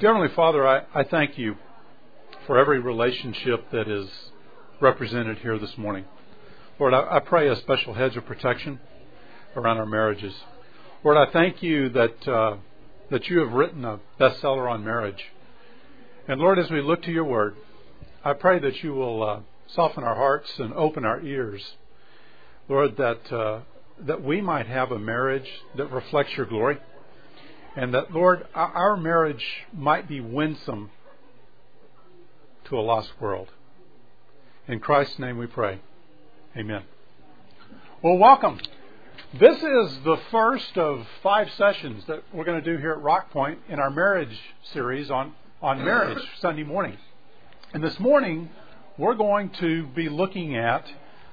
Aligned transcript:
Dear 0.00 0.12
Heavenly 0.12 0.34
Father, 0.34 0.66
I, 0.66 0.82
I 0.92 1.04
thank 1.04 1.38
you 1.38 1.54
for 2.48 2.58
every 2.58 2.80
relationship 2.80 3.70
that 3.70 3.88
is 3.88 4.08
represented 4.80 5.38
here 5.38 5.56
this 5.56 5.78
morning. 5.78 6.04
Lord, 6.80 6.92
I, 6.92 7.18
I 7.18 7.20
pray 7.20 7.48
a 7.48 7.54
special 7.54 7.94
hedge 7.94 8.16
of 8.16 8.26
protection 8.26 8.80
around 9.54 9.76
our 9.78 9.86
marriages. 9.86 10.34
Lord, 11.04 11.16
I 11.16 11.30
thank 11.30 11.62
you 11.62 11.90
that 11.90 12.26
uh, 12.26 12.56
that 13.12 13.28
you 13.28 13.38
have 13.38 13.52
written 13.52 13.84
a 13.84 14.00
bestseller 14.18 14.68
on 14.68 14.84
marriage. 14.84 15.22
And 16.26 16.40
Lord, 16.40 16.58
as 16.58 16.72
we 16.72 16.82
look 16.82 17.02
to 17.04 17.12
your 17.12 17.24
word, 17.24 17.54
I 18.24 18.32
pray 18.32 18.58
that 18.58 18.82
you 18.82 18.94
will 18.94 19.22
uh, 19.22 19.40
soften 19.68 20.02
our 20.02 20.16
hearts 20.16 20.50
and 20.58 20.74
open 20.74 21.04
our 21.04 21.20
ears, 21.20 21.62
Lord, 22.68 22.96
that 22.96 23.32
uh, 23.32 23.60
that 24.00 24.24
we 24.24 24.40
might 24.40 24.66
have 24.66 24.90
a 24.90 24.98
marriage 24.98 25.48
that 25.76 25.92
reflects 25.92 26.32
your 26.36 26.46
glory, 26.46 26.78
and 27.76 27.92
that 27.94 28.12
Lord, 28.12 28.46
our 28.54 28.96
marriage 28.96 29.44
might 29.72 30.08
be 30.08 30.20
winsome 30.20 30.90
to 32.66 32.78
a 32.78 32.80
lost 32.80 33.12
world. 33.20 33.48
In 34.68 34.80
Christ's 34.80 35.18
name, 35.18 35.38
we 35.38 35.46
pray. 35.46 35.80
Amen. 36.56 36.82
Well, 38.02 38.16
welcome. 38.16 38.60
This 39.38 39.56
is 39.56 39.98
the 40.04 40.18
first 40.30 40.78
of 40.78 41.06
five 41.22 41.50
sessions 41.56 42.04
that 42.06 42.22
we're 42.32 42.44
going 42.44 42.62
to 42.62 42.72
do 42.72 42.78
here 42.80 42.92
at 42.92 43.02
Rock 43.02 43.30
Point 43.30 43.58
in 43.68 43.80
our 43.80 43.90
marriage 43.90 44.38
series 44.72 45.10
on, 45.10 45.34
on 45.60 45.84
marriage 45.84 46.22
Sunday 46.40 46.62
morning. 46.62 46.96
And 47.72 47.82
this 47.82 47.98
morning, 47.98 48.50
we're 48.96 49.14
going 49.14 49.50
to 49.60 49.88
be 49.88 50.08
looking 50.08 50.56
at 50.56 50.86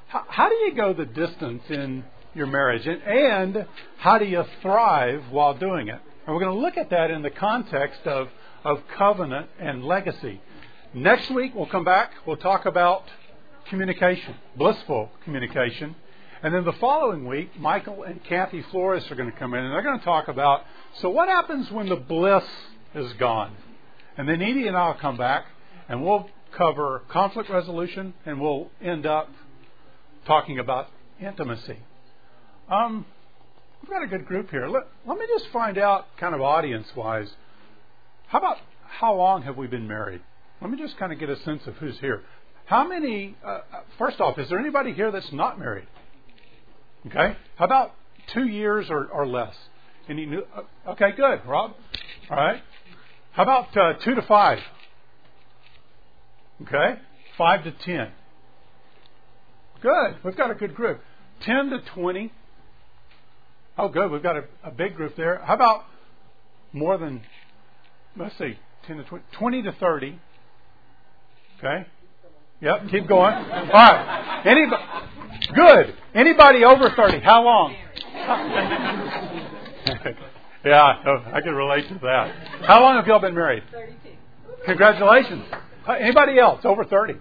how, 0.08 0.26
how 0.28 0.50
do 0.50 0.56
you 0.56 0.74
go 0.74 0.94
the 0.94 1.06
distance 1.06 1.64
in 1.70 2.04
your 2.34 2.48
marriage 2.48 2.88
and, 2.88 3.04
and 3.04 3.68
how 3.98 4.18
do 4.18 4.26
you 4.26 4.44
thrive 4.62 5.26
while 5.30 5.54
doing 5.54 5.88
it? 5.88 6.02
And 6.26 6.36
we're 6.36 6.42
going 6.42 6.56
to 6.56 6.62
look 6.62 6.78
at 6.78 6.90
that 6.92 7.12
in 7.12 7.22
the 7.22 7.30
context 7.30 8.02
of, 8.06 8.30
of 8.64 8.82
covenant 8.98 9.48
and 9.60 9.84
legacy. 9.84 10.42
Next 10.94 11.32
week, 11.32 11.54
we'll 11.56 11.66
come 11.68 11.86
back, 11.86 12.12
we'll 12.26 12.38
talk 12.38 12.66
about 12.66 13.04
communication, 13.70 14.36
blissful 14.56 15.10
communication. 15.24 15.96
And 16.44 16.54
then 16.54 16.66
the 16.66 16.74
following 16.74 17.28
week, 17.28 17.60
Michael 17.60 18.04
and 18.04 18.24
Kathy 18.24 18.64
Flores 18.72 19.10
are 19.12 19.16
going 19.16 19.32
to 19.32 19.38
come 19.38 19.54
in 19.54 19.64
and 19.64 19.74
they're 19.74 19.84
going 19.84 20.00
to 20.00 20.06
talk 20.06 20.28
about 20.28 20.66
so 20.96 21.10
what 21.10 21.30
happens 21.30 21.72
when 21.72 21.88
the 21.88 21.96
bliss 21.96 22.44
is 22.94 23.14
gone? 23.14 23.56
And 24.18 24.28
then 24.28 24.42
Edie 24.42 24.68
and 24.68 24.76
I'll 24.76 24.94
come 24.96 25.18
back 25.18 25.46
and 25.88 26.04
we'll 26.04 26.30
cover 26.58 27.04
conflict 27.08 27.50
resolution 27.50 28.14
and 28.26 28.42
we'll 28.42 28.70
end 28.82 29.06
up 29.06 29.30
talking 30.26 30.60
about 30.60 30.90
intimacy. 31.22 31.78
Um, 32.70 33.06
we've 33.82 33.90
got 33.90 34.04
a 34.04 34.08
good 34.08 34.26
group 34.26 34.50
here. 34.50 34.68
Let, 34.68 34.84
let 35.06 35.18
me 35.18 35.26
just 35.28 35.52
find 35.52 35.78
out, 35.78 36.06
kind 36.18 36.36
of 36.36 36.42
audience 36.42 36.88
wise, 36.96 37.32
how 38.28 38.40
about 38.40 38.58
how 38.88 39.16
long 39.16 39.44
have 39.44 39.58
we 39.58 39.68
been 39.68 39.88
married? 39.88 40.22
Let 40.62 40.70
me 40.70 40.78
just 40.78 40.98
kind 40.98 41.12
of 41.12 41.20
get 41.20 41.30
a 41.30 41.38
sense 41.38 41.66
of 41.66 41.76
who's 41.76 41.98
here. 42.00 42.24
How 42.66 42.88
many, 42.88 43.36
uh, 43.44 43.48
uh 43.48 43.62
first 43.98 44.22
off, 44.22 44.38
is 44.38 44.50
there 44.50 44.60
anybody 44.60 44.94
here 44.94 45.12
that's 45.12 45.32
not 45.32 45.60
married? 45.60 45.88
Okay? 47.08 47.36
How 47.56 47.66
about 47.66 47.94
two 48.34 48.46
years 48.46 48.88
or, 48.90 49.08
or 49.08 49.28
less? 49.28 49.56
Any 50.08 50.26
new? 50.26 50.44
Uh, 50.56 50.92
okay, 50.92 51.12
good, 51.16 51.42
Rob. 51.46 51.74
All 52.30 52.38
right. 52.38 52.62
How 53.32 53.44
about 53.44 53.76
uh, 53.78 53.94
two 54.04 54.16
to 54.16 54.22
five? 54.24 54.60
Okay, 56.64 57.00
five 57.38 57.64
to 57.64 57.72
ten. 57.72 58.12
Good. 59.82 60.18
We've 60.24 60.36
got 60.36 60.52
a 60.52 60.56
good 60.56 60.76
group. 60.76 61.02
Ten 61.42 61.70
to 61.70 61.80
twenty. 61.94 62.32
Oh, 63.78 63.88
good. 63.88 64.12
We've 64.12 64.24
got 64.24 64.38
a, 64.38 64.44
a 64.64 64.72
big 64.72 64.96
group 64.96 65.16
there. 65.16 65.42
How 65.44 65.56
about 65.56 65.86
more 66.74 66.98
than? 66.98 67.22
Let's 68.18 68.38
see, 68.38 68.58
ten 68.86 68.98
to 68.98 69.04
20, 69.04 69.24
20 69.32 69.62
to 69.64 69.72
thirty. 69.74 70.20
Okay. 71.58 71.88
Yep. 72.62 72.90
Keep 72.90 73.08
going. 73.08 73.34
All 73.34 73.70
right. 73.72 74.44
Anybody? 74.46 74.84
Good. 75.56 75.96
Anybody 76.14 76.64
over 76.64 76.90
30? 76.90 77.20
How 77.20 77.44
long? 77.44 77.76
yeah, 80.66 81.22
I 81.34 81.42
can 81.42 81.54
relate 81.56 81.88
to 81.90 81.96
that. 82.04 82.36
How 82.66 82.82
long 82.82 82.96
have 82.98 83.08
y'all 83.08 83.20
been 83.20 83.34
married? 83.34 83.64
32. 83.72 83.96
Congratulations. 84.66 85.46
Uh, 85.88 85.94
anybody 85.94 86.38
else 86.38 86.62
over 86.64 86.84
30? 86.86 87.16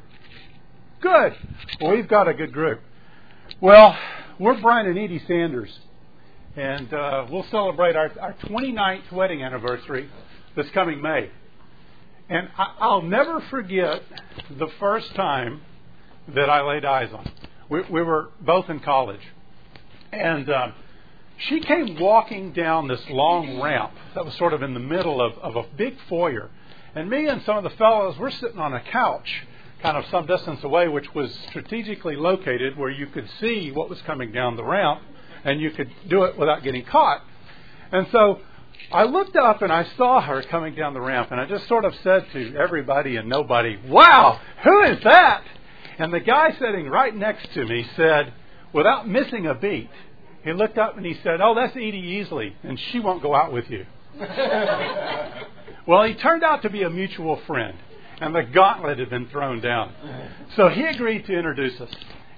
Good. 1.00 1.34
Well, 1.80 1.92
we've 1.92 2.08
got 2.08 2.28
a 2.28 2.34
good 2.34 2.52
group. 2.52 2.80
Well, 3.60 3.96
we're 4.38 4.60
Brian 4.60 4.86
and 4.86 4.98
Edie 4.98 5.22
Sanders, 5.26 5.70
and 6.56 6.92
uh, 6.92 7.26
we'll 7.30 7.46
celebrate 7.50 7.96
our, 7.96 8.10
our 8.20 8.34
29th 8.44 9.12
wedding 9.12 9.42
anniversary 9.42 10.08
this 10.56 10.66
coming 10.70 11.00
May. 11.00 11.30
And 12.28 12.48
I, 12.56 12.74
I'll 12.80 13.02
never 13.02 13.40
forget 13.50 14.02
the 14.58 14.68
first 14.78 15.14
time 15.14 15.62
that 16.34 16.50
I 16.50 16.62
laid 16.62 16.84
eyes 16.84 17.12
on 17.12 17.30
we, 17.70 17.82
we 17.90 18.02
were 18.02 18.28
both 18.40 18.68
in 18.68 18.80
college. 18.80 19.20
And 20.12 20.50
uh, 20.50 20.72
she 21.38 21.60
came 21.60 21.98
walking 21.98 22.52
down 22.52 22.88
this 22.88 23.00
long 23.08 23.62
ramp 23.62 23.92
that 24.14 24.24
was 24.24 24.34
sort 24.34 24.52
of 24.52 24.62
in 24.62 24.74
the 24.74 24.80
middle 24.80 25.22
of, 25.22 25.38
of 25.38 25.56
a 25.56 25.64
big 25.76 25.94
foyer. 26.08 26.50
And 26.94 27.08
me 27.08 27.28
and 27.28 27.42
some 27.44 27.56
of 27.56 27.62
the 27.62 27.70
fellows 27.70 28.18
were 28.18 28.30
sitting 28.30 28.58
on 28.58 28.74
a 28.74 28.80
couch 28.80 29.46
kind 29.80 29.96
of 29.96 30.04
some 30.10 30.26
distance 30.26 30.62
away, 30.62 30.88
which 30.88 31.14
was 31.14 31.32
strategically 31.48 32.14
located 32.14 32.76
where 32.76 32.90
you 32.90 33.06
could 33.06 33.26
see 33.40 33.70
what 33.70 33.88
was 33.88 34.02
coming 34.02 34.30
down 34.30 34.56
the 34.56 34.64
ramp 34.64 35.00
and 35.44 35.60
you 35.60 35.70
could 35.70 35.90
do 36.08 36.24
it 36.24 36.38
without 36.38 36.62
getting 36.62 36.84
caught. 36.84 37.22
And 37.92 38.06
so 38.12 38.40
I 38.92 39.04
looked 39.04 39.36
up 39.36 39.62
and 39.62 39.72
I 39.72 39.84
saw 39.96 40.20
her 40.20 40.42
coming 40.42 40.74
down 40.74 40.94
the 40.94 41.00
ramp, 41.00 41.30
and 41.30 41.40
I 41.40 41.46
just 41.46 41.68
sort 41.68 41.84
of 41.84 41.94
said 42.02 42.26
to 42.32 42.56
everybody 42.56 43.16
and 43.16 43.28
nobody, 43.28 43.78
Wow, 43.88 44.40
who 44.64 44.82
is 44.82 45.02
that? 45.04 45.42
And 45.98 46.12
the 46.12 46.20
guy 46.20 46.52
sitting 46.58 46.88
right 46.88 47.14
next 47.14 47.52
to 47.54 47.64
me 47.66 47.86
said, 47.96 48.32
without 48.72 49.06
missing 49.08 49.46
a 49.46 49.54
beat, 49.54 49.90
he 50.44 50.52
looked 50.52 50.78
up 50.78 50.96
and 50.96 51.04
he 51.04 51.14
said, 51.22 51.40
Oh, 51.42 51.54
that's 51.54 51.76
Edie 51.76 52.24
Easley, 52.24 52.52
and 52.62 52.78
she 52.90 53.00
won't 53.00 53.22
go 53.22 53.34
out 53.34 53.52
with 53.52 53.68
you. 53.70 53.86
well, 55.86 56.02
he 56.04 56.14
turned 56.14 56.42
out 56.42 56.62
to 56.62 56.70
be 56.70 56.82
a 56.82 56.90
mutual 56.90 57.40
friend, 57.46 57.76
and 58.20 58.34
the 58.34 58.42
gauntlet 58.42 58.98
had 58.98 59.10
been 59.10 59.28
thrown 59.28 59.60
down. 59.60 59.92
So 60.56 60.68
he 60.68 60.84
agreed 60.84 61.26
to 61.26 61.36
introduce 61.36 61.80
us, 61.80 61.90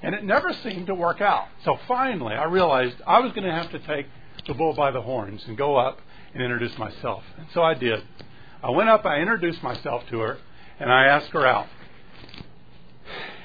and 0.02 0.14
it 0.14 0.24
never 0.24 0.52
seemed 0.52 0.86
to 0.88 0.94
work 0.94 1.20
out. 1.20 1.48
So 1.64 1.78
finally, 1.86 2.34
I 2.34 2.44
realized 2.44 2.96
I 3.06 3.20
was 3.20 3.32
going 3.32 3.44
to 3.44 3.52
have 3.52 3.70
to 3.70 3.78
take 3.78 4.06
the 4.46 4.54
bull 4.54 4.74
by 4.74 4.90
the 4.90 5.02
horns 5.02 5.44
and 5.46 5.56
go 5.56 5.76
up 5.76 6.00
and 6.34 6.42
introduce 6.42 6.76
myself. 6.78 7.22
And 7.38 7.46
so 7.54 7.62
I 7.62 7.74
did. 7.74 8.02
I 8.62 8.70
went 8.70 8.88
up, 8.88 9.04
I 9.04 9.20
introduced 9.20 9.62
myself 9.62 10.04
to 10.10 10.20
her, 10.20 10.38
and 10.78 10.92
I 10.92 11.06
asked 11.06 11.30
her 11.32 11.46
out 11.46 11.66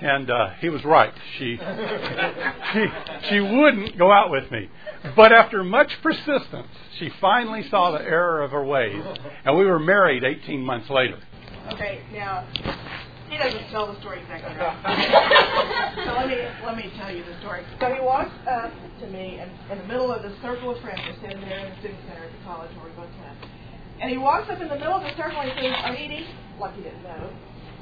and 0.01 0.29
uh, 0.29 0.49
he 0.59 0.69
was 0.69 0.83
right. 0.85 1.13
She, 1.37 1.57
she, 2.73 2.85
she 3.29 3.39
wouldn't 3.39 3.97
go 3.97 4.11
out 4.11 4.29
with 4.29 4.51
me. 4.51 4.69
But 5.15 5.31
after 5.31 5.63
much 5.63 5.91
persistence, 6.01 6.67
she 6.97 7.09
finally 7.21 7.67
saw 7.69 7.91
the 7.91 8.01
error 8.01 8.43
of 8.43 8.51
her 8.51 8.63
ways, 8.63 9.03
and 9.45 9.57
we 9.57 9.65
were 9.65 9.79
married 9.79 10.23
18 10.23 10.61
months 10.61 10.89
later. 10.89 11.19
Okay, 11.73 12.01
now 12.13 12.47
he 13.29 13.37
doesn't 13.37 13.69
tell 13.69 13.91
the 13.91 13.99
story 13.99 14.21
exactly 14.21 14.55
right. 14.55 14.75
so 16.05 16.11
let 16.15 16.27
me 16.27 16.37
let 16.65 16.75
me 16.77 16.91
tell 16.97 17.11
you 17.11 17.23
the 17.23 17.37
story. 17.39 17.63
So 17.79 17.93
he 17.93 17.99
walks 18.01 18.31
up 18.47 18.71
to 19.01 19.07
me, 19.07 19.39
and 19.39 19.51
in 19.71 19.77
the 19.79 19.87
middle 19.87 20.11
of 20.11 20.23
the 20.23 20.33
circle 20.41 20.75
of 20.75 20.81
friends, 20.81 21.01
we're 21.05 21.19
sitting 21.21 21.41
there 21.41 21.65
in 21.65 21.71
the 21.71 21.77
student 21.79 21.99
center 22.07 22.23
at 22.25 22.31
the 22.31 22.43
college 22.45 22.71
where 22.77 22.85
we 22.87 22.95
both 22.95 23.11
went. 23.19 23.37
And 23.99 24.11
he 24.11 24.17
walks 24.17 24.49
up 24.49 24.61
in 24.61 24.69
the 24.69 24.79
middle 24.79 24.95
of 24.95 25.03
the 25.03 25.15
circle 25.17 25.41
and 25.41 25.51
he 25.51 25.55
says, 25.57 25.75
"I'm 25.83 25.95
Edie." 25.95 26.27
Like 26.59 26.75
he 26.75 26.83
didn't 26.83 27.03
know. 27.03 27.29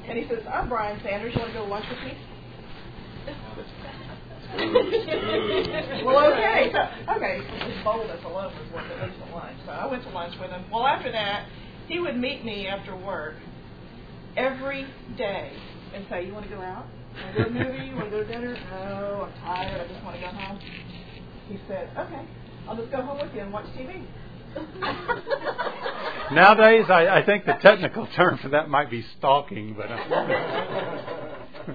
And 0.08 0.18
he 0.18 0.28
says, 0.28 0.38
I'm 0.48 0.68
Brian 0.68 1.00
Sanders. 1.02 1.34
You 1.34 1.40
want 1.40 1.52
to 1.52 1.58
go 1.58 1.64
to 1.64 1.70
lunch 1.70 1.86
with 1.90 1.98
me? 2.06 2.14
well, 6.06 6.32
okay. 6.32 6.72
okay. 7.10 7.42
His 7.66 7.82
boldness 7.82 8.22
alone 8.24 8.54
was 8.54 8.72
worth 8.72 8.86
at 8.86 9.08
least 9.08 9.20
a 9.28 9.34
lunch. 9.34 9.58
So 9.66 9.72
I 9.72 9.86
went 9.86 10.04
to 10.04 10.10
lunch 10.10 10.34
with 10.40 10.50
him. 10.50 10.64
Well, 10.70 10.86
after 10.86 11.10
that, 11.10 11.48
he 11.88 11.98
would 11.98 12.16
meet 12.16 12.44
me 12.44 12.68
after 12.68 12.94
work 12.94 13.34
every 14.36 14.86
day 15.16 15.52
and 15.94 16.06
say, 16.08 16.26
You 16.26 16.32
want 16.32 16.48
to 16.48 16.54
go 16.54 16.60
out? 16.60 16.86
Want 17.22 17.36
to 17.36 17.44
go 17.44 17.48
to 17.48 17.50
a 17.50 17.64
movie? 17.64 17.86
You 17.86 17.94
want 17.96 18.06
to 18.06 18.10
go 18.10 18.22
to 18.22 18.28
dinner? 18.28 18.54
No, 18.70 19.28
I'm 19.28 19.40
tired. 19.40 19.80
I 19.80 19.88
just 19.88 20.04
want 20.04 20.16
to 20.16 20.22
go 20.22 20.28
home. 20.28 20.60
He 21.48 21.58
said, 21.66 21.90
Okay, 21.96 22.26
I'll 22.68 22.76
just 22.76 22.90
go 22.90 23.02
home 23.02 23.18
with 23.20 23.34
you 23.34 23.40
and 23.40 23.52
watch 23.52 23.66
TV. 23.66 24.04
Nowadays, 26.32 26.86
I, 26.88 27.20
I 27.20 27.26
think 27.26 27.44
the 27.44 27.54
technical 27.60 28.06
term 28.16 28.38
for 28.42 28.48
that 28.50 28.68
might 28.68 28.90
be 28.90 29.04
stalking, 29.18 29.74
but. 29.74 29.90
Uh, 29.90 29.98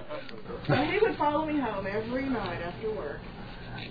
so 0.66 0.74
he 0.74 0.98
would 1.00 1.16
follow 1.16 1.46
me 1.46 1.60
home 1.60 1.86
every 1.86 2.28
night 2.28 2.60
after 2.60 2.90
work. 2.92 3.20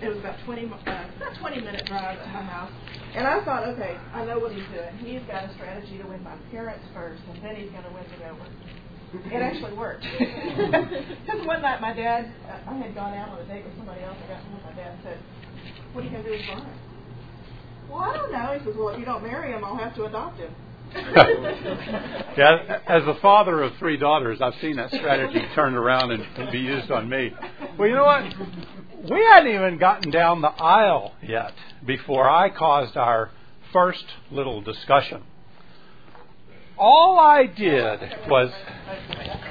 It 0.01 0.07
was 0.07 0.17
about 0.19 0.39
20, 0.45 0.71
uh, 0.87 1.39
20 1.39 1.61
minute 1.61 1.85
drive 1.85 2.21
to 2.23 2.27
my 2.31 2.43
house. 2.43 2.71
And 3.15 3.27
I 3.27 3.43
thought, 3.43 3.67
okay, 3.75 3.97
I 4.13 4.25
know 4.25 4.39
what 4.39 4.53
he's 4.53 4.65
doing. 4.71 4.95
He's 5.03 5.21
got 5.27 5.43
a 5.43 5.53
strategy 5.55 5.97
to 5.97 6.07
win 6.07 6.23
my 6.23 6.37
parents 6.51 6.85
first, 6.93 7.21
and 7.33 7.43
then 7.43 7.55
he's 7.55 7.71
going 7.71 7.83
to 7.83 7.91
win 7.91 8.03
me 8.07 8.23
over. 8.29 8.45
It 9.35 9.41
actually 9.41 9.73
worked. 9.73 10.05
Because 11.21 11.45
one 11.45 11.61
night 11.61 11.81
my 11.81 11.93
dad, 11.93 12.31
I 12.67 12.73
had 12.77 12.95
gone 12.95 13.13
out 13.13 13.29
on 13.29 13.39
a 13.39 13.45
date 13.45 13.63
with 13.65 13.75
somebody 13.77 14.01
else. 14.01 14.17
I 14.23 14.27
got 14.27 14.43
home, 14.43 14.59
my 14.65 14.73
dad 14.73 14.97
said, 15.03 15.19
what 15.93 16.01
are 16.01 16.07
you 16.07 16.11
going 16.11 16.23
to 16.23 16.29
do 16.29 16.35
with 16.35 16.45
Brian? 16.47 16.79
Well, 17.89 17.99
I 17.99 18.13
don't 18.15 18.31
know. 18.31 18.57
He 18.57 18.65
says, 18.65 18.75
well, 18.77 18.89
if 18.89 18.99
you 18.99 19.05
don't 19.05 19.23
marry 19.23 19.51
him, 19.51 19.63
I'll 19.63 19.77
have 19.77 19.95
to 19.95 20.05
adopt 20.05 20.37
him. 20.39 20.53
yeah, 20.95 22.79
as 22.87 23.03
a 23.03 23.17
father 23.21 23.61
of 23.63 23.71
three 23.79 23.97
daughters, 23.97 24.39
I've 24.41 24.55
seen 24.61 24.75
that 24.75 24.89
strategy 24.91 25.41
turned 25.55 25.77
around 25.77 26.11
and, 26.11 26.21
and 26.37 26.51
be 26.51 26.59
used 26.59 26.91
on 26.91 27.07
me. 27.09 27.31
Well, 27.77 27.87
you 27.87 27.95
know 27.95 28.03
what? 28.03 28.23
We 29.09 29.25
hadn't 29.31 29.51
even 29.51 29.77
gotten 29.79 30.11
down 30.11 30.41
the 30.41 30.49
aisle 30.49 31.13
yet 31.23 31.53
before 31.85 32.29
I 32.29 32.49
caused 32.49 32.95
our 32.95 33.31
first 33.73 34.05
little 34.29 34.61
discussion. 34.61 35.23
All 36.77 37.19
I 37.19 37.47
did 37.47 37.99
was. 38.27 38.51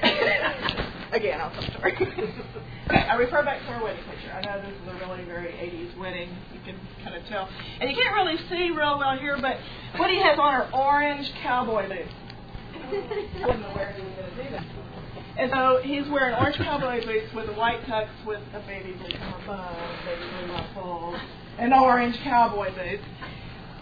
Again, 1.12 1.41
I'll 1.41 1.50
tell 1.50 1.62
story. 1.73 1.97
I 2.91 3.14
refer 3.14 3.44
back 3.44 3.61
to 3.62 3.67
our 3.73 3.82
wedding 3.82 4.05
picture. 4.05 4.32
I 4.32 4.41
know 4.43 4.62
this 4.62 4.70
is 4.70 4.88
a 4.88 5.08
really 5.08 5.25
very 5.25 5.49
80s 5.49 5.99
wedding. 5.99 6.29
You 6.55 6.61
can 6.64 6.76
kind 7.02 7.17
of 7.17 7.26
tell. 7.26 7.49
And 7.81 7.91
you 7.91 7.97
can't 7.97 8.14
really 8.14 8.37
see 8.49 8.70
real 8.70 8.99
well 8.99 9.19
here, 9.19 9.37
but 9.41 9.56
Woody 9.99 10.20
has 10.23 10.38
on 10.38 10.55
her 10.55 10.70
orange 10.73 11.29
cowboy 11.43 11.88
boots. 11.88 12.12
I 12.75 13.47
wasn't 13.47 13.67
aware 13.73 13.93
he 13.97 14.02
was 14.02 14.12
going 14.14 14.31
to 14.31 14.44
do 14.44 14.50
that. 14.50 14.64
And 15.38 15.50
so 15.55 15.81
he's 15.82 16.09
wearing 16.11 16.35
orange 16.35 16.56
cowboy 16.56 17.05
boots 17.05 17.32
with 17.35 17.49
a 17.49 17.53
white 17.53 17.82
tux 17.82 18.09
with 18.27 18.41
a 18.55 18.61
baby 18.67 18.93
blue 18.93 19.09
cummerbund, 19.19 19.77
baby 20.05 20.23
blue 20.31 20.53
ruffles, 20.53 21.17
and 21.59 21.73
orange 21.73 22.17
cowboy 22.23 22.75
boots. 22.75 23.05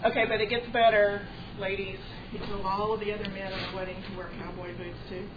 Okay, 0.05 0.25
but 0.27 0.39
it 0.39 0.49
gets 0.49 0.67
better, 0.71 1.27
ladies. 1.59 1.99
He 2.31 2.37
told 2.37 2.65
all 2.65 2.93
of 2.93 2.99
the 2.99 3.11
other 3.11 3.29
men 3.29 3.51
at 3.51 3.71
the 3.71 3.77
wedding 3.77 4.01
to 4.09 4.17
wear 4.17 4.29
cowboy 4.39 4.77
boots 4.77 4.97
too, 5.09 5.27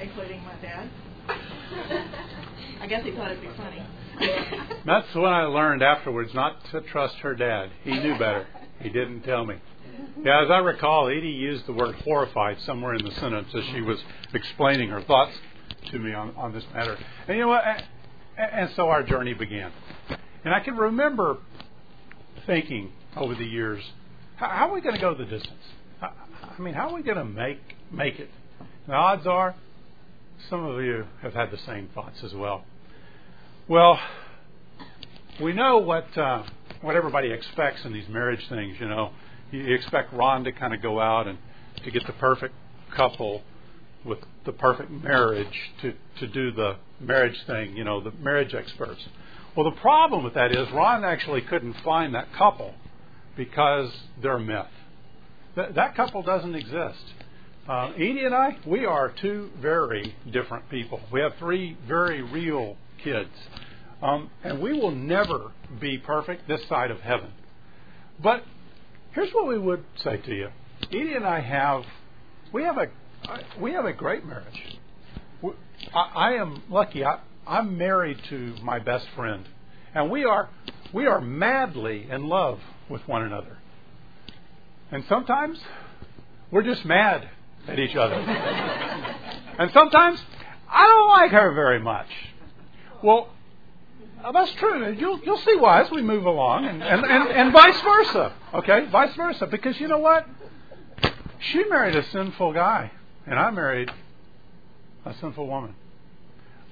including 0.00 0.42
my 0.44 0.54
dad. 0.60 0.88
I 2.80 2.86
guess 2.86 3.04
he 3.04 3.12
thought 3.12 3.32
it'd 3.32 3.42
be 3.42 3.50
funny. 3.56 3.84
That's 4.84 5.14
when 5.14 5.32
I 5.32 5.42
learned 5.44 5.82
afterwards 5.82 6.30
not 6.34 6.58
to 6.70 6.80
trust 6.82 7.16
her 7.16 7.34
dad. 7.34 7.70
He 7.82 7.98
knew 7.98 8.12
better. 8.18 8.46
He 8.80 8.90
didn't 8.90 9.22
tell 9.22 9.44
me. 9.44 9.56
Yeah, 10.22 10.42
as 10.44 10.50
I 10.50 10.58
recall, 10.58 11.08
Edie 11.08 11.28
used 11.28 11.66
the 11.66 11.72
word 11.72 11.94
horrified 11.96 12.60
somewhere 12.60 12.94
in 12.94 13.04
the 13.04 13.12
sentence 13.12 13.48
as 13.54 13.64
she 13.72 13.80
was 13.80 13.98
explaining 14.32 14.90
her 14.90 15.02
thoughts 15.02 15.32
to 15.90 15.98
me 15.98 16.12
on, 16.12 16.34
on 16.36 16.52
this 16.52 16.64
matter. 16.74 16.96
And 17.28 17.36
you 17.36 17.44
know 17.44 17.48
what? 17.48 17.64
And, 18.36 18.70
so 18.76 18.88
our 18.88 19.02
journey 19.02 19.34
began. 19.34 19.72
And 20.44 20.54
I 20.54 20.60
can 20.60 20.76
remember 20.76 21.38
thinking 22.46 22.92
over 23.16 23.34
the 23.34 23.44
years, 23.44 23.82
how, 24.36 24.48
how 24.48 24.70
are 24.70 24.74
we 24.74 24.80
going 24.80 24.94
to 24.94 25.00
go 25.00 25.14
the 25.14 25.24
distance? 25.24 25.62
I 26.02 26.60
mean, 26.60 26.74
how 26.74 26.90
are 26.90 26.94
we 26.94 27.02
going 27.02 27.18
to 27.18 27.24
make 27.24 27.60
make 27.90 28.18
it? 28.18 28.30
And 28.58 28.68
The 28.88 28.94
odds 28.94 29.26
are, 29.26 29.54
some 30.50 30.64
of 30.64 30.82
you 30.82 31.06
have 31.22 31.34
had 31.34 31.50
the 31.50 31.58
same 31.58 31.88
thoughts 31.94 32.22
as 32.22 32.34
well. 32.34 32.64
Well, 33.68 33.98
we 35.40 35.52
know 35.52 35.78
what 35.78 36.16
uh, 36.16 36.44
what 36.82 36.96
everybody 36.96 37.30
expects 37.30 37.84
in 37.84 37.92
these 37.92 38.08
marriage 38.08 38.46
things. 38.48 38.76
You 38.78 38.88
know, 38.88 39.12
you 39.50 39.74
expect 39.74 40.12
Ron 40.12 40.44
to 40.44 40.52
kind 40.52 40.74
of 40.74 40.82
go 40.82 41.00
out 41.00 41.26
and 41.26 41.38
to 41.84 41.90
get 41.90 42.06
the 42.06 42.12
perfect 42.14 42.54
couple 42.94 43.42
with 44.04 44.18
the 44.44 44.52
perfect 44.52 44.90
marriage 44.90 45.72
to 45.82 45.92
to 46.20 46.26
do 46.26 46.52
the 46.52 46.76
marriage 47.00 47.36
thing. 47.46 47.76
You 47.76 47.84
know, 47.84 48.00
the 48.00 48.12
marriage 48.12 48.54
experts. 48.54 49.06
Well, 49.56 49.70
the 49.70 49.80
problem 49.80 50.22
with 50.22 50.34
that 50.34 50.52
is 50.52 50.70
Ron 50.72 51.04
actually 51.04 51.40
couldn't 51.42 51.76
find 51.84 52.14
that 52.14 52.28
couple 52.36 52.74
because 53.36 53.90
they're 54.20 54.36
a 54.36 54.40
myth. 54.40 54.66
That, 55.56 55.74
that 55.74 55.94
couple 55.94 56.22
doesn't 56.22 56.54
exist. 56.54 57.02
Uh, 57.68 57.92
Edie 57.96 58.24
and 58.24 58.34
I, 58.34 58.58
we 58.66 58.84
are 58.84 59.12
two 59.20 59.50
very 59.60 60.14
different 60.30 60.68
people. 60.68 61.00
We 61.10 61.20
have 61.20 61.32
three 61.38 61.76
very 61.88 62.22
real 62.22 62.76
kids. 63.02 63.30
Um, 64.02 64.30
and 64.44 64.60
we 64.60 64.72
will 64.74 64.90
never 64.90 65.52
be 65.80 65.98
perfect 65.98 66.46
this 66.46 66.60
side 66.68 66.90
of 66.90 67.00
heaven. 67.00 67.30
But 68.22 68.44
here's 69.16 69.32
what 69.32 69.48
we 69.48 69.58
would 69.58 69.82
say 70.04 70.18
to 70.18 70.34
you. 70.34 70.48
Edie 70.92 71.14
and 71.14 71.24
I 71.24 71.40
have, 71.40 71.84
we 72.52 72.62
have 72.62 72.76
a, 72.76 72.88
we 73.58 73.72
have 73.72 73.86
a 73.86 73.92
great 73.92 74.24
marriage. 74.24 74.78
I, 75.94 76.10
I 76.14 76.32
am 76.34 76.62
lucky. 76.70 77.04
I, 77.04 77.20
I'm 77.46 77.78
married 77.78 78.18
to 78.28 78.54
my 78.62 78.78
best 78.78 79.06
friend, 79.16 79.48
and 79.94 80.10
we 80.10 80.24
are, 80.24 80.50
we 80.92 81.06
are 81.06 81.20
madly 81.20 82.06
in 82.10 82.28
love 82.28 82.60
with 82.90 83.08
one 83.08 83.22
another. 83.22 83.56
And 84.92 85.02
sometimes 85.08 85.58
we're 86.50 86.62
just 86.62 86.84
mad 86.84 87.28
at 87.66 87.78
each 87.78 87.96
other. 87.96 88.14
and 89.58 89.72
sometimes 89.72 90.20
I 90.68 90.86
don't 90.86 91.08
like 91.08 91.30
her 91.30 91.54
very 91.54 91.80
much. 91.80 92.08
Well, 93.02 93.30
that's 94.32 94.52
true. 94.54 94.92
You'll, 94.92 95.20
you'll 95.20 95.38
see 95.38 95.56
why 95.56 95.82
as 95.82 95.90
we 95.90 96.02
move 96.02 96.26
along, 96.26 96.64
and, 96.64 96.82
and, 96.82 97.04
and, 97.04 97.28
and 97.28 97.52
vice 97.52 97.80
versa. 97.80 98.32
Okay? 98.54 98.86
Vice 98.90 99.14
versa. 99.14 99.46
Because 99.46 99.78
you 99.80 99.88
know 99.88 99.98
what? 99.98 100.26
She 101.38 101.64
married 101.64 101.94
a 101.96 102.02
sinful 102.10 102.52
guy, 102.52 102.90
and 103.26 103.38
I 103.38 103.50
married 103.50 103.90
a 105.04 105.14
sinful 105.14 105.46
woman. 105.46 105.74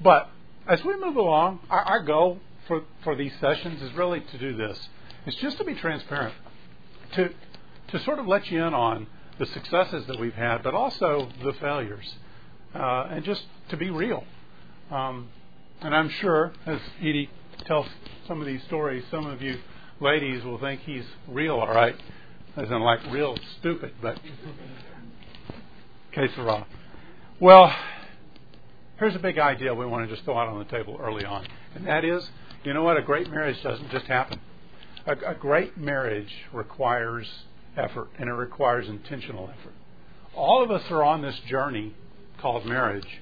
But 0.02 0.30
as 0.66 0.82
we 0.84 0.96
move 0.98 1.16
along, 1.16 1.60
our, 1.70 1.82
our 1.82 2.02
goal 2.02 2.40
for, 2.66 2.82
for 3.02 3.14
these 3.14 3.32
sessions 3.40 3.82
is 3.82 3.92
really 3.92 4.20
to 4.20 4.38
do 4.38 4.56
this. 4.56 4.88
It's 5.26 5.36
just 5.36 5.58
to 5.58 5.64
be 5.64 5.74
transparent. 5.74 6.34
To, 7.14 7.30
to 7.88 7.98
sort 8.00 8.18
of 8.18 8.26
let 8.26 8.50
you 8.50 8.64
in 8.64 8.74
on 8.74 9.06
the 9.38 9.46
successes 9.46 10.06
that 10.06 10.18
we've 10.18 10.34
had, 10.34 10.62
but 10.62 10.74
also 10.74 11.28
the 11.42 11.52
failures, 11.54 12.14
uh, 12.74 13.08
and 13.10 13.24
just 13.24 13.44
to 13.68 13.76
be 13.76 13.90
real. 13.90 14.24
Um, 14.90 15.28
and 15.80 15.94
I'm 15.94 16.08
sure, 16.08 16.52
as 16.66 16.80
Edie 17.00 17.30
tells 17.66 17.86
some 18.26 18.40
of 18.40 18.46
these 18.46 18.62
stories, 18.64 19.04
some 19.10 19.26
of 19.26 19.42
you 19.42 19.58
ladies 20.00 20.44
will 20.44 20.58
think 20.58 20.80
he's 20.80 21.04
real, 21.28 21.56
all 21.56 21.68
right, 21.68 21.96
as 22.56 22.68
in 22.70 22.80
like 22.80 23.00
real 23.10 23.36
stupid, 23.58 23.92
but 24.02 24.18
que 26.12 26.28
sera. 26.34 26.66
Well, 27.40 27.74
here's 28.98 29.16
a 29.16 29.20
big 29.20 29.38
idea 29.38 29.74
we 29.74 29.86
want 29.86 30.08
to 30.08 30.14
just 30.14 30.24
throw 30.24 30.38
out 30.38 30.48
on 30.48 30.58
the 30.58 30.64
table 30.64 30.96
early 31.00 31.24
on, 31.24 31.46
and 31.74 31.86
that 31.86 32.04
is, 32.04 32.28
you 32.64 32.72
know 32.72 32.82
what? 32.82 32.96
A 32.96 33.02
great 33.02 33.30
marriage 33.30 33.62
doesn't 33.62 33.90
just 33.90 34.06
happen. 34.06 34.40
A, 35.06 35.12
a 35.12 35.34
great 35.34 35.76
marriage 35.76 36.32
requires 36.52 37.26
effort 37.76 38.08
and 38.18 38.28
it 38.28 38.32
requires 38.32 38.88
intentional 38.88 39.50
effort. 39.50 39.74
All 40.34 40.62
of 40.62 40.70
us 40.70 40.82
are 40.90 41.02
on 41.02 41.22
this 41.22 41.38
journey 41.48 41.94
called 42.38 42.66
marriage. 42.66 43.20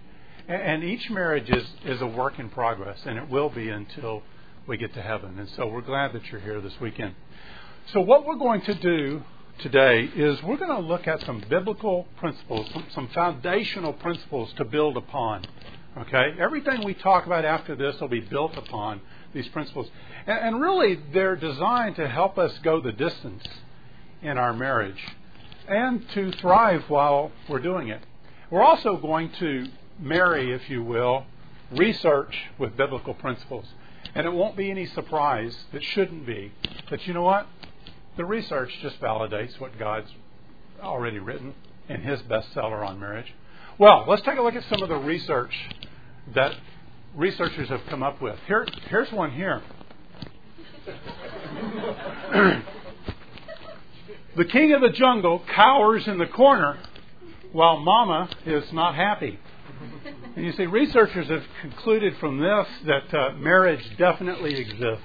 And 0.49 0.83
each 0.83 1.09
marriage 1.11 1.49
is, 1.51 1.67
is 1.85 2.01
a 2.01 2.07
work 2.07 2.39
in 2.39 2.49
progress, 2.51 2.99
and 3.07 3.17
it 3.17 3.29
will 3.29 3.49
be 3.49 3.69
until 3.69 4.23
we 4.67 4.77
get 4.77 4.93
to 4.95 5.03
heaven. 5.03 5.39
And 5.39 5.49
so 5.51 5.67
we're 5.67 5.83
glad 5.83 6.13
that 6.15 6.25
you're 6.31 6.41
here 6.41 6.61
this 6.61 6.79
weekend. 6.81 7.15
So, 7.93 8.01
what 8.01 8.27
we're 8.27 8.37
going 8.37 8.63
to 8.63 8.75
do 8.75 9.23
today 9.59 10.05
is 10.05 10.43
we're 10.43 10.57
going 10.57 10.71
to 10.71 10.87
look 10.87 11.07
at 11.07 11.21
some 11.25 11.43
biblical 11.49 12.07
principles, 12.17 12.69
some, 12.73 12.87
some 12.93 13.09
foundational 13.09 13.93
principles 13.93 14.53
to 14.55 14.65
build 14.65 14.97
upon. 14.97 15.45
Okay? 15.99 16.35
Everything 16.41 16.85
we 16.85 16.95
talk 16.95 17.27
about 17.27 17.45
after 17.45 17.77
this 17.77 18.01
will 18.01 18.09
be 18.09 18.21
built 18.21 18.57
upon 18.57 19.01
these 19.35 19.47
principles. 19.49 19.89
And, 20.27 20.39
and 20.39 20.61
really, 20.61 20.99
they're 21.13 21.37
designed 21.37 21.97
to 21.97 22.09
help 22.09 22.39
us 22.39 22.57
go 22.63 22.81
the 22.81 22.93
distance 22.93 23.45
in 24.23 24.39
our 24.39 24.53
marriage 24.53 25.03
and 25.69 26.09
to 26.11 26.33
thrive 26.33 26.85
while 26.89 27.31
we're 27.49 27.61
doing 27.61 27.89
it. 27.89 28.01
We're 28.51 28.63
also 28.63 28.97
going 28.97 29.31
to 29.39 29.67
marry, 29.99 30.53
if 30.53 30.69
you 30.69 30.83
will, 30.83 31.25
research 31.71 32.37
with 32.59 32.77
biblical 32.77 33.15
principles. 33.15 33.67
And 34.15 34.27
it 34.27 34.33
won't 34.33 34.57
be 34.57 34.71
any 34.71 34.87
surprise, 34.87 35.57
it 35.73 35.83
shouldn't 35.83 36.27
be, 36.27 36.53
that 36.91 37.07
you 37.07 37.15
know 37.15 37.23
what? 37.23 37.47
The 38.17 38.25
research 38.25 38.71
just 38.83 39.01
validates 39.01 39.59
what 39.59 39.79
God's 39.79 40.11
already 40.83 41.19
written 41.19 41.55
in 41.89 42.03
his 42.03 42.21
bestseller 42.23 42.87
on 42.87 43.01
marriage. 43.01 43.33
Well, 43.79 44.05
let's 44.07 44.23
take 44.23 44.39
a 44.39 44.43
look 44.43 44.55
at 44.55 44.65
some 44.69 44.83
of 44.83 44.89
the 44.89 44.97
research 44.97 45.55
that 46.35 46.55
researchers 47.17 47.69
have 47.69 47.81
come 47.89 48.03
up 48.03 48.21
with. 48.21 48.39
Here, 48.47 48.67
here's 48.89 49.11
one 49.13 49.31
here. 49.33 49.63
The 54.35 54.47
king 54.47 54.73
of 54.73 54.81
the 54.81 54.89
jungle 54.89 55.43
cowers 55.55 56.09
in 56.09 56.17
the 56.17 56.27
corner 56.27 56.79
while 57.53 57.79
mama 57.79 58.31
is 58.47 58.65
not 58.73 58.95
happy. 58.95 59.39
And 60.37 60.47
you 60.47 60.53
see, 60.53 60.65
researchers 60.65 61.29
have 61.29 61.43
concluded 61.61 62.17
from 62.19 62.39
this 62.39 62.67
that 62.87 63.15
uh, 63.15 63.33
marriage 63.35 63.85
definitely 63.99 64.55
exists 64.59 65.05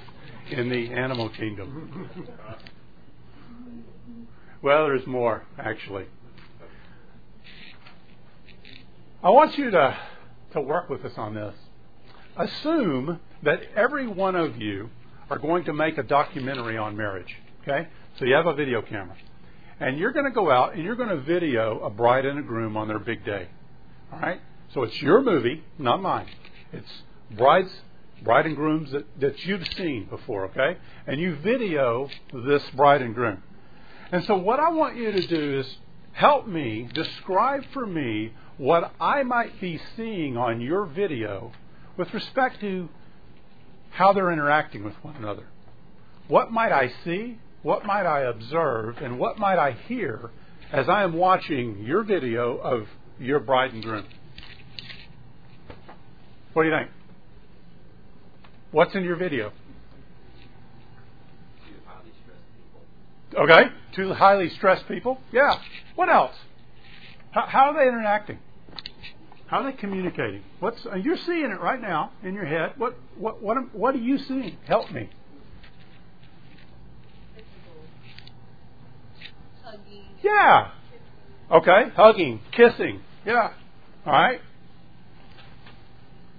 in 0.51 0.69
the 0.69 0.89
animal 0.93 1.27
kingdom. 1.29 2.10
Well, 4.62 4.86
there's 4.86 5.05
more, 5.05 5.43
actually. 5.60 6.05
I 9.22 9.29
want 9.29 9.57
you 9.57 9.69
to, 9.72 9.98
to 10.53 10.62
work 10.62 10.89
with 10.89 11.03
us 11.05 11.13
on 11.17 11.36
this. 11.36 11.53
Assume 12.38 13.19
that 13.43 13.62
every 13.75 14.07
one 14.07 14.36
of 14.36 14.57
you 14.57 14.89
are 15.29 15.38
going 15.38 15.65
to 15.65 15.74
make 15.74 15.98
a 15.98 16.03
documentary 16.03 16.77
on 16.77 16.96
marriage. 16.96 17.36
Okay? 17.62 17.88
So 18.17 18.25
you 18.25 18.34
have 18.36 18.48
a 18.48 18.53
video 18.53 18.81
camera. 18.81 19.15
And 19.79 19.98
you're 19.98 20.12
going 20.12 20.25
to 20.25 20.31
go 20.31 20.50
out 20.50 20.74
and 20.74 20.84
you're 20.84 20.96
going 20.96 21.10
to 21.10 21.22
video 21.22 21.79
a 21.81 21.89
bride 21.89 22.25
and 22.25 22.39
a 22.39 22.41
groom 22.41 22.77
on 22.77 22.88
their 22.88 23.00
big 23.00 23.24
day. 23.25 23.48
All 24.12 24.19
right? 24.19 24.39
So 24.74 24.83
it's 24.83 25.01
your 25.01 25.21
movie, 25.21 25.63
not 25.77 26.01
mine. 26.01 26.27
It's 26.74 27.03
brides, 27.31 27.71
bride 28.24 28.45
and 28.45 28.55
grooms 28.55 28.91
that, 28.91 29.05
that 29.19 29.45
you've 29.45 29.67
seen 29.75 30.05
before, 30.05 30.45
okay? 30.45 30.77
And 31.05 31.19
you 31.19 31.36
video 31.36 32.09
this 32.33 32.63
bride 32.71 33.01
and 33.01 33.15
groom. 33.15 33.43
And 34.12 34.24
so 34.25 34.38
what 34.38 34.59
I 34.59 34.69
want 34.69 34.97
you 34.97 35.12
to 35.12 35.27
do 35.27 35.59
is 35.59 35.77
help 36.13 36.47
me, 36.47 36.89
describe 36.93 37.63
for 37.74 37.86
me 37.86 38.33
what 38.57 38.93
I 39.00 39.24
might 39.24 39.59
be 39.62 39.79
seeing 39.95 40.36
on 40.36 40.62
your 40.62 40.86
video 40.86 41.51
with 41.95 42.13
respect 42.13 42.59
to 42.62 42.89
how 43.91 44.13
they're 44.13 44.31
interacting 44.31 44.83
with 44.83 44.95
one 45.03 45.15
another. 45.15 45.47
What 46.27 46.51
might 46.51 46.71
I 46.71 46.91
see? 47.03 47.39
What 47.63 47.86
might 47.86 48.05
I 48.05 48.21
observe? 48.21 48.97
And 48.97 49.19
what 49.19 49.39
might 49.39 49.59
I 49.59 49.71
hear 49.71 50.31
as 50.71 50.89
I 50.89 51.03
am 51.03 51.13
watching 51.13 51.83
your 51.83 52.03
video 52.03 52.57
of 52.57 52.88
your 53.19 53.39
bride 53.39 53.74
and 53.74 53.83
groom? 53.83 54.05
What 56.57 56.63
do 56.63 56.69
you 56.69 56.75
think? 56.75 56.89
What's 58.71 58.95
in 58.95 59.03
your 59.03 59.15
video? 59.15 59.51
Okay, 63.39 63.65
two 63.95 64.11
highly 64.15 64.49
stressed 64.49 64.87
people. 64.87 65.19
Yeah. 65.31 65.53
What 65.93 66.09
else? 66.09 66.33
How, 67.29 67.45
how 67.45 67.59
are 67.65 67.73
they 67.75 67.87
interacting? 67.87 68.39
How 69.45 69.59
are 69.59 69.71
they 69.71 69.77
communicating? 69.77 70.41
What's 70.59 70.83
uh, 70.91 70.95
you're 70.95 71.19
seeing 71.27 71.51
it 71.51 71.61
right 71.61 71.79
now 71.79 72.11
in 72.23 72.33
your 72.33 72.45
head? 72.45 72.73
What 72.77 72.95
what 73.19 73.39
what 73.39 73.57
am, 73.57 73.69
what 73.73 73.93
are 73.93 73.99
you 73.99 74.17
seeing? 74.17 74.57
Help 74.65 74.91
me. 74.91 75.11
Hugging. 79.63 80.05
Yeah. 80.23 80.71
Okay, 81.51 81.91
hugging, 81.95 82.39
kissing. 82.51 83.01
Yeah. 83.27 83.53
All 84.07 84.11
right. 84.11 84.39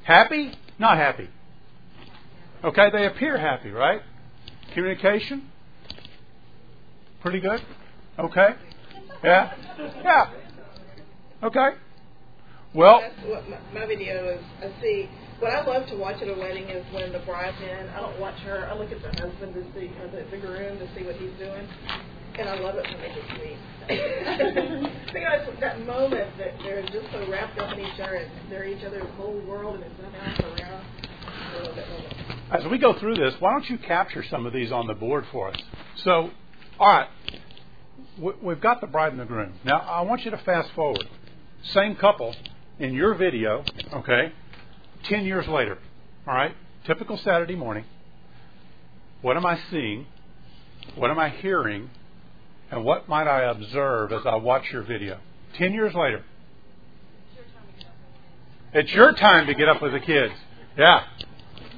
Happy? 0.08 0.52
Not 0.78 0.96
happy. 0.96 1.28
Okay, 2.64 2.88
they 2.90 3.04
appear 3.04 3.36
happy, 3.36 3.70
right? 3.70 4.00
Communication? 4.72 5.50
Pretty 7.20 7.40
good? 7.40 7.60
Okay. 8.18 8.54
Yeah? 9.22 9.52
Yeah. 10.02 10.30
Okay. 11.42 11.68
Well, 12.74 13.02
That's 13.02 13.28
what 13.28 13.50
my, 13.50 13.58
my 13.80 13.86
video 13.86 14.30
is. 14.30 14.42
I 14.62 14.80
see. 14.80 15.10
What 15.38 15.52
I 15.52 15.64
love 15.64 15.86
to 15.88 15.96
watch 15.96 16.20
at 16.20 16.28
a 16.28 16.34
wedding 16.34 16.64
is 16.64 16.84
when 16.92 17.12
the 17.12 17.20
bride's 17.20 17.56
in. 17.62 17.88
I 17.90 18.00
don't 18.00 18.18
watch 18.18 18.38
her. 18.40 18.68
I 18.68 18.74
look 18.74 18.90
at 18.90 19.00
the 19.00 19.08
husband 19.22 19.54
to 19.54 19.62
see, 19.72 19.88
or 20.00 20.08
the, 20.08 20.28
the 20.32 20.38
groom 20.38 20.78
to 20.80 20.88
see 20.96 21.04
what 21.06 21.14
he's 21.14 21.30
doing, 21.38 21.64
and 22.36 22.48
I 22.48 22.58
love 22.58 22.74
it 22.74 22.84
when 22.90 23.00
they 23.00 23.14
get 23.14 23.22
sweet. 23.36 23.56
because 25.14 25.60
that 25.60 25.86
moment 25.86 26.36
that 26.38 26.54
they're 26.58 26.82
just 26.82 27.06
so 27.12 27.24
wrapped 27.30 27.56
up 27.60 27.72
in 27.72 27.80
each 27.80 28.00
other, 28.00 28.16
and 28.16 28.30
they're 28.50 28.66
each 28.66 28.84
other's 28.84 29.08
whole 29.16 29.40
world, 29.46 29.76
and 29.76 29.84
there's 29.84 30.12
nothing 30.12 30.20
else 30.20 30.60
around. 30.60 30.84
I 31.28 31.62
love 31.62 31.76
that 31.76 31.88
moment. 31.88 32.14
as 32.50 32.66
we 32.68 32.78
go 32.78 32.98
through 32.98 33.14
this, 33.14 33.34
why 33.38 33.52
don't 33.52 33.70
you 33.70 33.78
capture 33.78 34.24
some 34.28 34.44
of 34.44 34.52
these 34.52 34.72
on 34.72 34.88
the 34.88 34.94
board 34.94 35.24
for 35.30 35.50
us? 35.50 35.56
So, 36.02 36.30
all 36.80 36.88
right, 36.88 37.08
we've 38.42 38.60
got 38.60 38.80
the 38.80 38.88
bride 38.88 39.12
and 39.12 39.20
the 39.20 39.24
groom. 39.24 39.54
Now, 39.64 39.78
I 39.78 40.00
want 40.00 40.24
you 40.24 40.32
to 40.32 40.38
fast 40.38 40.70
forward. 40.74 41.08
Same 41.72 41.94
couple 41.94 42.34
in 42.80 42.92
your 42.92 43.14
video, 43.14 43.64
okay, 43.92 44.32
10 45.04 45.24
years 45.24 45.46
later, 45.46 45.78
all 46.26 46.34
right, 46.34 46.54
typical 46.86 47.16
Saturday 47.18 47.56
morning. 47.56 47.84
What 49.22 49.36
am 49.36 49.46
I 49.46 49.58
seeing? 49.70 50.06
What 50.94 51.10
am 51.10 51.18
I 51.18 51.28
hearing? 51.28 51.90
And 52.70 52.84
what 52.84 53.08
might 53.08 53.26
I 53.26 53.44
observe 53.44 54.12
as 54.12 54.22
I 54.26 54.36
watch 54.36 54.64
your 54.72 54.82
video? 54.82 55.18
10 55.56 55.72
years 55.72 55.94
later. 55.94 56.22
It's 58.74 58.92
your 58.92 59.12
time 59.14 59.46
to 59.46 59.54
get 59.54 59.68
up 59.68 59.80
with 59.80 59.92
the 59.92 60.00
kids. 60.00 60.34
Yeah. 60.76 61.04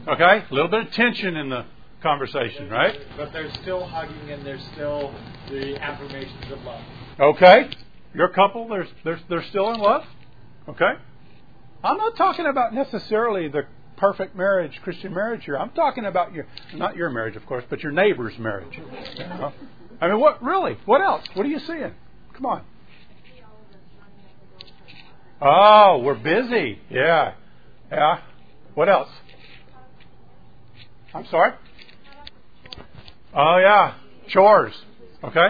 Okay? 0.09 0.45
A 0.51 0.55
little 0.55 0.71
bit 0.71 0.89
of 0.89 0.93
tension 0.93 1.37
in 1.37 1.49
the 1.49 1.65
conversation, 2.03 2.69
right? 2.69 2.99
But 3.17 3.33
they're 3.33 3.53
still 3.63 3.87
hugging 3.87 4.31
and 4.31 4.45
there's 4.45 4.65
still 4.73 5.15
the 5.49 5.81
affirmations 5.81 6.51
of 6.51 6.61
love. 6.63 6.83
Okay? 7.21 7.71
Your 8.15 8.29
couple, 8.29 8.69
they're, 8.69 8.89
they're, 9.05 9.21
they're 9.29 9.45
still 9.45 9.73
in 9.73 9.81
love? 9.81 10.05
Okay? 10.69 10.93
I'm 11.83 11.97
not 11.97 12.17
talking 12.17 12.47
about 12.47 12.75
necessarily 12.75 13.49
the 13.49 13.63
perfect 13.97 14.35
marriage, 14.37 14.81
Christian 14.83 15.15
marriage 15.15 15.45
here. 15.45 15.57
I'm 15.57 15.71
talking 15.71 16.05
about 16.05 16.35
your, 16.35 16.47
not 16.75 16.97
your 16.97 17.11
marriage, 17.11 17.37
of 17.37 17.47
course, 17.47 17.65
but 17.69 17.83
your 17.83 17.93
neighbor's 17.93 18.39
marriage. 18.39 18.77
You 18.77 19.25
know? 19.25 19.53
I 20.01 20.09
mean, 20.09 20.21
what, 20.21 20.43
really? 20.43 20.79
What 20.87 21.01
else? 21.01 21.25
What 21.35 21.45
are 21.45 21.49
you 21.49 21.59
seeing? 21.59 21.93
Come 22.35 22.47
on. 22.47 22.63
Oh, 25.43 26.03
we're 26.05 26.19
busy. 26.19 26.79
Yeah. 26.91 27.35
Yeah. 27.91 28.21
What 28.75 28.89
else? 28.89 29.09
I'm 31.15 31.27
sorry? 31.27 31.53
Oh, 33.35 33.59
yeah. 33.59 33.95
Chores. 34.29 34.75
Okay. 35.25 35.49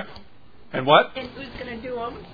And 0.72 0.86
what? 0.86 1.10
And 1.16 1.28
who's 1.30 1.48
going 1.60 1.80
to 1.80 1.82
do 1.82 1.94
them? 1.96 2.24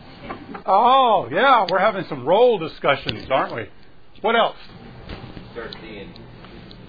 Oh, 0.66 1.28
yeah. 1.30 1.66
We're 1.70 1.78
having 1.78 2.04
some 2.08 2.26
role 2.26 2.58
discussions, 2.58 3.28
aren't 3.30 3.54
we? 3.54 3.68
What 4.26 4.34
else? 4.34 4.56
start 5.52 5.76
seeing 5.80 6.12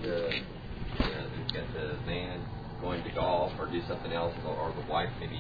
the, 0.02 0.08
you 0.08 0.12
know, 0.12 1.28
they've 1.54 1.54
got 1.54 1.72
the 1.72 1.94
man 2.08 2.44
going 2.82 3.04
to 3.04 3.12
golf 3.12 3.52
or 3.60 3.68
do 3.68 3.80
something 3.88 4.12
else, 4.12 4.34
or, 4.44 4.56
or 4.56 4.74
the 4.74 4.92
wife 4.92 5.12
maybe, 5.20 5.40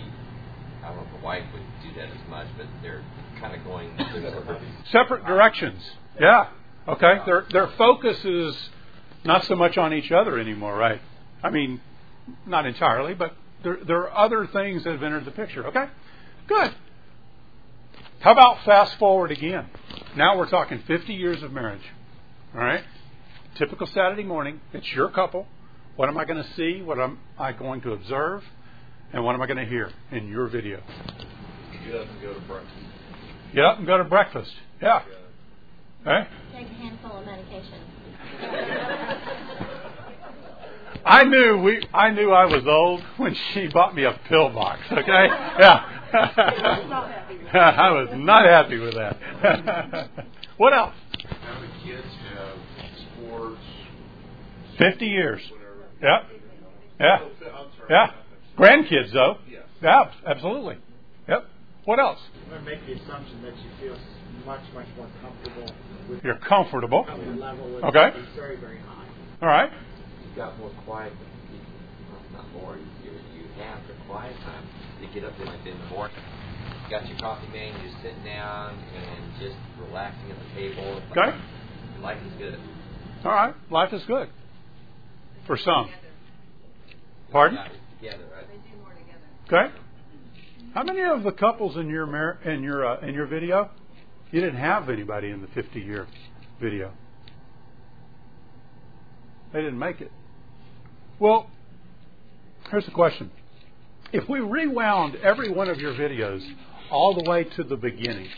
I 0.83 0.89
don't 0.89 0.97
know 0.97 1.03
if 1.11 1.19
the 1.19 1.25
wife 1.25 1.43
would 1.53 1.63
do 1.81 1.99
that 1.99 2.09
as 2.09 2.29
much, 2.29 2.45
but 2.55 2.67
they're 2.83 3.03
kind 3.41 3.55
of 3.55 3.65
going 3.65 3.97
separate. 3.97 4.61
Separate 4.91 5.25
directions. 5.25 5.81
Yeah. 6.19 6.49
Okay. 6.87 7.17
Their 7.25 7.45
their 7.49 7.67
focus 7.69 8.23
is 8.23 8.55
not 9.25 9.45
so 9.45 9.55
much 9.55 9.79
on 9.79 9.91
each 9.91 10.11
other 10.11 10.37
anymore, 10.37 10.77
right? 10.77 11.01
I 11.41 11.49
mean, 11.49 11.81
not 12.45 12.67
entirely, 12.67 13.15
but 13.15 13.33
there 13.63 13.79
there 13.83 14.07
are 14.07 14.15
other 14.15 14.45
things 14.45 14.83
that 14.83 14.91
have 14.91 15.01
entered 15.01 15.25
the 15.25 15.31
picture. 15.31 15.65
Okay. 15.65 15.87
Good. 16.47 16.75
How 18.19 18.31
about 18.31 18.63
fast 18.65 18.97
forward 18.97 19.31
again? 19.31 19.67
Now 20.15 20.37
we're 20.37 20.49
talking 20.49 20.81
50 20.87 21.13
years 21.13 21.43
of 21.43 21.51
marriage. 21.51 21.83
All 22.53 22.61
right. 22.61 22.83
Typical 23.55 23.85
Saturday 23.87 24.23
morning. 24.23 24.59
It's 24.73 24.91
your 24.93 25.09
couple. 25.09 25.45
What 25.95 26.09
am 26.09 26.17
I 26.17 26.25
going 26.25 26.43
to 26.43 26.53
see? 26.53 26.81
What 26.81 26.99
am 26.99 27.19
I 27.37 27.51
going 27.53 27.81
to 27.81 27.91
observe? 27.91 28.43
And 29.13 29.23
what 29.23 29.35
am 29.35 29.41
I 29.41 29.45
going 29.45 29.57
to 29.57 29.65
hear 29.65 29.91
in 30.11 30.27
your 30.27 30.47
video? 30.47 30.81
Get 31.85 31.95
up 31.95 32.07
and 32.09 32.21
go 32.21 32.33
to 32.33 32.39
breakfast. 32.41 32.75
Get 33.53 33.65
up 33.65 33.77
and 33.77 33.87
go 33.87 33.97
to 33.97 34.03
breakfast. 34.03 34.51
Yeah. 34.81 35.03
Okay. 36.01 36.27
Take 36.53 36.67
a 36.67 36.73
handful 36.73 37.17
of 37.17 37.25
medication. 37.25 37.83
I 41.05 41.23
knew 41.23 41.57
we. 41.61 41.87
I 41.93 42.09
knew 42.09 42.31
I 42.31 42.45
was 42.45 42.65
old 42.67 43.01
when 43.17 43.35
she 43.53 43.67
bought 43.67 43.95
me 43.95 44.03
a 44.03 44.19
pill 44.27 44.49
box. 44.49 44.81
Okay. 44.91 45.27
Yeah. 45.59 45.96
I 46.13 47.89
was 47.91 48.09
not 48.15 48.45
happy 48.45 48.77
with 48.79 48.93
that. 48.95 49.17
what 50.57 50.73
else? 50.73 50.93
How 51.41 51.59
the 51.61 51.67
kids 51.83 52.07
have 52.33 52.57
sports, 53.17 53.61
Fifty 54.77 55.05
years. 55.07 55.41
whatever. 55.51 55.85
Yeah. 56.01 56.23
Yeah. 56.99 57.17
I'm 57.55 57.67
sorry. 57.77 57.89
Yeah. 57.89 58.07
Grandkids 58.57 59.11
though. 59.13 59.37
Yes. 59.49 59.63
Yeah. 59.81 60.11
Absolutely. 60.25 60.77
Yep. 61.27 61.45
What 61.85 61.99
else? 61.99 62.19
I'm 62.43 62.49
going 62.49 62.63
to 62.63 62.69
make 62.69 62.85
the 62.85 62.93
assumption 63.03 63.41
that 63.43 63.55
you 63.57 63.69
feel 63.79 63.97
much, 64.45 64.61
much 64.73 64.87
more 64.97 65.07
comfortable 65.21 65.71
with 66.09 66.23
You're 66.23 66.37
comfortable. 66.39 67.05
level. 67.37 67.77
Is, 67.77 67.83
Okay. 67.85 68.11
very, 68.35 68.57
very 68.59 68.79
high. 68.79 69.07
All 69.41 69.47
right. 69.47 69.71
You've 70.25 70.35
got 70.35 70.57
more 70.59 70.71
quiet, 70.85 71.13
not 72.33 72.45
more, 72.53 72.77
you, 73.03 73.11
you 73.35 73.45
have 73.61 73.79
the 73.87 73.93
quiet 74.07 74.35
time. 74.43 74.67
You 75.01 75.07
get 75.13 75.23
up 75.23 75.37
there 75.37 75.47
like 75.47 75.65
in 75.65 75.77
the 75.77 75.85
morning, 75.87 76.17
you 76.83 76.89
got 76.89 77.07
your 77.07 77.17
coffee 77.19 77.47
made, 77.47 77.73
you're 77.83 77.93
sitting 78.01 78.23
down 78.23 78.77
and 78.95 79.39
just 79.39 79.55
relaxing 79.79 80.31
at 80.31 80.37
the 80.39 80.55
table. 80.55 81.01
Okay. 81.11 81.37
Life 82.01 82.19
is 82.25 82.33
good. 82.37 82.59
All 83.23 83.31
right. 83.31 83.55
Life 83.71 83.93
is 83.93 84.03
good. 84.05 84.29
For 85.45 85.57
some. 85.57 85.89
Pardon? 87.31 87.59
Together, 87.99 88.23
right? 88.33 88.47
Okay. 89.47 89.73
How 90.73 90.83
many 90.83 91.01
of 91.01 91.23
the 91.23 91.31
couples 91.31 91.77
in 91.77 91.89
your 91.89 92.05
mar- 92.05 92.39
in 92.45 92.61
your 92.61 92.85
uh, 92.85 92.99
in 92.99 93.13
your 93.13 93.25
video, 93.25 93.69
you 94.31 94.41
didn't 94.41 94.59
have 94.59 94.89
anybody 94.89 95.29
in 95.29 95.41
the 95.41 95.47
50 95.47 95.79
year 95.79 96.05
video? 96.61 96.91
They 99.53 99.61
didn't 99.61 99.79
make 99.79 100.01
it. 100.01 100.11
Well, 101.19 101.49
here's 102.69 102.85
the 102.85 102.91
question: 102.91 103.31
If 104.13 104.29
we 104.29 104.39
rewound 104.39 105.15
every 105.17 105.49
one 105.49 105.69
of 105.69 105.79
your 105.79 105.93
videos 105.93 106.41
all 106.89 107.13
the 107.13 107.29
way 107.29 107.43
to 107.43 107.63
the 107.63 107.75
beginning, 107.75 108.29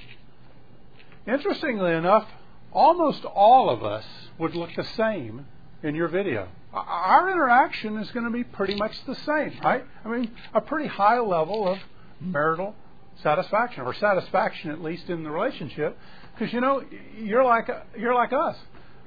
interestingly 1.28 1.94
enough, 1.94 2.28
almost 2.72 3.24
all 3.26 3.70
of 3.70 3.84
us 3.84 4.06
would 4.40 4.56
look 4.56 4.72
the 4.76 4.84
same 4.84 5.46
in 5.84 5.94
your 5.94 6.08
video. 6.08 6.48
Our 6.74 7.30
interaction 7.30 7.98
is 7.98 8.10
going 8.12 8.26
to 8.26 8.32
be 8.32 8.44
pretty 8.44 8.76
much 8.76 8.94
the 9.06 9.16
same, 9.16 9.60
right? 9.64 9.84
I 10.04 10.08
mean, 10.08 10.32
a 10.54 10.62
pretty 10.62 10.88
high 10.88 11.20
level 11.20 11.68
of 11.68 11.78
marital 12.20 12.76
satisfaction, 13.22 13.84
or 13.84 13.94
satisfaction 13.94 14.72
at 14.72 14.82
least 14.82 15.10
in 15.10 15.24
the 15.24 15.30
relationship, 15.30 15.98
because 16.34 16.54
you 16.54 16.62
know 16.62 16.84
you're 17.18 17.44
like 17.44 17.70
you're 17.98 18.16
like 18.16 18.34
us. 18.34 18.56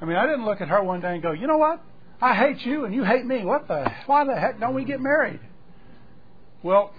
I 0.01 0.05
mean, 0.05 0.17
I 0.17 0.27
didn't 0.27 0.45
look 0.45 0.61
at 0.61 0.69
her 0.69 0.83
one 0.83 1.01
day 1.01 1.15
and 1.15 1.23
go, 1.23 1.33
you 1.33 1.47
know 1.47 1.57
what? 1.57 1.81
I 2.21 2.35
hate 2.35 2.65
you 2.65 2.85
and 2.85 2.95
you 2.95 3.05
hate 3.05 3.25
me. 3.25 3.45
What 3.45 3.69
the? 3.69 3.91
Why 4.07 4.25
the 4.25 4.37
heck 4.37 4.61
don't 4.61 4.75
we 4.75 4.85
get 4.85 5.01
married? 5.01 5.41
Well, 6.63 6.93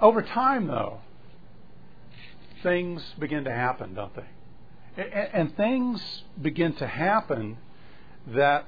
over 0.00 0.22
time 0.22 0.66
though, 0.66 1.00
things 2.62 3.02
begin 3.18 3.44
to 3.44 3.52
happen, 3.52 3.94
don't 3.94 4.14
they? 4.14 4.26
And, 5.32 5.56
things 5.56 6.24
begin 6.40 6.74
to 6.74 6.86
happen 6.86 7.58
that 8.26 8.66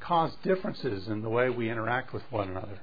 cause 0.00 0.32
differences 0.42 1.08
in 1.08 1.22
the 1.22 1.28
way 1.28 1.50
we 1.50 1.70
interact 1.70 2.12
with 2.12 2.22
one 2.30 2.48
another. 2.48 2.80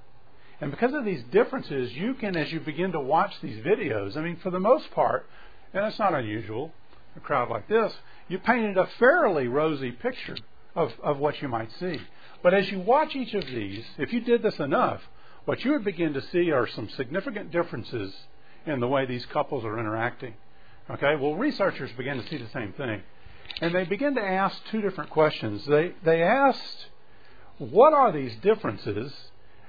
And 0.62 0.72
because 0.72 0.94
of 0.94 1.04
these 1.04 1.24
differences, 1.32 1.92
you 1.94 2.14
can, 2.14 2.38
as 2.38 2.52
you 2.52 2.60
begin 2.60 2.92
to 2.94 3.00
watch 3.00 3.34
these 3.42 3.64
videos, 3.64 4.16
I 4.16 4.22
mean, 4.22 4.38
for 4.42 4.50
the 4.50 4.60
most 4.60 4.92
part, 4.92 5.28
and 5.74 5.86
it's 5.86 6.00
not 6.00 6.14
unusual, 6.14 6.72
a 7.16 7.20
crowd 7.20 7.50
like 7.50 7.68
this, 7.68 7.94
you 8.28 8.40
painted 8.40 8.78
a 8.78 8.88
fairly 8.98 9.48
rosy 9.48 9.92
picture 9.92 10.38
of, 10.76 10.94
of 11.04 11.18
what 11.18 11.42
you 11.42 11.48
might 11.48 11.70
see. 11.80 12.00
But 12.44 12.54
as 12.54 12.70
you 12.72 12.80
watch 12.80 13.16
each 13.16 13.34
of 13.34 13.46
these, 13.48 13.86
if 13.98 14.14
you 14.14 14.22
did 14.22 14.42
this 14.42 14.60
enough, 14.60 15.02
what 15.46 15.64
you 15.64 15.72
would 15.72 15.86
begin 15.86 16.14
to 16.14 16.22
see 16.22 16.52
are 16.52 16.68
some 16.68 16.90
significant 16.90 17.52
differences 17.52 18.14
in 18.66 18.80
the 18.80 18.88
way 18.88 19.06
these 19.06 19.26
couples 19.26 19.64
are 19.66 19.80
interacting. 19.80 20.34
Okay, 20.90 21.16
well, 21.16 21.36
researchers 21.36 21.92
began 21.98 22.18
to 22.18 22.28
see 22.30 22.38
the 22.38 22.50
same 22.50 22.74
thing. 22.74 23.02
And 23.62 23.74
they 23.74 23.86
began 23.86 24.16
to 24.16 24.22
ask 24.22 24.58
two 24.72 24.82
different 24.82 25.10
questions. 25.10 25.66
They, 25.66 25.94
they 26.04 26.22
asked, 26.22 26.88
what 27.58 27.94
are 27.94 28.12
these 28.12 28.36
differences? 28.38 29.14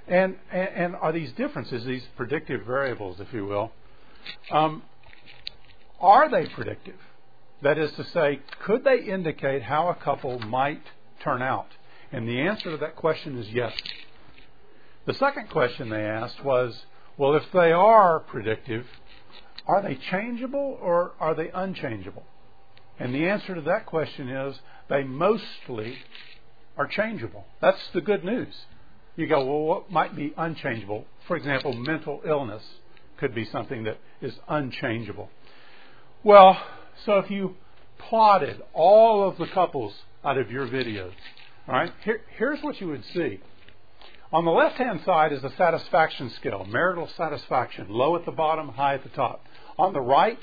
And, 0.06 0.36
and, 0.50 0.68
and 0.68 0.96
are 0.96 1.12
these 1.12 1.32
differences, 1.32 1.84
these 1.84 2.06
predictive 2.16 2.66
variables, 2.66 3.20
if 3.20 3.32
you 3.32 3.46
will, 3.46 3.72
um, 4.50 4.82
are 6.00 6.28
they 6.28 6.46
predictive? 6.46 6.98
That 7.62 7.78
is 7.78 7.92
to 7.92 8.04
say, 8.04 8.40
could 8.60 8.84
they 8.84 9.00
indicate 9.00 9.62
how 9.62 9.88
a 9.88 9.94
couple 9.94 10.38
might 10.40 10.82
turn 11.20 11.42
out? 11.42 11.68
And 12.12 12.28
the 12.28 12.40
answer 12.40 12.70
to 12.70 12.76
that 12.78 12.96
question 12.96 13.38
is 13.38 13.48
yes. 13.50 13.72
The 15.06 15.14
second 15.14 15.50
question 15.50 15.88
they 15.88 16.04
asked 16.04 16.44
was, 16.44 16.84
well, 17.16 17.34
if 17.34 17.44
they 17.52 17.72
are 17.72 18.20
predictive, 18.20 18.86
are 19.66 19.82
they 19.82 19.96
changeable 20.10 20.78
or 20.80 21.12
are 21.20 21.34
they 21.34 21.50
unchangeable? 21.50 22.24
And 22.98 23.14
the 23.14 23.28
answer 23.28 23.54
to 23.54 23.60
that 23.62 23.86
question 23.86 24.28
is 24.28 24.58
they 24.88 25.04
mostly 25.04 25.96
are 26.76 26.86
changeable. 26.86 27.44
That's 27.60 27.88
the 27.92 28.00
good 28.00 28.24
news. 28.24 28.54
You 29.16 29.26
go, 29.26 29.44
well, 29.44 29.64
what 29.64 29.90
might 29.90 30.14
be 30.16 30.32
unchangeable? 30.36 31.04
For 31.26 31.36
example, 31.36 31.72
mental 31.72 32.20
illness 32.26 32.62
could 33.18 33.34
be 33.34 33.44
something 33.44 33.84
that 33.84 33.98
is 34.20 34.34
unchangeable. 34.48 35.28
Well, 36.22 36.60
so 37.04 37.18
if 37.18 37.30
you 37.30 37.56
plotted 37.98 38.62
all 38.72 39.28
of 39.28 39.36
the 39.38 39.46
couples 39.48 39.94
out 40.24 40.38
of 40.38 40.50
your 40.50 40.66
videos, 40.66 41.12
all 41.68 41.74
right, 41.74 41.92
here, 42.02 42.22
here's 42.38 42.62
what 42.62 42.80
you 42.80 42.88
would 42.88 43.04
see. 43.12 43.40
On 44.32 44.44
the 44.44 44.50
left 44.50 44.76
hand 44.76 45.00
side 45.04 45.32
is 45.32 45.42
the 45.42 45.52
satisfaction 45.56 46.30
scale, 46.30 46.64
marital 46.64 47.08
satisfaction, 47.16 47.86
low 47.90 48.16
at 48.16 48.24
the 48.24 48.32
bottom, 48.32 48.68
high 48.68 48.94
at 48.94 49.02
the 49.02 49.10
top. 49.10 49.44
On 49.78 49.92
the 49.92 50.00
right 50.00 50.38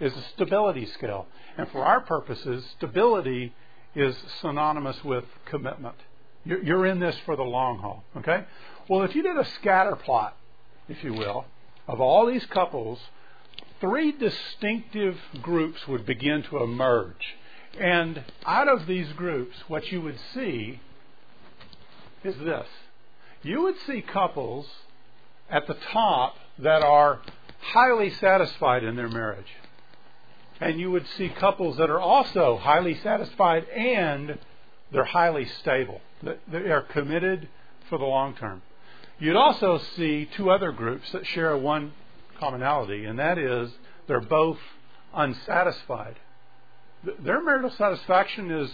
is 0.00 0.12
the 0.12 0.22
stability 0.34 0.86
scale. 0.86 1.26
And 1.56 1.68
for 1.70 1.84
our 1.84 2.00
purposes, 2.00 2.64
stability 2.76 3.54
is 3.94 4.14
synonymous 4.40 5.02
with 5.02 5.24
commitment. 5.46 5.96
You're 6.44 6.86
in 6.86 7.00
this 7.00 7.16
for 7.24 7.36
the 7.36 7.42
long 7.42 7.78
haul, 7.78 8.04
okay? 8.18 8.44
Well, 8.88 9.02
if 9.02 9.14
you 9.14 9.22
did 9.22 9.36
a 9.36 9.46
scatter 9.60 9.96
plot, 9.96 10.36
if 10.88 11.02
you 11.02 11.14
will, 11.14 11.46
of 11.88 12.00
all 12.00 12.26
these 12.26 12.44
couples, 12.46 13.00
three 13.80 14.12
distinctive 14.12 15.16
groups 15.40 15.88
would 15.88 16.04
begin 16.06 16.42
to 16.44 16.62
emerge. 16.62 17.36
And 17.78 18.24
out 18.44 18.68
of 18.68 18.86
these 18.86 19.12
groups, 19.12 19.56
what 19.68 19.90
you 19.92 20.00
would 20.00 20.18
see 20.34 20.80
is 22.24 22.36
this. 22.38 22.66
You 23.42 23.62
would 23.62 23.76
see 23.86 24.00
couples 24.00 24.66
at 25.50 25.66
the 25.66 25.76
top 25.92 26.36
that 26.58 26.82
are 26.82 27.20
highly 27.60 28.10
satisfied 28.10 28.82
in 28.82 28.96
their 28.96 29.08
marriage. 29.08 29.52
And 30.60 30.80
you 30.80 30.90
would 30.90 31.06
see 31.16 31.28
couples 31.28 31.76
that 31.76 31.90
are 31.90 32.00
also 32.00 32.56
highly 32.56 32.94
satisfied 32.94 33.68
and 33.68 34.38
they're 34.90 35.04
highly 35.04 35.44
stable. 35.44 36.00
They 36.22 36.70
are 36.70 36.82
committed 36.82 37.48
for 37.90 37.98
the 37.98 38.04
long 38.04 38.34
term. 38.34 38.62
You'd 39.18 39.36
also 39.36 39.78
see 39.96 40.28
two 40.36 40.50
other 40.50 40.72
groups 40.72 41.10
that 41.12 41.26
share 41.26 41.56
one 41.56 41.92
commonality, 42.38 43.04
and 43.04 43.18
that 43.18 43.38
is 43.38 43.70
they're 44.06 44.20
both 44.20 44.58
unsatisfied. 45.14 46.16
Their 47.20 47.42
marital 47.42 47.70
satisfaction 47.70 48.50
is 48.50 48.70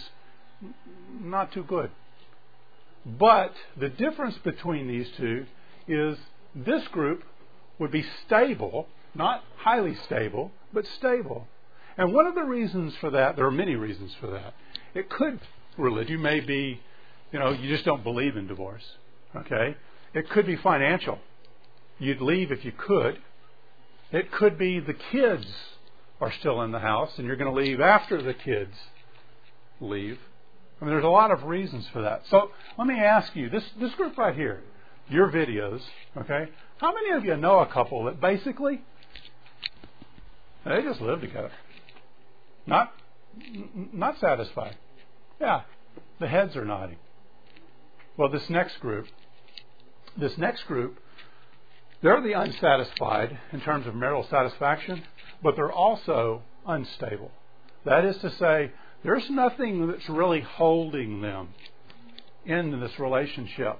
not 1.21 1.51
too 1.51 1.63
good. 1.63 1.91
But 3.05 3.53
the 3.77 3.89
difference 3.89 4.37
between 4.43 4.87
these 4.87 5.09
two 5.17 5.45
is 5.87 6.17
this 6.55 6.87
group 6.89 7.23
would 7.79 7.91
be 7.91 8.05
stable, 8.25 8.87
not 9.13 9.43
highly 9.57 9.95
stable, 10.05 10.51
but 10.71 10.85
stable. 10.97 11.47
And 11.97 12.13
one 12.13 12.25
of 12.25 12.35
the 12.35 12.43
reasons 12.43 12.95
for 12.99 13.09
that, 13.11 13.35
there 13.35 13.45
are 13.45 13.51
many 13.51 13.75
reasons 13.75 14.13
for 14.19 14.27
that. 14.27 14.53
It 14.93 15.09
could, 15.09 15.39
religion 15.77 16.21
may 16.21 16.39
be, 16.39 16.79
you 17.31 17.39
know, 17.39 17.51
you 17.51 17.69
just 17.69 17.85
don't 17.85 18.03
believe 18.03 18.37
in 18.37 18.47
divorce. 18.47 18.83
Okay? 19.35 19.75
It 20.13 20.29
could 20.29 20.45
be 20.45 20.55
financial. 20.55 21.19
You'd 21.99 22.21
leave 22.21 22.51
if 22.51 22.63
you 22.63 22.71
could. 22.71 23.19
It 24.11 24.31
could 24.31 24.57
be 24.57 24.79
the 24.79 24.93
kids 24.93 25.45
are 26.23 26.31
still 26.31 26.61
in 26.61 26.71
the 26.71 26.79
house 26.79 27.11
and 27.17 27.27
you're 27.27 27.35
going 27.35 27.53
to 27.53 27.61
leave 27.61 27.81
after 27.81 28.21
the 28.21 28.33
kids 28.33 28.73
leave. 29.81 30.17
I 30.79 30.85
mean, 30.85 30.93
there's 30.93 31.03
a 31.03 31.09
lot 31.09 31.31
of 31.31 31.43
reasons 31.43 31.85
for 31.91 32.01
that. 32.01 32.23
So 32.29 32.51
let 32.77 32.87
me 32.87 32.99
ask 32.99 33.35
you 33.35 33.49
this, 33.49 33.63
this 33.79 33.93
group 33.95 34.17
right 34.17 34.33
here, 34.33 34.61
your 35.09 35.29
videos, 35.29 35.81
okay? 36.17 36.47
How 36.77 36.93
many 36.93 37.11
of 37.11 37.25
you 37.25 37.35
know 37.35 37.59
a 37.59 37.67
couple 37.67 38.05
that 38.05 38.21
basically 38.21 38.81
they 40.65 40.81
just 40.81 41.01
live 41.01 41.19
together? 41.19 41.51
Not, 42.65 42.93
not 43.91 44.17
satisfied. 44.19 44.77
Yeah, 45.41 45.63
the 46.19 46.27
heads 46.27 46.55
are 46.55 46.63
nodding. 46.65 46.97
Well, 48.15 48.29
this 48.29 48.49
next 48.49 48.79
group, 48.79 49.07
this 50.17 50.37
next 50.37 50.63
group, 50.63 50.99
they're 52.01 52.21
the 52.21 52.33
unsatisfied 52.33 53.37
in 53.51 53.59
terms 53.59 53.87
of 53.87 53.95
marital 53.95 54.25
satisfaction, 54.29 55.03
but 55.43 55.55
they're 55.55 55.71
also 55.71 56.41
unstable. 56.65 57.31
That 57.85 58.05
is 58.05 58.17
to 58.19 58.31
say, 58.31 58.71
there's 59.03 59.29
nothing 59.29 59.87
that's 59.87 60.07
really 60.09 60.39
holding 60.39 61.21
them 61.21 61.49
in 62.45 62.79
this 62.79 62.97
relationship. 62.97 63.79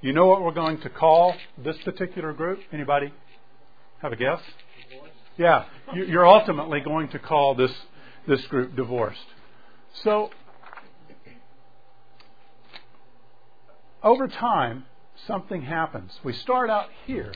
You 0.00 0.12
know 0.12 0.26
what 0.26 0.42
we're 0.42 0.52
going 0.52 0.80
to 0.80 0.90
call 0.90 1.34
this 1.58 1.76
particular 1.84 2.32
group? 2.32 2.60
Anybody 2.72 3.12
have 4.00 4.12
a 4.12 4.16
guess? 4.16 4.40
Yeah, 5.36 5.66
you're 5.94 6.26
ultimately 6.26 6.80
going 6.80 7.08
to 7.10 7.18
call 7.18 7.54
this 7.54 7.72
this 8.26 8.44
group 8.46 8.76
divorced. 8.76 9.26
So 10.04 10.30
over 14.02 14.28
time, 14.28 14.84
something 15.26 15.62
happens. 15.62 16.12
We 16.24 16.32
start 16.32 16.70
out 16.70 16.88
here, 17.06 17.32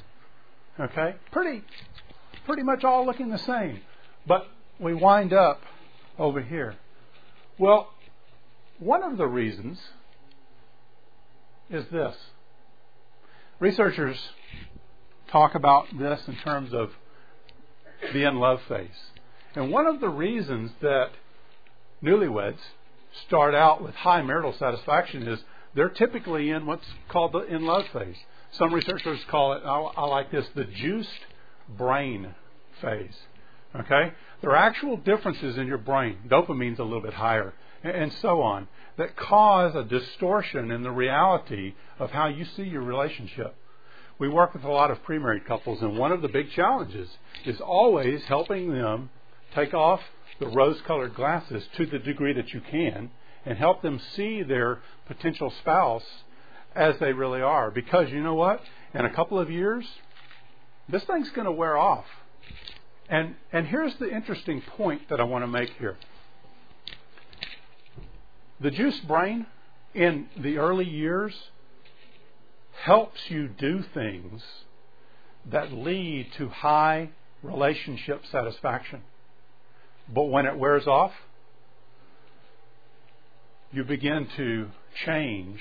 okay, 0.78 1.16
pretty 1.30 1.62
pretty 2.46 2.62
much 2.62 2.84
all 2.84 3.04
looking 3.04 3.28
the 3.28 3.38
same, 3.38 3.80
but 4.26 4.46
we 4.80 4.94
wind 4.94 5.32
up 5.32 5.60
over 6.18 6.40
here. 6.40 6.76
Well, 7.58 7.92
one 8.78 9.02
of 9.02 9.18
the 9.18 9.26
reasons 9.26 9.78
is 11.68 11.84
this. 11.90 12.14
Researchers 13.58 14.16
talk 15.30 15.54
about 15.54 15.86
this 15.98 16.20
in 16.28 16.36
terms 16.36 16.72
of 16.72 16.90
the 18.12 18.24
in 18.24 18.36
love 18.38 18.60
phase. 18.68 18.88
And 19.54 19.72
one 19.72 19.86
of 19.86 20.00
the 20.00 20.08
reasons 20.08 20.70
that 20.82 21.10
newlyweds 22.02 22.58
start 23.26 23.54
out 23.54 23.82
with 23.82 23.94
high 23.94 24.22
marital 24.22 24.54
satisfaction 24.58 25.26
is 25.26 25.40
they're 25.74 25.88
typically 25.88 26.50
in 26.50 26.66
what's 26.66 26.86
called 27.08 27.32
the 27.32 27.40
in 27.40 27.64
love 27.64 27.86
phase. 27.92 28.16
Some 28.52 28.72
researchers 28.72 29.20
call 29.28 29.54
it, 29.54 29.62
I 29.64 30.04
like 30.06 30.30
this, 30.30 30.46
the 30.54 30.64
juiced 30.64 31.08
brain 31.68 32.34
phase. 32.80 33.16
Okay? 33.74 34.12
There 34.40 34.50
are 34.50 34.56
actual 34.56 34.96
differences 34.96 35.58
in 35.58 35.66
your 35.66 35.78
brain. 35.78 36.18
Dopamine's 36.28 36.78
a 36.78 36.84
little 36.84 37.02
bit 37.02 37.14
higher, 37.14 37.54
and 37.82 38.12
so 38.20 38.42
on, 38.42 38.68
that 38.96 39.16
cause 39.16 39.74
a 39.74 39.84
distortion 39.84 40.70
in 40.70 40.82
the 40.82 40.90
reality 40.90 41.74
of 41.98 42.10
how 42.10 42.28
you 42.28 42.44
see 42.56 42.64
your 42.64 42.82
relationship. 42.82 43.54
We 44.18 44.28
work 44.28 44.54
with 44.54 44.64
a 44.64 44.70
lot 44.70 44.90
of 44.90 45.02
pre-married 45.02 45.46
couples, 45.46 45.82
and 45.82 45.98
one 45.98 46.12
of 46.12 46.22
the 46.22 46.28
big 46.28 46.50
challenges 46.52 47.08
is 47.44 47.60
always 47.60 48.24
helping 48.24 48.72
them 48.72 49.10
take 49.54 49.74
off 49.74 50.00
the 50.40 50.48
rose-colored 50.48 51.14
glasses 51.14 51.64
to 51.76 51.86
the 51.86 51.98
degree 51.98 52.32
that 52.32 52.52
you 52.52 52.60
can, 52.70 53.10
and 53.44 53.58
help 53.58 53.82
them 53.82 54.00
see 54.14 54.42
their 54.42 54.80
potential 55.06 55.52
spouse 55.60 56.04
as 56.74 56.98
they 56.98 57.12
really 57.12 57.40
are. 57.40 57.70
Because 57.70 58.10
you 58.10 58.22
know 58.22 58.34
what? 58.34 58.60
In 58.94 59.04
a 59.04 59.14
couple 59.14 59.38
of 59.38 59.50
years, 59.50 59.84
this 60.88 61.04
thing's 61.04 61.30
going 61.30 61.46
to 61.46 61.52
wear 61.52 61.76
off. 61.76 62.04
And, 63.08 63.34
and 63.52 63.66
here's 63.66 63.94
the 63.96 64.10
interesting 64.10 64.62
point 64.62 65.08
that 65.10 65.20
I 65.20 65.24
want 65.24 65.42
to 65.42 65.48
make 65.48 65.70
here. 65.78 65.96
The 68.60 68.70
juice 68.70 68.98
brain 69.00 69.46
in 69.94 70.28
the 70.36 70.58
early 70.58 70.88
years 70.88 71.34
helps 72.82 73.30
you 73.30 73.48
do 73.48 73.82
things 73.94 74.42
that 75.46 75.72
lead 75.72 76.32
to 76.38 76.48
high 76.48 77.10
relationship 77.42 78.22
satisfaction. 78.30 79.02
But 80.12 80.24
when 80.24 80.46
it 80.46 80.56
wears 80.56 80.86
off, 80.86 81.12
you 83.72 83.84
begin 83.84 84.28
to 84.36 84.70
change, 85.04 85.60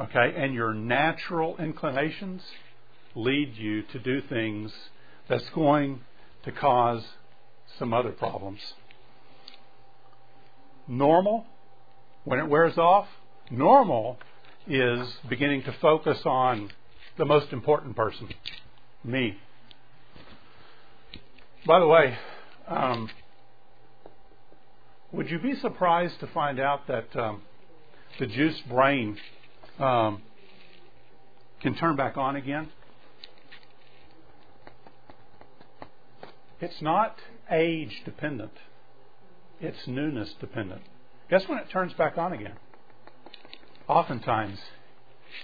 okay, 0.00 0.34
and 0.36 0.54
your 0.54 0.74
natural 0.74 1.56
inclinations 1.58 2.42
lead 3.16 3.56
you 3.56 3.82
to 3.82 3.98
do 3.98 4.20
things 4.20 4.72
that's 5.28 5.48
going 5.50 6.00
to 6.44 6.52
cause 6.52 7.02
some 7.78 7.92
other 7.92 8.12
problems. 8.12 8.60
Normal, 10.86 11.46
when 12.24 12.38
it 12.38 12.48
wears 12.48 12.78
off, 12.78 13.08
normal 13.50 14.18
is 14.68 15.08
beginning 15.28 15.62
to 15.64 15.72
focus 15.80 16.18
on 16.24 16.70
the 17.16 17.24
most 17.24 17.52
important 17.52 17.96
person, 17.96 18.28
me. 19.02 19.36
By 21.66 21.80
the 21.80 21.86
way, 21.86 22.16
um, 22.68 23.08
would 25.10 25.30
you 25.30 25.38
be 25.38 25.56
surprised 25.56 26.20
to 26.20 26.26
find 26.28 26.60
out 26.60 26.86
that 26.86 27.16
um, 27.16 27.42
the 28.20 28.26
juice 28.26 28.60
brain 28.68 29.16
um, 29.78 30.22
can 31.60 31.74
turn 31.74 31.96
back 31.96 32.16
on 32.16 32.36
again? 32.36 32.68
It's 36.60 36.80
not 36.80 37.16
age 37.50 38.02
dependent, 38.04 38.52
it's 39.60 39.86
newness 39.86 40.34
dependent. 40.40 40.82
Guess 41.28 41.48
when 41.48 41.58
it 41.58 41.68
turns 41.70 41.92
back 41.94 42.16
on 42.16 42.32
again? 42.32 42.54
Oftentimes, 43.88 44.58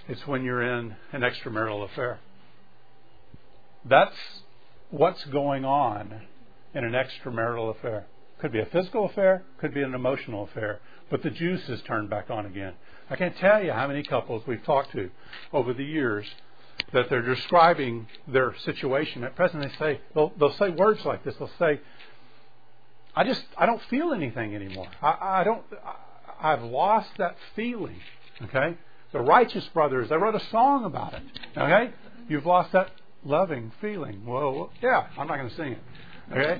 it's 0.07 0.25
when 0.25 0.43
you're 0.43 0.63
in 0.63 0.95
an 1.11 1.21
extramarital 1.21 1.85
affair. 1.85 2.19
That's 3.85 4.15
what's 4.89 5.23
going 5.25 5.65
on 5.65 6.21
in 6.73 6.83
an 6.83 6.93
extramarital 6.93 7.77
affair. 7.77 8.05
Could 8.39 8.51
be 8.51 8.59
a 8.59 8.65
physical 8.65 9.05
affair, 9.05 9.43
could 9.59 9.73
be 9.73 9.83
an 9.83 9.93
emotional 9.93 10.43
affair, 10.43 10.79
but 11.09 11.21
the 11.21 11.29
juice 11.29 11.69
is 11.69 11.81
turned 11.83 12.09
back 12.09 12.29
on 12.29 12.45
again. 12.45 12.73
I 13.09 13.15
can't 13.15 13.37
tell 13.37 13.63
you 13.63 13.71
how 13.71 13.87
many 13.87 14.03
couples 14.03 14.43
we've 14.47 14.63
talked 14.63 14.91
to 14.93 15.09
over 15.51 15.73
the 15.73 15.83
years 15.83 16.25
that 16.93 17.09
they're 17.09 17.21
describing 17.21 18.07
their 18.27 18.55
situation. 18.59 19.23
At 19.23 19.35
present, 19.35 19.63
they 19.63 19.75
say 19.77 20.01
they'll, 20.13 20.31
they'll 20.37 20.53
say 20.53 20.69
words 20.69 21.03
like 21.05 21.23
this. 21.23 21.35
They'll 21.35 21.49
say, 21.59 21.81
"I 23.15 23.23
just 23.23 23.43
I 23.57 23.65
don't 23.65 23.81
feel 23.89 24.13
anything 24.13 24.55
anymore. 24.55 24.87
I, 25.01 25.39
I 25.39 25.43
don't. 25.43 25.63
I, 25.83 26.53
I've 26.53 26.63
lost 26.63 27.09
that 27.17 27.35
feeling." 27.55 27.99
Okay, 28.43 28.77
the 29.11 29.19
Righteous 29.19 29.67
Brothers 29.69 30.09
they 30.09 30.17
wrote 30.17 30.35
a 30.35 30.45
song 30.47 30.85
about 30.85 31.13
it. 31.13 31.23
Okay, 31.57 31.91
you've 32.27 32.45
lost 32.45 32.71
that 32.73 32.91
loving 33.25 33.71
feeling. 33.81 34.25
Well, 34.25 34.71
yeah, 34.81 35.07
I'm 35.17 35.27
not 35.27 35.37
going 35.37 35.49
to 35.49 35.55
sing 35.55 35.73
it. 35.73 35.81
Okay. 36.31 36.59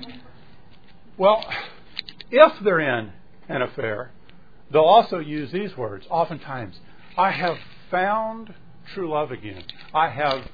Well, 1.16 1.44
if 2.30 2.52
they're 2.64 2.80
in 2.80 3.12
an 3.48 3.62
affair, 3.62 4.10
they'll 4.70 4.82
also 4.82 5.18
use 5.18 5.52
these 5.52 5.76
words. 5.76 6.06
Oftentimes, 6.10 6.78
I 7.16 7.30
have 7.30 7.56
found 7.90 8.52
true 8.92 9.08
love 9.10 9.30
again. 9.30 9.64
I 9.92 10.08
have 10.08 10.48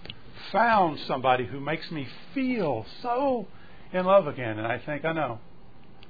found 0.53 0.99
somebody 1.07 1.47
who 1.47 1.61
makes 1.61 1.91
me 1.91 2.07
feel 2.35 2.87
so 3.03 3.47
in 3.93 4.05
love 4.05 4.27
again. 4.27 4.59
And 4.59 4.67
I 4.67 4.79
think, 4.79 5.05
I 5.05 5.13
know, 5.13 5.39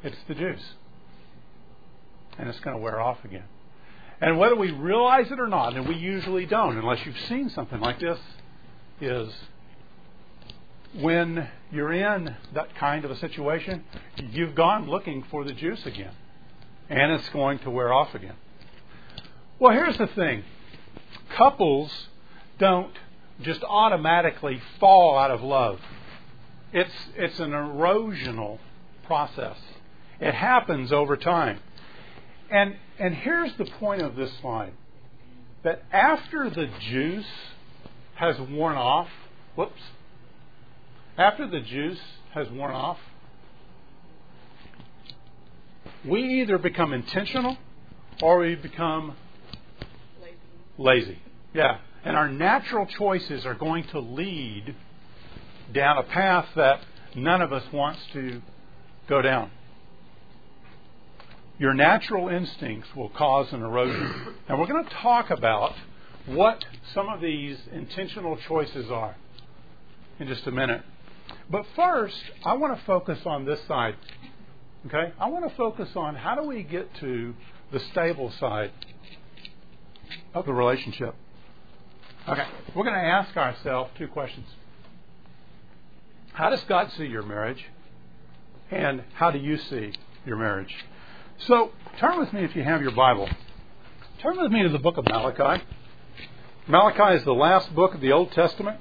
it's 0.02 0.16
the 0.28 0.34
juice. 0.34 0.74
And 2.38 2.48
it's 2.48 2.60
going 2.60 2.76
to 2.76 2.82
wear 2.82 3.00
off 3.00 3.24
again. 3.24 3.44
And 4.20 4.38
whether 4.38 4.54
we 4.54 4.70
realize 4.70 5.30
it 5.30 5.40
or 5.40 5.48
not, 5.48 5.76
and 5.76 5.88
we 5.88 5.94
usually 5.94 6.46
don't, 6.46 6.76
unless 6.76 7.04
you've 7.06 7.18
seen 7.28 7.48
something 7.50 7.80
like 7.80 8.00
this, 8.00 8.18
is 9.00 9.32
when 11.00 11.48
you're 11.70 11.92
in 11.92 12.36
that 12.54 12.74
kind 12.76 13.04
of 13.04 13.10
a 13.10 13.16
situation, 13.16 13.84
you've 14.30 14.54
gone 14.54 14.90
looking 14.90 15.24
for 15.30 15.44
the 15.44 15.52
juice 15.52 15.86
again. 15.86 16.12
And 16.88 17.12
it's 17.12 17.28
going 17.30 17.60
to 17.60 17.70
wear 17.70 17.92
off 17.92 18.14
again. 18.14 18.34
Well, 19.58 19.72
here's 19.72 19.96
the 19.96 20.08
thing 20.08 20.42
couples 21.36 22.08
don't 22.58 22.92
just 23.42 23.62
automatically 23.64 24.60
fall 24.78 25.18
out 25.18 25.30
of 25.30 25.42
love. 25.42 25.80
It's, 26.72 26.92
it's 27.16 27.38
an 27.40 27.50
erosional 27.50 28.58
process. 29.06 29.56
It 30.20 30.34
happens 30.34 30.92
over 30.92 31.16
time. 31.16 31.60
And, 32.50 32.76
and 32.98 33.14
here's 33.14 33.54
the 33.54 33.64
point 33.64 34.02
of 34.02 34.16
this 34.16 34.30
slide 34.40 34.72
that 35.62 35.82
after 35.92 36.48
the 36.48 36.68
juice 36.80 37.26
has 38.14 38.38
worn 38.40 38.76
off, 38.76 39.08
whoops, 39.56 39.80
after 41.18 41.46
the 41.46 41.60
juice 41.60 42.00
has 42.32 42.48
worn 42.50 42.72
off, 42.72 42.98
we 46.04 46.40
either 46.40 46.56
become 46.56 46.92
intentional 46.92 47.58
or 48.22 48.38
we 48.38 48.54
become 48.54 49.16
lazy. 50.80 51.18
Yeah. 51.54 51.78
And 52.04 52.16
our 52.16 52.28
natural 52.28 52.86
choices 52.86 53.44
are 53.44 53.54
going 53.54 53.84
to 53.88 54.00
lead 54.00 54.74
down 55.72 55.98
a 55.98 56.02
path 56.02 56.48
that 56.56 56.80
none 57.14 57.42
of 57.42 57.52
us 57.52 57.62
wants 57.72 58.00
to 58.14 58.40
go 59.08 59.22
down. 59.22 59.50
Your 61.58 61.74
natural 61.74 62.28
instincts 62.28 62.88
will 62.96 63.10
cause 63.10 63.52
an 63.52 63.62
erosion. 63.62 64.34
And 64.48 64.58
we're 64.58 64.66
going 64.66 64.84
to 64.84 64.90
talk 64.90 65.30
about 65.30 65.74
what 66.24 66.64
some 66.94 67.08
of 67.08 67.20
these 67.20 67.58
intentional 67.72 68.38
choices 68.48 68.90
are 68.90 69.14
in 70.18 70.26
just 70.26 70.46
a 70.46 70.50
minute. 70.50 70.82
But 71.50 71.66
first, 71.76 72.16
I 72.44 72.54
want 72.54 72.78
to 72.78 72.84
focus 72.86 73.18
on 73.26 73.44
this 73.44 73.60
side. 73.68 73.96
Okay? 74.86 75.12
I 75.20 75.28
want 75.28 75.46
to 75.48 75.54
focus 75.54 75.90
on 75.96 76.14
how 76.14 76.34
do 76.34 76.48
we 76.48 76.62
get 76.62 76.94
to 76.96 77.34
the 77.72 77.80
stable 77.92 78.32
side 78.40 78.72
of 80.34 80.46
the 80.46 80.52
relationship. 80.52 81.14
Okay, 82.28 82.46
we're 82.74 82.84
going 82.84 82.94
to 82.94 83.00
ask 83.00 83.36
ourselves 83.36 83.90
two 83.98 84.08
questions. 84.08 84.46
How 86.32 86.50
does 86.50 86.62
God 86.64 86.90
see 86.92 87.06
your 87.06 87.22
marriage? 87.22 87.64
And 88.70 89.02
how 89.14 89.30
do 89.30 89.38
you 89.38 89.56
see 89.58 89.92
your 90.24 90.36
marriage? 90.36 90.74
So, 91.38 91.72
turn 91.98 92.18
with 92.18 92.32
me 92.32 92.44
if 92.44 92.54
you 92.54 92.62
have 92.62 92.82
your 92.82 92.92
Bible. 92.92 93.28
Turn 94.20 94.40
with 94.40 94.52
me 94.52 94.62
to 94.62 94.68
the 94.68 94.78
book 94.78 94.96
of 94.96 95.06
Malachi. 95.06 95.64
Malachi 96.68 97.16
is 97.16 97.24
the 97.24 97.32
last 97.32 97.74
book 97.74 97.94
of 97.94 98.00
the 98.00 98.12
Old 98.12 98.30
Testament. 98.32 98.78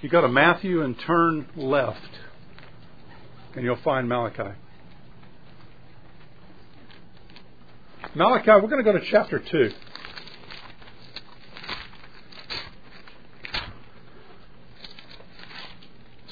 You 0.00 0.08
go 0.08 0.20
to 0.20 0.28
Matthew 0.28 0.82
and 0.82 0.98
turn 0.98 1.46
left, 1.56 2.20
and 3.54 3.64
you'll 3.64 3.76
find 3.76 4.08
Malachi. 4.08 4.56
Malachi, 8.14 8.50
we're 8.50 8.68
going 8.68 8.82
to 8.82 8.90
go 8.90 8.92
to 8.92 9.04
chapter 9.04 9.38
2. 9.38 9.72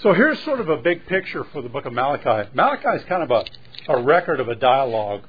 So 0.04 0.12
here's 0.12 0.38
sort 0.40 0.60
of 0.60 0.68
a 0.68 0.76
big 0.76 1.06
picture 1.06 1.44
for 1.44 1.62
the 1.62 1.70
book 1.70 1.86
of 1.86 1.94
Malachi. 1.94 2.50
Malachi 2.52 2.88
is 2.88 3.04
kind 3.04 3.22
of 3.22 3.30
a, 3.30 3.42
a 3.90 4.02
record 4.02 4.38
of 4.38 4.48
a 4.50 4.54
dialogue 4.54 5.22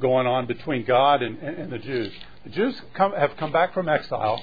going 0.00 0.28
on 0.28 0.46
between 0.46 0.84
God 0.84 1.20
and, 1.20 1.36
and, 1.38 1.58
and 1.58 1.72
the 1.72 1.80
Jews. 1.80 2.12
The 2.44 2.50
Jews 2.50 2.80
come, 2.94 3.12
have 3.12 3.36
come 3.38 3.50
back 3.50 3.74
from 3.74 3.88
exile, 3.88 4.40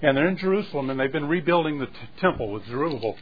and 0.00 0.16
they're 0.16 0.26
in 0.26 0.38
Jerusalem, 0.38 0.88
and 0.88 0.98
they've 0.98 1.12
been 1.12 1.28
rebuilding 1.28 1.80
the 1.80 1.84
t- 1.84 1.92
temple 2.18 2.50
with 2.50 2.64
Zerubbabel. 2.64 3.18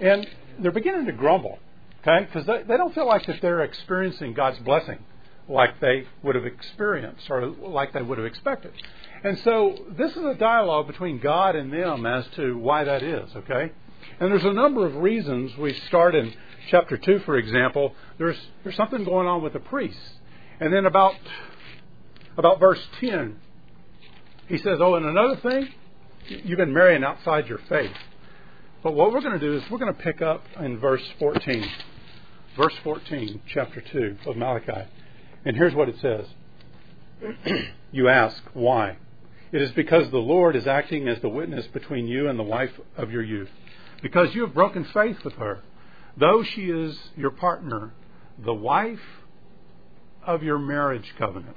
And 0.00 0.26
they're 0.58 0.72
beginning 0.72 1.04
to 1.04 1.12
grumble, 1.12 1.58
okay? 2.00 2.24
Because 2.24 2.46
they, 2.46 2.62
they 2.62 2.78
don't 2.78 2.94
feel 2.94 3.06
like 3.06 3.26
that 3.26 3.42
they're 3.42 3.60
experiencing 3.60 4.32
God's 4.32 4.60
blessing 4.60 5.04
like 5.46 5.78
they 5.80 6.06
would 6.22 6.36
have 6.36 6.46
experienced 6.46 7.28
or 7.28 7.48
like 7.48 7.92
they 7.92 8.02
would 8.02 8.16
have 8.16 8.26
expected. 8.26 8.72
And 9.24 9.38
so 9.40 9.76
this 9.90 10.12
is 10.12 10.24
a 10.24 10.34
dialogue 10.34 10.86
between 10.86 11.18
God 11.18 11.54
and 11.54 11.70
them 11.70 12.06
as 12.06 12.26
to 12.36 12.56
why 12.56 12.84
that 12.84 13.02
is, 13.02 13.28
okay? 13.36 13.72
And 14.18 14.30
there's 14.30 14.44
a 14.44 14.52
number 14.52 14.86
of 14.86 14.96
reasons. 14.96 15.56
We 15.56 15.74
start 15.88 16.14
in 16.14 16.32
chapter 16.70 16.96
2, 16.96 17.20
for 17.20 17.36
example. 17.36 17.94
There's, 18.18 18.38
there's 18.62 18.76
something 18.76 19.04
going 19.04 19.26
on 19.26 19.42
with 19.42 19.54
the 19.54 19.60
priests. 19.60 20.10
And 20.60 20.72
then 20.72 20.84
about, 20.86 21.14
about 22.36 22.60
verse 22.60 22.80
10, 23.00 23.36
he 24.46 24.58
says, 24.58 24.78
Oh, 24.80 24.94
and 24.94 25.06
another 25.06 25.36
thing, 25.36 25.68
you've 26.26 26.58
been 26.58 26.74
marrying 26.74 27.02
outside 27.02 27.46
your 27.48 27.60
faith. 27.68 27.96
But 28.82 28.94
what 28.94 29.12
we're 29.12 29.20
going 29.20 29.38
to 29.38 29.46
do 29.46 29.56
is 29.56 29.62
we're 29.70 29.78
going 29.78 29.94
to 29.94 30.02
pick 30.02 30.22
up 30.22 30.42
in 30.58 30.78
verse 30.78 31.06
14. 31.18 31.66
Verse 32.56 32.74
14, 32.82 33.42
chapter 33.46 33.80
2 33.80 34.16
of 34.26 34.36
Malachi. 34.36 34.88
And 35.44 35.56
here's 35.56 35.74
what 35.74 35.88
it 35.88 35.96
says 36.00 36.26
You 37.92 38.08
ask, 38.08 38.42
why? 38.52 38.98
It 39.52 39.62
is 39.62 39.70
because 39.72 40.10
the 40.10 40.18
Lord 40.18 40.56
is 40.56 40.66
acting 40.66 41.08
as 41.08 41.20
the 41.20 41.28
witness 41.28 41.66
between 41.68 42.06
you 42.06 42.28
and 42.28 42.38
the 42.38 42.44
wife 42.44 42.72
of 42.96 43.10
your 43.10 43.22
youth 43.22 43.48
because 44.02 44.34
you 44.34 44.42
have 44.42 44.54
broken 44.54 44.84
faith 44.84 45.18
with 45.24 45.34
her. 45.34 45.60
Though 46.16 46.42
she 46.42 46.70
is 46.70 46.98
your 47.16 47.30
partner, 47.30 47.92
the 48.38 48.54
wife 48.54 48.98
of 50.24 50.42
your 50.42 50.58
marriage 50.58 51.14
covenant. 51.18 51.56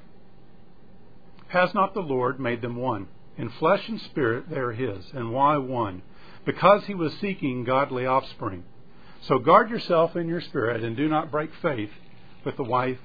Has 1.48 1.74
not 1.74 1.94
the 1.94 2.02
Lord 2.02 2.40
made 2.40 2.62
them 2.62 2.76
one? 2.76 3.08
In 3.38 3.50
flesh 3.50 3.88
and 3.88 4.00
spirit 4.02 4.50
they 4.50 4.58
are 4.58 4.72
his. 4.72 5.06
And 5.14 5.32
why 5.32 5.58
one? 5.58 6.02
Because 6.46 6.86
he 6.86 6.94
was 6.96 7.14
seeking 7.20 7.64
godly 7.64 8.06
offspring. 8.06 8.64
So 9.22 9.40
guard 9.40 9.70
yourself 9.70 10.16
in 10.16 10.28
your 10.28 10.42
spirit 10.42 10.84
and 10.84 10.98
do 10.98 11.08
not 11.08 11.32
break 11.32 11.52
faith 11.62 11.92
with 12.44 12.58
the 12.58 12.64
wife 12.64 13.00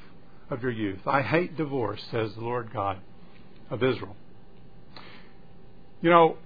of 0.50 0.62
your 0.62 0.72
youth. 0.72 1.06
I 1.06 1.22
hate 1.22 1.56
divorce, 1.56 2.02
says 2.10 2.34
the 2.34 2.40
Lord 2.40 2.72
God 2.72 2.98
of 3.70 3.82
Israel. 3.82 4.16
You 6.00 6.10
know, 6.10 6.36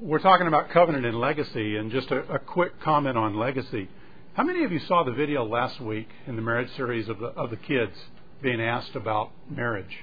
we're 0.00 0.18
talking 0.18 0.46
about 0.46 0.70
covenant 0.70 1.04
and 1.04 1.18
legacy, 1.18 1.76
and 1.76 1.90
just 1.90 2.10
a, 2.10 2.20
a, 2.34 2.38
quick 2.38 2.80
comment 2.80 3.18
on 3.18 3.36
legacy. 3.36 3.88
How 4.34 4.44
many 4.44 4.64
of 4.64 4.72
you 4.72 4.80
saw 4.80 5.04
the 5.04 5.12
video 5.12 5.44
last 5.44 5.80
week 5.80 6.08
in 6.26 6.36
the 6.36 6.42
marriage 6.42 6.70
series 6.76 7.08
of 7.08 7.18
the 7.18 7.26
of 7.26 7.50
the 7.50 7.56
kids 7.56 7.92
being 8.42 8.60
asked 8.60 8.96
about 8.96 9.30
marriage? 9.50 9.98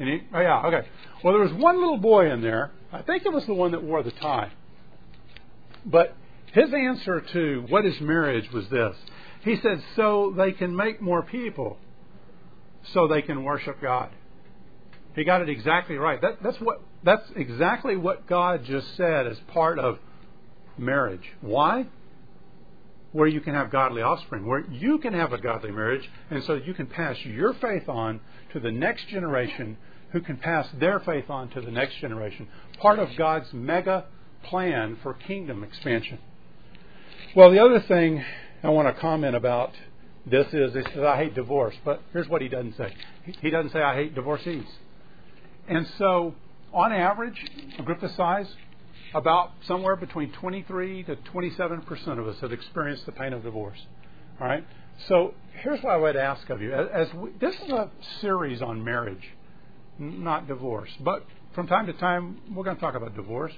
Any, 0.00 0.24
oh 0.34 0.40
yeah, 0.40 0.66
okay. 0.66 0.88
Well, 1.22 1.32
there 1.34 1.42
was 1.42 1.52
one 1.52 1.78
little 1.78 1.98
boy 1.98 2.30
in 2.30 2.42
there. 2.42 2.72
I 2.92 3.02
think 3.02 3.24
it 3.24 3.32
was 3.32 3.46
the 3.46 3.54
one 3.54 3.70
that 3.70 3.82
wore 3.82 4.02
the 4.02 4.10
tie. 4.10 4.50
But 5.84 6.16
his 6.52 6.72
answer 6.74 7.22
to 7.32 7.64
what 7.68 7.86
is 7.86 8.00
marriage 8.00 8.50
was 8.52 8.68
this. 8.68 8.96
He 9.42 9.56
said, 9.62 9.80
"So 9.94 10.34
they 10.36 10.52
can 10.52 10.74
make 10.74 11.00
more 11.00 11.22
people, 11.22 11.78
so 12.92 13.06
they 13.06 13.22
can 13.22 13.44
worship 13.44 13.80
God." 13.80 14.10
He 15.14 15.24
got 15.24 15.40
it 15.40 15.48
exactly 15.48 15.96
right. 15.96 16.20
That, 16.20 16.42
that's 16.42 16.58
what 16.60 16.82
that's 17.06 17.24
exactly 17.36 17.96
what 17.96 18.26
God 18.26 18.64
just 18.64 18.96
said 18.96 19.26
as 19.26 19.38
part 19.48 19.78
of 19.78 19.98
marriage. 20.76 21.32
Why? 21.40 21.86
Where 23.12 23.28
you 23.28 23.40
can 23.40 23.54
have 23.54 23.70
godly 23.70 24.02
offspring, 24.02 24.46
where 24.46 24.66
you 24.70 24.98
can 24.98 25.14
have 25.14 25.32
a 25.32 25.38
godly 25.38 25.70
marriage, 25.70 26.08
and 26.30 26.44
so 26.44 26.54
you 26.54 26.74
can 26.74 26.86
pass 26.86 27.16
your 27.24 27.54
faith 27.54 27.88
on 27.88 28.20
to 28.52 28.60
the 28.60 28.70
next 28.70 29.08
generation 29.08 29.78
who 30.10 30.20
can 30.20 30.36
pass 30.36 30.68
their 30.78 31.00
faith 31.00 31.30
on 31.30 31.48
to 31.50 31.60
the 31.60 31.70
next 31.70 31.96
generation. 31.96 32.48
Part 32.78 32.98
of 32.98 33.08
God's 33.16 33.52
mega 33.52 34.04
plan 34.42 34.98
for 35.02 35.14
kingdom 35.14 35.64
expansion. 35.64 36.18
Well, 37.34 37.50
the 37.50 37.58
other 37.58 37.80
thing 37.80 38.24
I 38.62 38.70
want 38.70 38.94
to 38.94 39.00
comment 39.00 39.36
about 39.36 39.72
this 40.26 40.46
is 40.52 40.74
he 40.74 40.82
says, 40.82 41.04
I 41.04 41.16
hate 41.16 41.34
divorce. 41.34 41.74
But 41.84 42.02
here's 42.12 42.28
what 42.28 42.42
he 42.42 42.48
doesn't 42.48 42.76
say. 42.76 42.92
He 43.40 43.50
doesn't 43.50 43.72
say, 43.72 43.80
I 43.80 43.94
hate 43.94 44.14
divorcees. 44.14 44.66
And 45.68 45.86
so, 45.98 46.34
on 46.76 46.92
average, 46.92 47.42
a 47.78 47.82
group 47.82 48.02
this 48.02 48.14
size, 48.16 48.46
about 49.14 49.52
somewhere 49.66 49.96
between 49.96 50.30
23 50.32 51.04
to 51.04 51.16
27 51.16 51.80
percent 51.82 52.20
of 52.20 52.28
us 52.28 52.38
have 52.40 52.52
experienced 52.52 53.06
the 53.06 53.12
pain 53.12 53.32
of 53.32 53.42
divorce. 53.42 53.78
All 54.38 54.46
right. 54.46 54.64
So 55.08 55.32
here's 55.62 55.82
what 55.82 55.94
I 55.94 55.96
would 55.96 56.16
ask 56.16 56.48
of 56.50 56.60
you: 56.60 56.74
as 56.74 57.08
we, 57.14 57.30
this 57.40 57.54
is 57.54 57.70
a 57.70 57.90
series 58.20 58.60
on 58.60 58.84
marriage, 58.84 59.32
not 59.98 60.46
divorce, 60.46 60.90
but 61.00 61.24
from 61.54 61.66
time 61.66 61.86
to 61.86 61.94
time 61.94 62.40
we're 62.54 62.64
going 62.64 62.76
to 62.76 62.80
talk 62.80 62.94
about 62.94 63.16
divorce. 63.16 63.52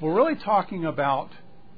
We're 0.00 0.14
really 0.14 0.36
talking 0.36 0.84
about 0.84 1.30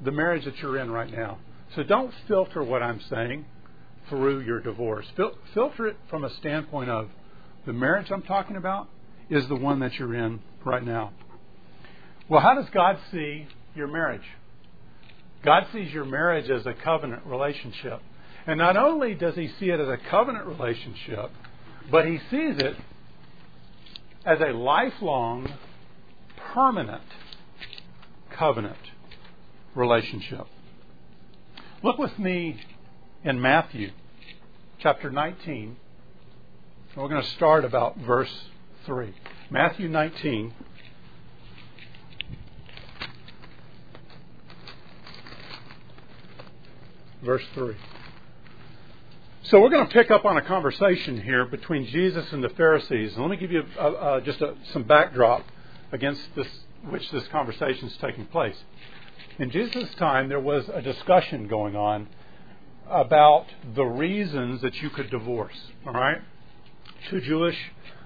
the 0.03 0.11
marriage 0.11 0.45
that 0.45 0.57
you're 0.59 0.79
in 0.79 0.91
right 0.91 1.11
now. 1.11 1.39
So 1.77 1.85
don't 1.85 2.13
filter 2.27 2.65
what 2.65 2.83
I'm 2.83 3.01
saying 3.11 3.45
through 4.09 4.41
your 4.41 4.61
divorce. 4.61 5.07
Fil- 5.15 5.39
filter 5.53 5.87
it 5.87 5.97
from 6.11 6.25
a 6.25 6.31
standpoint 6.37 6.91
of 6.91 7.11
the 7.65 7.73
marriage 7.73 8.11
I'm 8.11 8.23
talking 8.23 8.57
about 8.57 8.89
is 9.31 9.47
the 9.49 9.57
one 9.57 9.81
that 9.81 9.95
you're 9.95 10.15
in 10.15 10.41
right 10.65 10.85
now. 10.85 11.13
Well, 12.29 12.41
how 12.41 12.55
does 12.55 12.69
God 12.73 12.99
see 13.13 13.47
your 13.75 13.87
marriage? 13.87 14.25
God 15.45 15.67
sees 15.73 15.93
your 15.93 16.05
marriage 16.05 16.49
as 16.51 16.65
a 16.65 16.73
covenant 16.73 17.27
relationship. 17.27 18.01
And 18.47 18.59
not 18.59 18.77
only 18.77 19.15
does 19.15 19.35
he 19.35 19.49
see 19.59 19.71
it 19.71 19.81
as 19.81 19.89
a 19.89 19.99
covenant 20.11 20.47
relationship, 20.47 21.31
but 21.91 22.07
he 22.07 22.19
sees 22.31 22.59
it 22.59 22.77
as 24.25 24.41
a 24.41 24.53
lifelong, 24.53 25.53
permanent 26.55 27.03
covenant 28.31 28.79
relationship. 29.75 30.47
Look 31.83 31.99
with 31.99 32.19
me 32.19 32.59
in 33.23 33.41
Matthew 33.41 33.91
chapter 34.79 35.11
19. 35.11 35.77
We're 36.97 37.09
going 37.09 37.23
to 37.23 37.31
start 37.31 37.65
about 37.65 37.99
verse 37.99 38.33
3. 38.87 39.13
Matthew 39.51 39.89
19. 39.89 40.53
Verse 47.23 47.43
3. 47.55 47.75
So 49.45 49.61
we're 49.61 49.71
going 49.71 49.87
to 49.87 49.93
pick 49.93 50.11
up 50.11 50.25
on 50.25 50.37
a 50.37 50.43
conversation 50.43 51.21
here 51.21 51.45
between 51.45 51.87
Jesus 51.87 52.33
and 52.33 52.43
the 52.43 52.49
Pharisees. 52.51 53.13
And 53.13 53.23
let 53.23 53.31
me 53.31 53.37
give 53.37 53.53
you 53.53 53.63
a, 53.79 54.17
a, 54.17 54.21
just 54.23 54.41
a, 54.41 54.55
some 54.73 54.85
backdrop 54.85 55.45
against 55.93 56.23
this, 56.35 56.47
which 56.89 57.11
this 57.11 57.27
conversation 57.29 57.89
is 57.89 57.97
taking 57.99 58.27
place. 58.27 58.57
In 59.39 59.51
Jesus' 59.51 59.95
time, 59.97 60.29
there 60.29 60.41
was 60.41 60.69
a 60.73 60.81
discussion 60.81 61.47
going 61.49 61.77
on 61.77 62.09
about 62.89 63.47
the 63.75 63.85
reasons 63.85 64.63
that 64.63 64.75
you 64.83 64.91
could 64.91 65.11
divorce. 65.11 65.57
All 65.87 65.93
right, 65.93 66.21
two 67.11 67.21
Jewish 67.21 67.59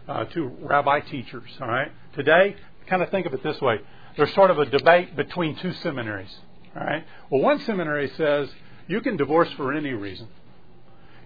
uh, 0.08 0.24
to 0.24 0.46
rabbi 0.60 1.00
teachers. 1.00 1.50
All 1.60 1.68
right. 1.68 1.92
Today, 2.14 2.56
kind 2.88 3.02
of 3.02 3.10
think 3.10 3.26
of 3.26 3.34
it 3.34 3.42
this 3.42 3.60
way: 3.60 3.80
there's 4.16 4.32
sort 4.34 4.50
of 4.50 4.58
a 4.58 4.66
debate 4.66 5.14
between 5.14 5.56
two 5.56 5.72
seminaries. 5.74 6.34
All 6.74 6.84
right. 6.84 7.04
Well, 7.30 7.42
one 7.42 7.60
seminary 7.60 8.10
says 8.16 8.48
you 8.86 9.00
can 9.00 9.16
divorce 9.16 9.50
for 9.56 9.72
any 9.72 9.92
reason, 9.92 10.28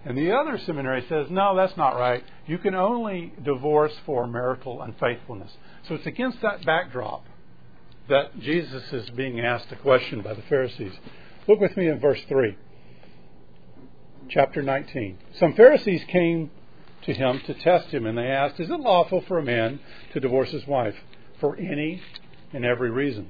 and 0.05 0.17
the 0.17 0.31
other 0.31 0.59
seminary 0.59 1.05
says 1.07 1.27
no, 1.29 1.55
that's 1.55 1.77
not 1.77 1.97
right. 1.97 2.23
You 2.45 2.57
can 2.57 2.75
only 2.75 3.33
divorce 3.41 3.93
for 4.05 4.27
marital 4.27 4.81
unfaithfulness. 4.81 5.51
So 5.87 5.95
it's 5.95 6.05
against 6.05 6.41
that 6.41 6.65
backdrop 6.65 7.25
that 8.09 8.37
Jesus 8.39 8.83
is 8.91 9.09
being 9.11 9.39
asked 9.39 9.71
a 9.71 9.75
question 9.77 10.21
by 10.21 10.33
the 10.33 10.41
Pharisees. 10.43 10.93
Look 11.47 11.59
with 11.59 11.75
me 11.77 11.87
in 11.87 11.99
verse 11.99 12.19
3, 12.27 12.57
chapter 14.29 14.61
19. 14.61 15.17
Some 15.39 15.53
Pharisees 15.53 16.03
came 16.07 16.51
to 17.05 17.13
him 17.13 17.41
to 17.45 17.53
test 17.53 17.87
him, 17.89 18.05
and 18.05 18.17
they 18.17 18.27
asked, 18.27 18.59
Is 18.59 18.69
it 18.69 18.79
lawful 18.79 19.23
for 19.27 19.37
a 19.37 19.43
man 19.43 19.79
to 20.13 20.19
divorce 20.19 20.51
his 20.51 20.65
wife 20.67 20.95
for 21.39 21.57
any 21.57 22.01
and 22.53 22.65
every 22.65 22.89
reason? 22.89 23.29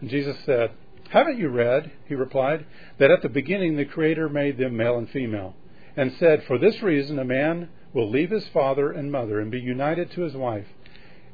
And 0.00 0.10
Jesus 0.10 0.36
said, 0.44 0.70
Haven't 1.10 1.38
you 1.38 1.48
read, 1.48 1.92
he 2.06 2.14
replied, 2.14 2.66
that 2.98 3.10
at 3.10 3.22
the 3.22 3.28
beginning 3.28 3.76
the 3.76 3.84
Creator 3.84 4.28
made 4.28 4.58
them 4.58 4.76
male 4.76 4.98
and 4.98 5.08
female, 5.10 5.54
and 5.96 6.12
said, 6.18 6.44
For 6.46 6.58
this 6.58 6.82
reason 6.82 7.18
a 7.18 7.24
man 7.24 7.68
will 7.92 8.10
leave 8.10 8.30
his 8.30 8.46
father 8.52 8.92
and 8.92 9.10
mother 9.10 9.40
and 9.40 9.50
be 9.50 9.60
united 9.60 10.10
to 10.12 10.22
his 10.22 10.34
wife, 10.34 10.66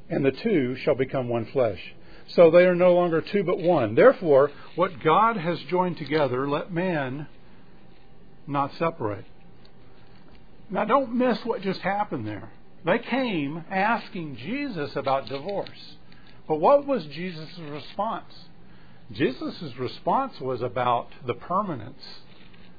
and 0.09 0.25
the 0.25 0.31
two 0.31 0.77
shall 0.77 0.95
become 0.95 1.29
one 1.29 1.47
flesh. 1.47 1.81
So 2.29 2.51
they 2.51 2.65
are 2.65 2.75
no 2.75 2.95
longer 2.95 3.21
two 3.21 3.43
but 3.43 3.59
one. 3.59 3.95
Therefore, 3.95 4.51
what 4.77 5.03
God 5.03 5.37
has 5.37 5.59
joined 5.69 5.97
together, 5.97 6.49
let 6.49 6.73
man 6.73 7.27
not 8.47 8.73
separate. 8.79 9.25
Now, 10.71 10.85
don't 10.85 11.15
miss 11.15 11.39
what 11.45 11.63
just 11.63 11.81
happened 11.81 12.27
there. 12.27 12.51
They 12.85 12.99
came 12.99 13.65
asking 13.71 14.37
Jesus 14.37 14.97
about 14.97 15.29
divorce. 15.29 15.97
But 16.49 16.57
what 16.57 16.87
was 16.87 17.05
Jesus' 17.07 17.59
response? 17.59 18.33
Jesus' 19.13 19.75
response 19.79 20.41
was 20.41 20.63
about 20.63 21.09
the 21.27 21.35
permanence 21.35 22.03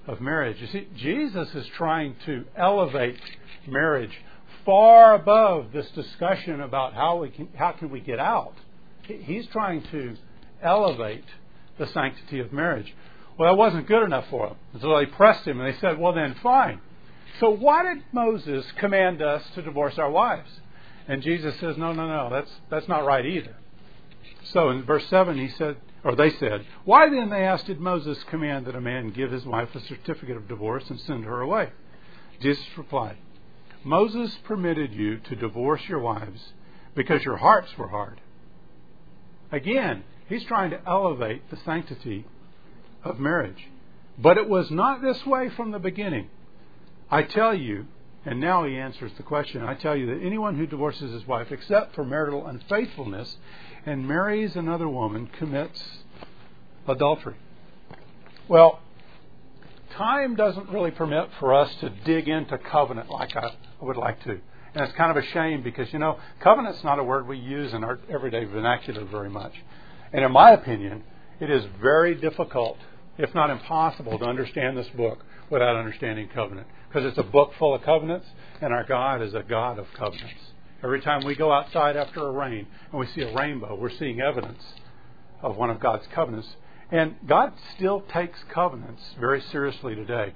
of 0.08 0.20
marriage. 0.20 0.58
You 0.60 0.68
see, 0.68 0.88
Jesus 0.98 1.48
is 1.54 1.68
trying 1.78 2.16
to 2.26 2.46
elevate 2.58 3.20
marriage 3.68 4.12
far 4.66 5.16
above 5.16 5.72
this 5.72 5.90
discussion 5.92 6.62
about 6.62 6.94
how 6.94 7.18
we 7.18 7.30
can, 7.30 7.50
how 7.56 7.72
can 7.72 7.90
we 7.90 8.00
get 8.00 8.20
out. 8.20 8.54
He's 9.04 9.48
trying 9.48 9.84
to 9.92 10.16
elevate 10.62 11.26
the 11.78 11.88
sanctity 11.88 12.40
of 12.40 12.54
marriage. 12.54 12.94
Well, 13.38 13.52
that 13.52 13.58
wasn't 13.58 13.88
good 13.88 14.04
enough 14.04 14.26
for 14.30 14.50
them. 14.50 14.82
So 14.82 14.98
they 14.98 15.06
pressed 15.06 15.46
him 15.46 15.60
and 15.60 15.74
they 15.74 15.80
said, 15.80 15.98
Well, 15.98 16.14
then, 16.14 16.36
fine. 16.42 16.80
So 17.44 17.50
why 17.50 17.84
did 17.84 18.06
Moses 18.14 18.66
command 18.78 19.22
us 19.22 19.44
to 19.56 19.62
divorce 19.62 20.00
our 20.00 20.10
wives? 20.10 20.50
And 21.10 21.22
Jesus 21.22 21.54
says, 21.60 21.76
No, 21.76 21.92
no, 21.92 22.08
no, 22.08 22.30
that's, 22.32 22.50
that's 22.70 22.88
not 22.88 23.06
right 23.06 23.26
either. 23.26 23.58
So 24.46 24.70
in 24.70 24.86
verse 24.86 25.06
7, 25.10 25.38
he 25.38 25.50
said, 25.50 25.76
or 26.06 26.16
they 26.16 26.30
said, 26.30 26.66
Why 26.86 27.10
then, 27.10 27.30
they 27.30 27.44
asked, 27.44 27.66
did 27.66 27.82
Moses 27.82 28.18
command 28.30 28.66
that 28.68 28.78
a 28.78 28.80
man 28.80 29.10
give 29.10 29.34
his 29.34 29.46
wife 29.46 29.76
a 29.76 29.82
certificate 29.82 30.38
of 30.38 30.48
divorce 30.48 30.86
and 30.90 30.98
send 31.02 31.26
her 31.26 31.42
away? 31.42 31.72
Jesus 32.40 32.64
replied, 32.78 33.18
Moses 33.84 34.38
permitted 34.46 34.94
you 34.94 35.18
to 35.18 35.36
divorce 35.36 35.82
your 35.90 36.00
wives 36.00 36.54
because 36.96 37.26
your 37.26 37.36
hearts 37.36 37.78
were 37.78 37.90
hard. 37.90 38.22
Again, 39.52 40.06
he's 40.30 40.46
trying 40.46 40.70
to 40.70 40.80
elevate 40.88 41.50
the 41.50 41.58
sanctity 41.66 42.24
of 43.04 43.20
marriage. 43.20 43.68
But 44.18 44.38
it 44.38 44.48
was 44.48 44.72
not 44.72 45.02
this 45.02 45.26
way 45.26 45.50
from 45.50 45.72
the 45.72 45.80
beginning. 45.80 46.30
I 47.10 47.24
tell 47.24 47.54
you, 47.54 47.86
and 48.26 48.40
now 48.40 48.64
he 48.66 48.78
answers 48.78 49.12
the 49.18 49.24
question 49.24 49.64
I 49.64 49.76
tell 49.76 49.96
you 49.96 50.08
that 50.08 50.26
anyone 50.26 50.58
who 50.58 50.66
divorces 50.66 51.12
his 51.12 51.28
wife, 51.28 51.52
except 51.52 51.96
for 51.96 52.04
marital 52.04 52.48
unfaithfulness, 52.48 53.38
and 53.86 54.08
marries 54.08 54.56
another 54.56 54.88
woman, 54.88 55.28
commits 55.28 55.82
adultery. 56.88 57.36
Well, 58.48 58.80
time 59.96 60.36
doesn't 60.36 60.70
really 60.70 60.92
permit 60.92 61.30
for 61.40 61.54
us 61.54 61.74
to 61.82 61.90
dig 61.90 62.28
into 62.28 62.58
covenant 62.58 63.10
like 63.10 63.36
I 63.36 63.52
would 63.82 63.98
like 63.98 64.24
to. 64.24 64.40
And 64.76 64.84
it's 64.86 64.94
kind 64.94 65.16
of 65.16 65.24
a 65.24 65.28
shame 65.28 65.62
because, 65.62 65.92
you 65.94 66.00
know, 66.00 66.18
covenant's 66.40 66.84
not 66.84 66.98
a 66.98 67.04
word 67.04 67.28
we 67.28 67.38
use 67.38 67.74
in 67.74 67.84
our 67.84 68.00
everyday 68.10 68.46
vernacular 68.46 69.06
very 69.06 69.30
much. 69.30 69.54
And 70.12 70.26
in 70.26 70.32
my 70.32 70.52
opinion, 70.52 71.04
it 71.40 71.52
is 71.52 71.64
very 71.80 72.16
difficult 72.16 72.78
if 73.18 73.34
not 73.36 73.50
impossible, 73.50 74.18
to 74.18 74.26
understand 74.26 74.78
this 74.78 74.88
book 74.90 75.24
without 75.50 75.76
understanding 75.76 76.28
covenant. 76.34 76.68
Because 76.94 77.10
it's 77.10 77.18
a 77.18 77.24
book 77.24 77.54
full 77.58 77.74
of 77.74 77.82
covenants, 77.82 78.28
and 78.62 78.72
our 78.72 78.84
God 78.84 79.24
is 79.24 79.34
a 79.34 79.42
God 79.42 79.80
of 79.80 79.88
covenants. 79.94 80.40
Every 80.84 81.02
time 81.02 81.26
we 81.26 81.36
go 81.36 81.52
outside 81.52 81.98
after 81.98 82.28
a 82.28 82.32
rain 82.32 82.68
and 82.92 83.00
we 83.00 83.08
see 83.08 83.22
a 83.22 83.34
rainbow, 83.34 83.74
we're 83.74 83.90
seeing 83.90 84.22
evidence 84.22 84.62
of 85.42 85.58
one 85.58 85.72
of 85.72 85.80
God's 85.80 86.06
covenants. 86.14 86.48
And 86.92 87.16
God 87.26 87.54
still 87.76 88.02
takes 88.02 88.38
covenants 88.54 89.02
very 89.20 89.42
seriously 89.42 89.96
today, 89.96 90.34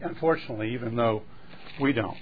unfortunately, 0.00 0.72
even 0.72 0.96
though 0.96 1.24
we 1.78 1.92
don't. 1.92 2.16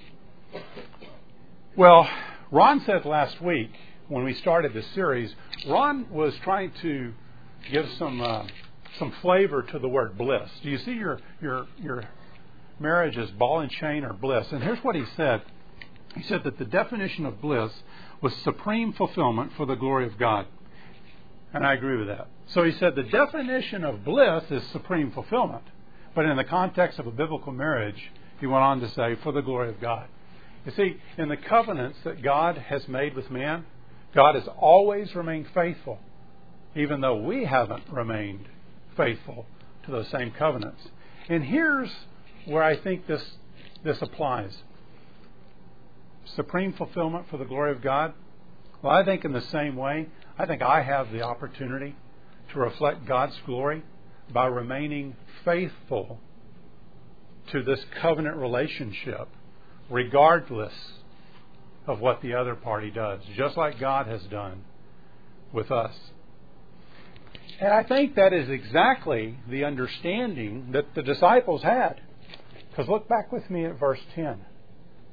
Well, 1.76 2.08
Ron 2.50 2.82
said 2.84 3.04
last 3.04 3.40
week 3.40 3.70
when 4.08 4.24
we 4.24 4.34
started 4.34 4.74
this 4.74 4.86
series, 4.94 5.32
Ron 5.68 6.10
was 6.10 6.34
trying 6.42 6.72
to 6.82 7.12
give 7.70 7.88
some 7.98 8.20
uh, 8.20 8.46
some 8.98 9.12
flavor 9.22 9.62
to 9.62 9.78
the 9.78 9.88
word 9.88 10.18
bliss. 10.18 10.50
Do 10.64 10.70
you 10.70 10.78
see 10.78 10.94
your 10.94 11.20
your 11.40 11.66
your 11.80 12.02
marriage 12.80 13.16
as 13.16 13.30
ball 13.30 13.60
and 13.60 13.70
chain 13.70 14.04
or 14.04 14.12
bliss? 14.12 14.46
And 14.50 14.62
here's 14.62 14.82
what 14.82 14.96
he 14.96 15.04
said. 15.16 15.42
He 16.16 16.22
said 16.24 16.44
that 16.44 16.58
the 16.58 16.64
definition 16.64 17.26
of 17.26 17.40
bliss 17.40 17.70
was 18.20 18.34
supreme 18.36 18.92
fulfillment 18.92 19.52
for 19.56 19.66
the 19.66 19.76
glory 19.76 20.06
of 20.06 20.18
God. 20.18 20.46
And 21.52 21.66
I 21.66 21.74
agree 21.74 21.96
with 21.96 22.08
that. 22.08 22.28
So 22.46 22.64
he 22.64 22.72
said 22.72 22.94
the 22.94 23.02
definition 23.04 23.84
of 23.84 24.04
bliss 24.04 24.44
is 24.50 24.62
supreme 24.72 25.12
fulfillment. 25.12 25.64
But 26.14 26.24
in 26.24 26.36
the 26.36 26.44
context 26.44 26.98
of 26.98 27.06
a 27.06 27.12
biblical 27.12 27.52
marriage, 27.52 28.10
he 28.40 28.46
went 28.46 28.64
on 28.64 28.80
to 28.80 28.88
say, 28.90 29.16
for 29.22 29.32
the 29.32 29.42
glory 29.42 29.68
of 29.68 29.80
God. 29.80 30.06
You 30.66 30.72
see, 30.72 30.96
in 31.16 31.28
the 31.28 31.36
covenants 31.36 31.98
that 32.04 32.22
God 32.22 32.58
has 32.58 32.86
made 32.88 33.14
with 33.14 33.30
man, 33.30 33.64
God 34.14 34.34
has 34.34 34.48
always 34.58 35.14
remained 35.14 35.46
faithful, 35.54 35.98
even 36.74 37.00
though 37.00 37.16
we 37.16 37.44
haven't 37.44 37.84
remained 37.90 38.46
faithful 38.96 39.46
to 39.84 39.90
those 39.90 40.08
same 40.08 40.32
covenants. 40.32 40.82
And 41.28 41.44
here's 41.44 41.90
where 42.46 42.62
I 42.62 42.76
think 42.76 43.06
this, 43.06 43.22
this 43.84 44.00
applies 44.02 44.56
supreme 46.36 46.72
fulfillment 46.72 47.26
for 47.30 47.36
the 47.36 47.44
glory 47.44 47.72
of 47.72 47.82
God. 47.82 48.14
Well, 48.82 48.94
I 48.94 49.04
think 49.04 49.24
in 49.24 49.32
the 49.32 49.40
same 49.40 49.76
way, 49.76 50.08
I 50.38 50.46
think 50.46 50.62
I 50.62 50.82
have 50.82 51.10
the 51.12 51.22
opportunity 51.22 51.96
to 52.52 52.58
reflect 52.58 53.06
God's 53.06 53.38
glory 53.46 53.82
by 54.32 54.46
remaining 54.46 55.16
faithful 55.44 56.20
to 57.52 57.62
this 57.62 57.80
covenant 58.00 58.36
relationship, 58.36 59.28
regardless 59.88 60.72
of 61.86 62.00
what 62.00 62.22
the 62.22 62.34
other 62.34 62.54
party 62.54 62.90
does, 62.90 63.20
just 63.36 63.56
like 63.56 63.80
God 63.80 64.06
has 64.06 64.22
done 64.24 64.62
with 65.52 65.70
us. 65.70 65.94
And 67.60 67.72
I 67.72 67.82
think 67.82 68.14
that 68.14 68.32
is 68.32 68.48
exactly 68.48 69.36
the 69.48 69.64
understanding 69.64 70.68
that 70.72 70.94
the 70.94 71.02
disciples 71.02 71.62
had. 71.62 72.00
Because 72.70 72.88
look 72.88 73.08
back 73.08 73.32
with 73.32 73.48
me 73.50 73.64
at 73.64 73.78
verse 73.78 74.00
10. 74.14 74.44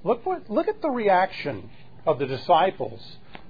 Look, 0.04 0.26
what, 0.26 0.50
look 0.50 0.68
at 0.68 0.82
the 0.82 0.90
reaction 0.90 1.70
of 2.06 2.20
the 2.20 2.26
disciples 2.26 3.02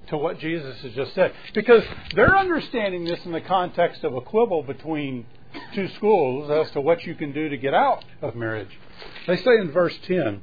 to 0.07 0.17
what 0.17 0.39
Jesus 0.39 0.81
has 0.81 0.93
just 0.93 1.13
said. 1.13 1.33
Because 1.53 1.83
they're 2.15 2.37
understanding 2.37 3.03
this 3.03 3.19
in 3.25 3.31
the 3.31 3.41
context 3.41 4.03
of 4.03 4.15
a 4.15 4.21
quibble 4.21 4.63
between 4.63 5.25
two 5.73 5.87
schools 5.95 6.49
as 6.49 6.71
to 6.71 6.81
what 6.81 7.03
you 7.03 7.15
can 7.15 7.33
do 7.33 7.49
to 7.49 7.57
get 7.57 7.73
out 7.73 8.03
of 8.21 8.35
marriage. 8.35 8.79
They 9.27 9.37
say 9.37 9.57
in 9.59 9.71
verse 9.71 9.95
10 10.07 10.41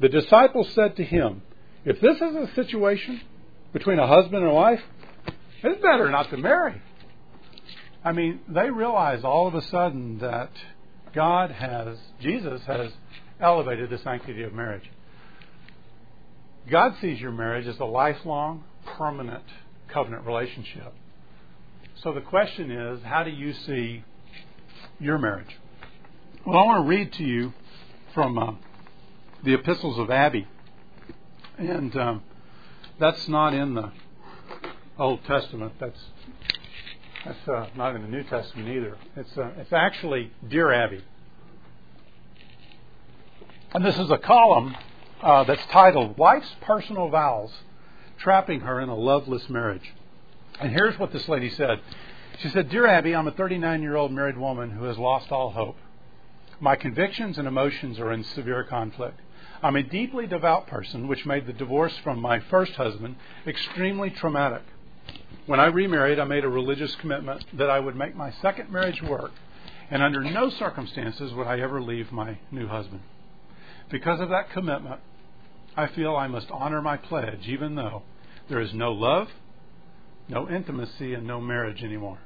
The 0.00 0.08
disciples 0.08 0.70
said 0.74 0.96
to 0.96 1.04
him, 1.04 1.42
If 1.84 2.00
this 2.00 2.16
is 2.16 2.34
a 2.34 2.50
situation 2.54 3.20
between 3.72 3.98
a 3.98 4.06
husband 4.06 4.42
and 4.42 4.50
a 4.50 4.54
wife, 4.54 4.82
it's 5.62 5.80
better 5.80 6.10
not 6.10 6.30
to 6.30 6.36
marry. 6.36 6.82
I 8.04 8.12
mean, 8.12 8.40
they 8.48 8.70
realize 8.70 9.24
all 9.24 9.48
of 9.48 9.54
a 9.54 9.62
sudden 9.62 10.18
that 10.18 10.50
God 11.16 11.50
has, 11.50 11.96
Jesus 12.20 12.60
has 12.66 12.92
elevated 13.40 13.88
the 13.88 13.96
sanctity 13.96 14.42
of 14.42 14.52
marriage. 14.52 14.90
God 16.70 16.92
sees 17.00 17.18
your 17.18 17.32
marriage 17.32 17.66
as 17.66 17.80
a 17.80 17.86
lifelong, 17.86 18.64
permanent 18.98 19.44
covenant 19.88 20.26
relationship. 20.26 20.92
So 22.02 22.12
the 22.12 22.20
question 22.20 22.70
is, 22.70 23.02
how 23.02 23.24
do 23.24 23.30
you 23.30 23.54
see 23.54 24.04
your 25.00 25.16
marriage? 25.16 25.56
Well, 26.44 26.58
I 26.58 26.64
want 26.64 26.84
to 26.84 26.88
read 26.88 27.14
to 27.14 27.24
you 27.24 27.54
from 28.12 28.38
uh, 28.38 28.52
the 29.42 29.54
epistles 29.54 29.98
of 29.98 30.10
Abby. 30.10 30.46
And 31.56 31.96
um, 31.96 32.22
that's 33.00 33.26
not 33.26 33.54
in 33.54 33.72
the 33.72 33.90
Old 34.98 35.24
Testament. 35.24 35.72
That's 35.80 35.98
that's 37.26 37.48
uh, 37.48 37.66
not 37.76 37.96
in 37.96 38.02
the 38.02 38.08
New 38.08 38.22
Testament 38.22 38.68
either. 38.68 38.96
It's 39.16 39.36
uh, 39.36 39.50
it's 39.56 39.72
actually 39.72 40.30
Dear 40.46 40.72
Abby, 40.72 41.02
and 43.72 43.84
this 43.84 43.98
is 43.98 44.10
a 44.10 44.18
column 44.18 44.76
uh, 45.20 45.42
that's 45.44 45.64
titled 45.66 46.16
"Wife's 46.16 46.54
Personal 46.60 47.08
Vows: 47.08 47.50
Trapping 48.18 48.60
Her 48.60 48.80
in 48.80 48.88
a 48.88 48.94
Loveless 48.94 49.48
Marriage." 49.48 49.92
And 50.60 50.70
here's 50.70 50.98
what 51.00 51.12
this 51.12 51.28
lady 51.28 51.50
said. 51.50 51.80
She 52.38 52.48
said, 52.48 52.68
"Dear 52.68 52.86
Abby, 52.86 53.14
I'm 53.14 53.26
a 53.26 53.32
39 53.32 53.82
year 53.82 53.96
old 53.96 54.12
married 54.12 54.38
woman 54.38 54.70
who 54.70 54.84
has 54.84 54.96
lost 54.96 55.32
all 55.32 55.50
hope. 55.50 55.76
My 56.60 56.76
convictions 56.76 57.38
and 57.38 57.48
emotions 57.48 57.98
are 57.98 58.12
in 58.12 58.22
severe 58.22 58.62
conflict. 58.62 59.18
I'm 59.62 59.74
a 59.74 59.82
deeply 59.82 60.28
devout 60.28 60.68
person, 60.68 61.08
which 61.08 61.26
made 61.26 61.46
the 61.46 61.52
divorce 61.52 61.96
from 62.04 62.20
my 62.20 62.38
first 62.38 62.74
husband 62.74 63.16
extremely 63.46 64.10
traumatic. 64.10 64.62
When 65.46 65.60
I 65.60 65.66
remarried, 65.66 66.18
I 66.18 66.24
made 66.24 66.44
a 66.44 66.48
religious 66.48 66.96
commitment 66.96 67.44
that 67.56 67.70
I 67.70 67.78
would 67.78 67.94
make 67.94 68.16
my 68.16 68.32
second 68.42 68.68
marriage 68.70 69.00
work, 69.00 69.30
and 69.90 70.02
under 70.02 70.20
no 70.20 70.50
circumstances 70.50 71.32
would 71.32 71.46
I 71.46 71.60
ever 71.60 71.80
leave 71.80 72.10
my 72.10 72.38
new 72.50 72.66
husband. 72.66 73.02
Because 73.88 74.20
of 74.20 74.30
that 74.30 74.50
commitment, 74.50 75.00
I 75.76 75.86
feel 75.86 76.16
I 76.16 76.26
must 76.26 76.50
honor 76.50 76.82
my 76.82 76.96
pledge, 76.96 77.46
even 77.46 77.76
though 77.76 78.02
there 78.48 78.60
is 78.60 78.74
no 78.74 78.90
love, 78.90 79.28
no 80.28 80.50
intimacy, 80.50 81.14
and 81.14 81.28
no 81.28 81.40
marriage 81.40 81.84
anymore. 81.84 82.18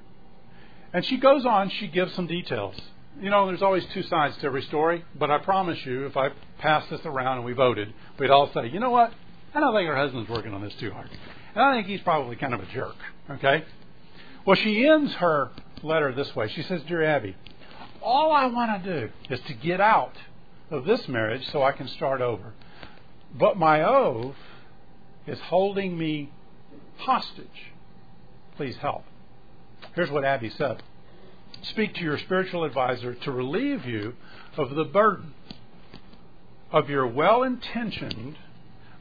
And 0.95 1.05
she 1.05 1.19
goes 1.19 1.45
on, 1.45 1.69
she 1.69 1.89
gives 1.89 2.15
some 2.15 2.27
details. 2.27 2.75
You 3.21 3.29
know, 3.29 3.47
there's 3.49 3.61
always 3.61 3.85
two 3.93 4.03
sides 4.05 4.39
to 4.39 4.47
every 4.47 4.63
story, 4.63 5.05
but 5.15 5.31
I 5.31 5.37
promise 5.39 5.85
you, 5.85 6.07
if 6.07 6.17
I 6.17 6.31
pass 6.59 6.89
this 6.89 7.01
around 7.05 7.37
and 7.37 7.45
we 7.45 7.53
voted, 7.53 7.93
we'd 8.19 8.31
all 8.31 8.51
say, 8.55 8.69
you 8.69 8.81
know 8.81 8.91
what? 8.91 9.13
I 9.55 9.61
don't 9.61 9.75
think 9.75 9.89
her 9.89 9.97
husband's 9.97 10.31
working 10.31 10.55
on 10.55 10.63
this 10.63 10.75
too 10.81 10.91
hard. 10.91 11.11
And 11.55 11.65
I 11.65 11.75
think 11.75 11.87
he's 11.87 12.01
probably 12.01 12.37
kind 12.37 12.55
of 12.55 12.61
a 12.61 12.67
jerk. 12.67 12.97
Okay? 13.31 13.65
Well, 14.47 14.57
she 14.57 14.87
ends 14.87 15.13
her 15.15 15.51
letter 15.83 16.13
this 16.13 16.35
way. 16.35 16.49
She 16.49 16.63
says, 16.63 16.83
Dear 16.89 17.05
Abby, 17.05 17.37
all 18.03 18.33
I 18.33 18.47
want 18.47 18.83
to 18.83 19.01
do 19.01 19.11
is 19.29 19.41
to 19.49 19.55
get 19.55 19.81
out 19.81 20.15
of 20.71 20.85
this 20.85 21.09
marriage 21.09 21.47
so 21.51 21.63
I 21.63 21.73
can 21.73 21.89
start 21.89 22.21
over. 22.21 22.53
But 23.35 23.57
my 23.57 23.83
oath 23.83 24.37
is 25.27 25.39
holding 25.41 25.97
me 25.99 26.33
hostage. 26.99 27.73
Please 28.57 28.77
help. 28.77 29.05
Here's 29.95 30.11
what 30.11 30.25
Abby 30.25 30.51
said 30.51 30.83
Speak 31.63 31.95
to 31.95 32.01
your 32.01 32.19
spiritual 32.19 32.65
advisor 32.65 33.15
to 33.15 33.31
relieve 33.31 33.85
you 33.85 34.15
of 34.57 34.75
the 34.75 34.85
burden 34.85 35.35
of 36.73 36.89
your 36.89 37.07
well 37.07 37.43
intentioned 37.43 38.39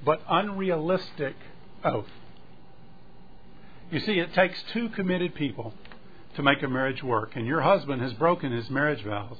but 0.03 0.21
unrealistic 0.29 1.35
oath. 1.83 2.07
You 3.91 3.99
see, 3.99 4.19
it 4.19 4.33
takes 4.33 4.61
two 4.71 4.89
committed 4.89 5.33
people 5.33 5.73
to 6.35 6.43
make 6.43 6.61
a 6.61 6.67
marriage 6.67 7.03
work, 7.03 7.35
and 7.35 7.47
your 7.47 7.61
husband 7.61 8.01
has 8.01 8.13
broken 8.13 8.51
his 8.51 8.69
marriage 8.69 9.03
vows 9.03 9.37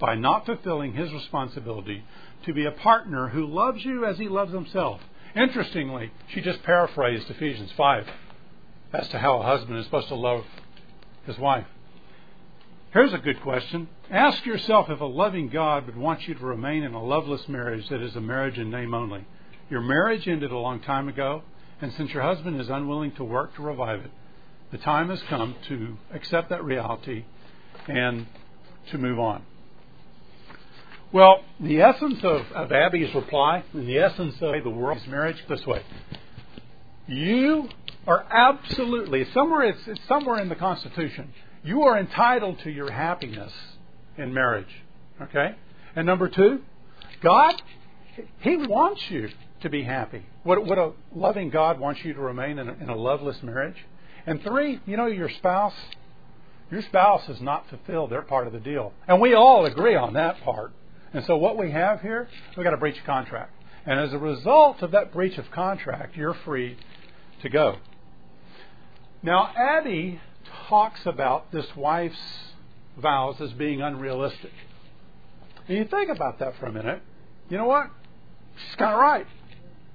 by 0.00 0.16
not 0.16 0.44
fulfilling 0.44 0.94
his 0.94 1.12
responsibility 1.12 2.02
to 2.44 2.52
be 2.52 2.64
a 2.64 2.72
partner 2.72 3.28
who 3.28 3.46
loves 3.46 3.84
you 3.84 4.04
as 4.04 4.18
he 4.18 4.28
loves 4.28 4.52
himself. 4.52 5.00
Interestingly, 5.36 6.10
she 6.28 6.40
just 6.40 6.62
paraphrased 6.64 7.30
Ephesians 7.30 7.70
5 7.76 8.08
as 8.92 9.08
to 9.08 9.18
how 9.18 9.38
a 9.38 9.44
husband 9.44 9.78
is 9.78 9.84
supposed 9.84 10.08
to 10.08 10.14
love 10.14 10.44
his 11.24 11.38
wife. 11.38 11.66
Here's 12.92 13.14
a 13.14 13.18
good 13.18 13.40
question. 13.40 13.88
Ask 14.10 14.44
yourself 14.44 14.90
if 14.90 15.00
a 15.00 15.06
loving 15.06 15.48
God 15.48 15.86
would 15.86 15.96
want 15.96 16.28
you 16.28 16.34
to 16.34 16.44
remain 16.44 16.82
in 16.82 16.92
a 16.92 17.02
loveless 17.02 17.48
marriage 17.48 17.88
that 17.88 18.02
is 18.02 18.16
a 18.16 18.20
marriage 18.20 18.58
in 18.58 18.70
name 18.70 18.92
only. 18.92 19.24
Your 19.70 19.80
marriage 19.80 20.28
ended 20.28 20.50
a 20.50 20.58
long 20.58 20.80
time 20.80 21.08
ago, 21.08 21.42
and 21.82 21.92
since 21.94 22.12
your 22.12 22.22
husband 22.22 22.60
is 22.60 22.70
unwilling 22.70 23.10
to 23.16 23.24
work 23.24 23.54
to 23.56 23.62
revive 23.62 24.00
it, 24.04 24.10
the 24.70 24.78
time 24.78 25.10
has 25.10 25.20
come 25.28 25.56
to 25.68 25.98
accept 26.14 26.48
that 26.48 26.64
reality 26.64 27.24
and 27.88 28.26
to 28.90 28.98
move 28.98 29.18
on. 29.18 29.42
Well, 31.12 31.44
the 31.60 31.82
essence 31.82 32.20
of, 32.22 32.50
of 32.52 32.72
Abby's 32.72 33.14
reply, 33.14 33.64
and 33.74 33.86
the 33.86 33.98
essence 33.98 34.36
of 34.40 34.62
the 34.62 34.70
world's 34.70 35.06
marriage, 35.08 35.36
this 35.48 35.66
way. 35.66 35.82
You 37.06 37.68
are 38.06 38.24
absolutely 38.30 39.26
somewhere 39.34 39.64
it's, 39.64 39.86
it's 39.86 40.00
somewhere 40.08 40.40
in 40.40 40.48
the 40.48 40.54
Constitution. 40.54 41.34
You 41.64 41.82
are 41.82 41.98
entitled 41.98 42.60
to 42.60 42.70
your 42.70 42.90
happiness 42.90 43.52
in 44.16 44.32
marriage. 44.32 44.72
Okay? 45.20 45.56
And 45.96 46.06
number 46.06 46.28
two, 46.28 46.62
God, 47.20 47.60
He 48.40 48.56
wants 48.56 49.10
you 49.10 49.28
to 49.62 49.70
be 49.70 49.82
happy. 49.82 50.24
What, 50.42 50.64
what 50.64 50.78
a 50.78 50.92
loving 51.14 51.50
God 51.50 51.80
wants 51.80 52.04
you 52.04 52.14
to 52.14 52.20
remain 52.20 52.58
in 52.58 52.68
a, 52.68 52.72
in 52.74 52.88
a 52.88 52.96
loveless 52.96 53.42
marriage. 53.42 53.76
And 54.26 54.42
three, 54.42 54.80
you 54.86 54.96
know, 54.96 55.06
your 55.06 55.28
spouse, 55.28 55.74
Your 56.70 56.82
spouse 56.82 57.26
has 57.26 57.40
not 57.40 57.68
fulfilled 57.68 58.10
their 58.10 58.22
part 58.22 58.46
of 58.46 58.54
the 58.54 58.60
deal. 58.60 58.94
And 59.06 59.20
we 59.20 59.34
all 59.34 59.66
agree 59.66 59.94
on 59.94 60.14
that 60.14 60.40
part. 60.42 60.72
And 61.12 61.22
so 61.26 61.36
what 61.36 61.58
we 61.58 61.70
have 61.70 62.00
here, 62.00 62.28
we've 62.56 62.64
got 62.64 62.72
a 62.72 62.78
breach 62.78 62.98
of 62.98 63.04
contract. 63.04 63.52
And 63.84 64.00
as 64.00 64.12
a 64.14 64.18
result 64.18 64.80
of 64.80 64.92
that 64.92 65.12
breach 65.12 65.36
of 65.36 65.50
contract, 65.50 66.16
you're 66.16 66.32
free 66.32 66.78
to 67.42 67.50
go. 67.50 67.76
Now, 69.22 69.52
Abby 69.54 70.20
talks 70.68 71.04
about 71.04 71.52
this 71.52 71.66
wife's 71.76 72.16
vows 72.96 73.38
as 73.40 73.52
being 73.52 73.82
unrealistic. 73.82 74.52
And 75.68 75.76
you 75.76 75.84
think 75.84 76.08
about 76.08 76.38
that 76.38 76.56
for 76.58 76.66
a 76.66 76.72
minute. 76.72 77.02
You 77.50 77.58
know 77.58 77.66
what? 77.66 77.90
She's 78.56 78.76
kind 78.76 78.94
of 78.94 78.98
right. 79.00 79.26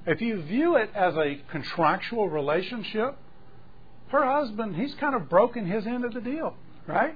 If 0.08 0.22
you 0.22 0.41
view 0.41 0.78
it 0.78 0.89
as 0.95 1.16
a 1.18 1.41
contractual 1.51 2.30
relationship, 2.30 3.18
her 4.08 4.26
husband, 4.26 4.78
he's 4.78 4.95
kind 4.95 5.14
of 5.14 5.30
broken 5.30 5.66
his 5.66 5.86
end 5.86 6.05
of 6.05 6.14
the 6.14 6.22
deal, 6.22 6.55
right? 6.88 7.14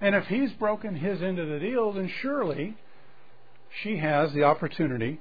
And 0.00 0.14
if 0.14 0.26
he's 0.28 0.52
broken 0.52 0.94
his 0.94 1.20
end 1.20 1.40
of 1.40 1.48
the 1.48 1.58
deal, 1.58 1.92
then 1.92 2.08
surely 2.22 2.76
she 3.82 3.96
has 3.96 4.32
the 4.32 4.44
opportunity 4.44 5.20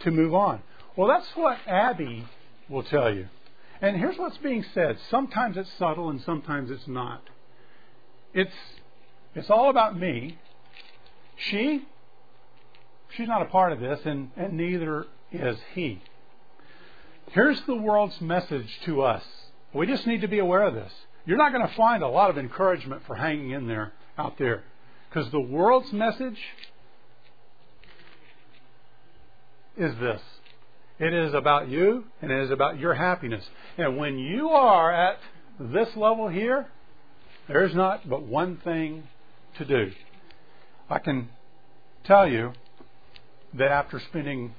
to 0.00 0.10
move 0.10 0.34
on. 0.34 0.62
Well, 0.96 1.06
that's 1.06 1.28
what 1.36 1.58
Abby 1.66 2.26
will 2.68 2.82
tell 2.82 3.14
you. 3.14 3.28
And 3.80 3.96
here's 3.96 4.18
what's 4.18 4.38
being 4.38 4.64
said. 4.74 4.98
Sometimes 5.10 5.56
it's 5.56 5.72
subtle 5.78 6.10
and 6.10 6.20
sometimes 6.22 6.72
it's 6.72 6.88
not. 6.88 7.22
It's 8.34 8.52
it's 9.34 9.48
all 9.48 9.70
about 9.70 9.98
me. 9.98 10.38
She 11.36 11.84
she's 13.16 13.28
not 13.28 13.42
a 13.42 13.46
part 13.46 13.72
of 13.72 13.80
this 13.80 14.00
and, 14.04 14.30
and 14.36 14.54
neither 14.54 15.06
is 15.30 15.58
he. 15.74 16.02
Here's 17.32 17.60
the 17.66 17.74
world's 17.74 18.20
message 18.20 18.68
to 18.84 19.02
us. 19.02 19.22
We 19.72 19.86
just 19.86 20.06
need 20.06 20.20
to 20.20 20.28
be 20.28 20.38
aware 20.38 20.64
of 20.64 20.74
this. 20.74 20.92
You're 21.24 21.38
not 21.38 21.52
going 21.52 21.66
to 21.66 21.74
find 21.74 22.02
a 22.02 22.08
lot 22.08 22.28
of 22.28 22.36
encouragement 22.36 23.02
for 23.06 23.14
hanging 23.14 23.50
in 23.52 23.66
there 23.66 23.92
out 24.18 24.38
there. 24.38 24.64
Because 25.08 25.30
the 25.32 25.40
world's 25.40 25.92
message 25.92 26.38
is 29.78 29.94
this 29.98 30.20
it 30.98 31.14
is 31.14 31.32
about 31.32 31.68
you 31.68 32.04
and 32.20 32.30
it 32.30 32.44
is 32.44 32.50
about 32.50 32.78
your 32.78 32.92
happiness. 32.92 33.44
And 33.78 33.96
when 33.96 34.18
you 34.18 34.50
are 34.50 34.92
at 34.92 35.18
this 35.58 35.88
level 35.96 36.28
here, 36.28 36.66
there's 37.48 37.74
not 37.74 38.08
but 38.08 38.22
one 38.22 38.58
thing 38.62 39.04
to 39.56 39.64
do. 39.64 39.90
I 40.90 40.98
can 40.98 41.30
tell 42.04 42.28
you 42.28 42.52
that 43.54 43.70
after 43.70 44.00
spending 44.10 44.54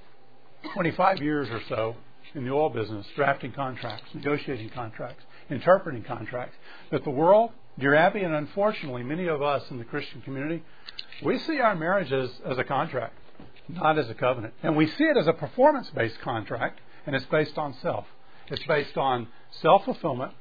25 0.74 1.20
years 1.20 1.48
or 1.52 1.62
so 1.70 1.96
in 2.36 2.46
the 2.46 2.52
oil 2.52 2.70
business, 2.70 3.06
drafting 3.16 3.52
contracts, 3.52 4.14
negotiating 4.14 4.70
contracts, 4.70 5.24
interpreting 5.50 6.04
contracts, 6.04 6.56
that 6.92 7.04
the 7.04 7.10
world, 7.10 7.52
dear 7.80 7.94
Abby, 7.94 8.22
and 8.22 8.34
unfortunately 8.34 9.04
many 9.04 9.28
of 9.28 9.42
us 9.42 9.64
in 9.70 9.78
the 9.78 9.86
Christian 9.86 10.22
community, 10.22 10.64
we 11.24 11.40
see 11.40 11.60
our 11.60 11.76
marriages 11.76 12.32
as 12.46 12.58
a 12.58 12.64
contract 12.64 13.16
not 13.68 13.98
as 13.98 14.10
a 14.10 14.14
covenant. 14.14 14.54
And 14.64 14.76
we 14.76 14.88
see 14.88 15.04
it 15.04 15.18
as 15.18 15.28
a 15.28 15.34
performance 15.34 15.90
based 15.92 16.20
contract, 16.22 16.80
and 17.06 17.16
it's 17.16 17.26
based 17.26 17.58
on 17.58 17.74
self. 17.82 18.06
It's 18.48 18.64
based 18.66 18.98
on 18.98 19.28
self 19.62 19.86
fulfillment, 19.86 20.34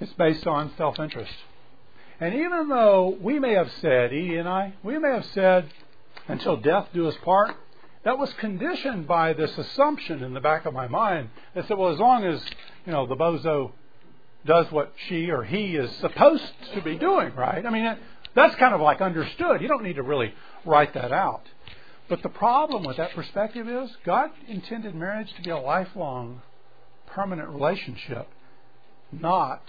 it's 0.00 0.12
based 0.12 0.46
on 0.46 0.72
self 0.76 0.98
interest. 0.98 1.34
And 2.20 2.34
even 2.34 2.68
though 2.68 3.16
we 3.20 3.38
may 3.38 3.54
have 3.54 3.70
said, 3.80 4.12
Edie 4.12 4.36
and 4.36 4.48
I, 4.48 4.74
we 4.82 4.98
may 4.98 5.10
have 5.10 5.26
said, 5.26 5.72
until 6.26 6.56
death 6.56 6.88
do 6.92 7.06
us 7.08 7.16
part, 7.24 7.54
that 8.04 8.18
was 8.18 8.32
conditioned 8.34 9.06
by 9.06 9.32
this 9.32 9.56
assumption 9.58 10.22
in 10.22 10.34
the 10.34 10.40
back 10.40 10.66
of 10.66 10.74
my 10.74 10.88
mind 10.88 11.30
that 11.54 11.66
said, 11.66 11.76
well, 11.76 11.92
as 11.92 11.98
long 11.98 12.24
as, 12.24 12.40
you 12.86 12.92
know, 12.92 13.06
the 13.06 13.16
bozo 13.16 13.72
does 14.46 14.70
what 14.70 14.92
she 15.08 15.30
or 15.30 15.42
he 15.42 15.76
is 15.76 15.90
supposed 15.96 16.52
to 16.74 16.82
be 16.82 16.96
doing, 16.96 17.34
right? 17.34 17.64
I 17.66 17.70
mean, 17.70 17.96
that's 18.34 18.54
kind 18.56 18.74
of 18.74 18.80
like 18.80 19.00
understood. 19.00 19.60
You 19.60 19.68
don't 19.68 19.82
need 19.82 19.96
to 19.96 20.02
really 20.02 20.32
write 20.64 20.94
that 20.94 21.12
out. 21.12 21.42
But 22.08 22.22
the 22.22 22.28
problem 22.28 22.84
with 22.84 22.96
that 22.96 23.12
perspective 23.12 23.68
is 23.68 23.90
God 24.04 24.30
intended 24.46 24.94
marriage 24.94 25.32
to 25.34 25.42
be 25.42 25.50
a 25.50 25.58
lifelong, 25.58 26.40
permanent 27.06 27.48
relationship, 27.48 28.28
not 29.12 29.62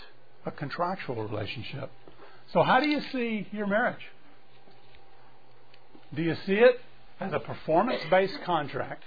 a 0.46 0.52
contractual 0.52 1.28
relationship. 1.28 1.92
So, 2.54 2.64
how 2.64 2.80
do 2.80 2.88
you 2.88 3.02
see 3.12 3.48
your 3.52 3.68
marriage? 3.68 4.02
Do 6.16 6.22
you 6.22 6.36
see 6.46 6.54
it 6.54 6.80
as 7.20 7.34
a 7.34 7.40
performance 7.40 8.02
based 8.10 8.42
contract, 8.44 9.04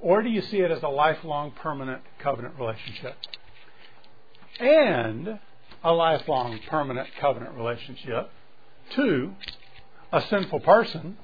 or 0.00 0.22
do 0.22 0.28
you 0.28 0.42
see 0.42 0.58
it 0.58 0.70
as 0.70 0.82
a 0.82 0.88
lifelong, 0.88 1.52
permanent 1.52 2.02
covenant 2.18 2.54
relationship? 2.58 3.16
And 4.60 5.38
a 5.84 5.92
lifelong, 5.92 6.58
permanent 6.68 7.08
covenant 7.20 7.54
relationship 7.56 8.30
to 8.94 9.32
a 10.12 10.20
sinful 10.22 10.60
person 10.60 11.16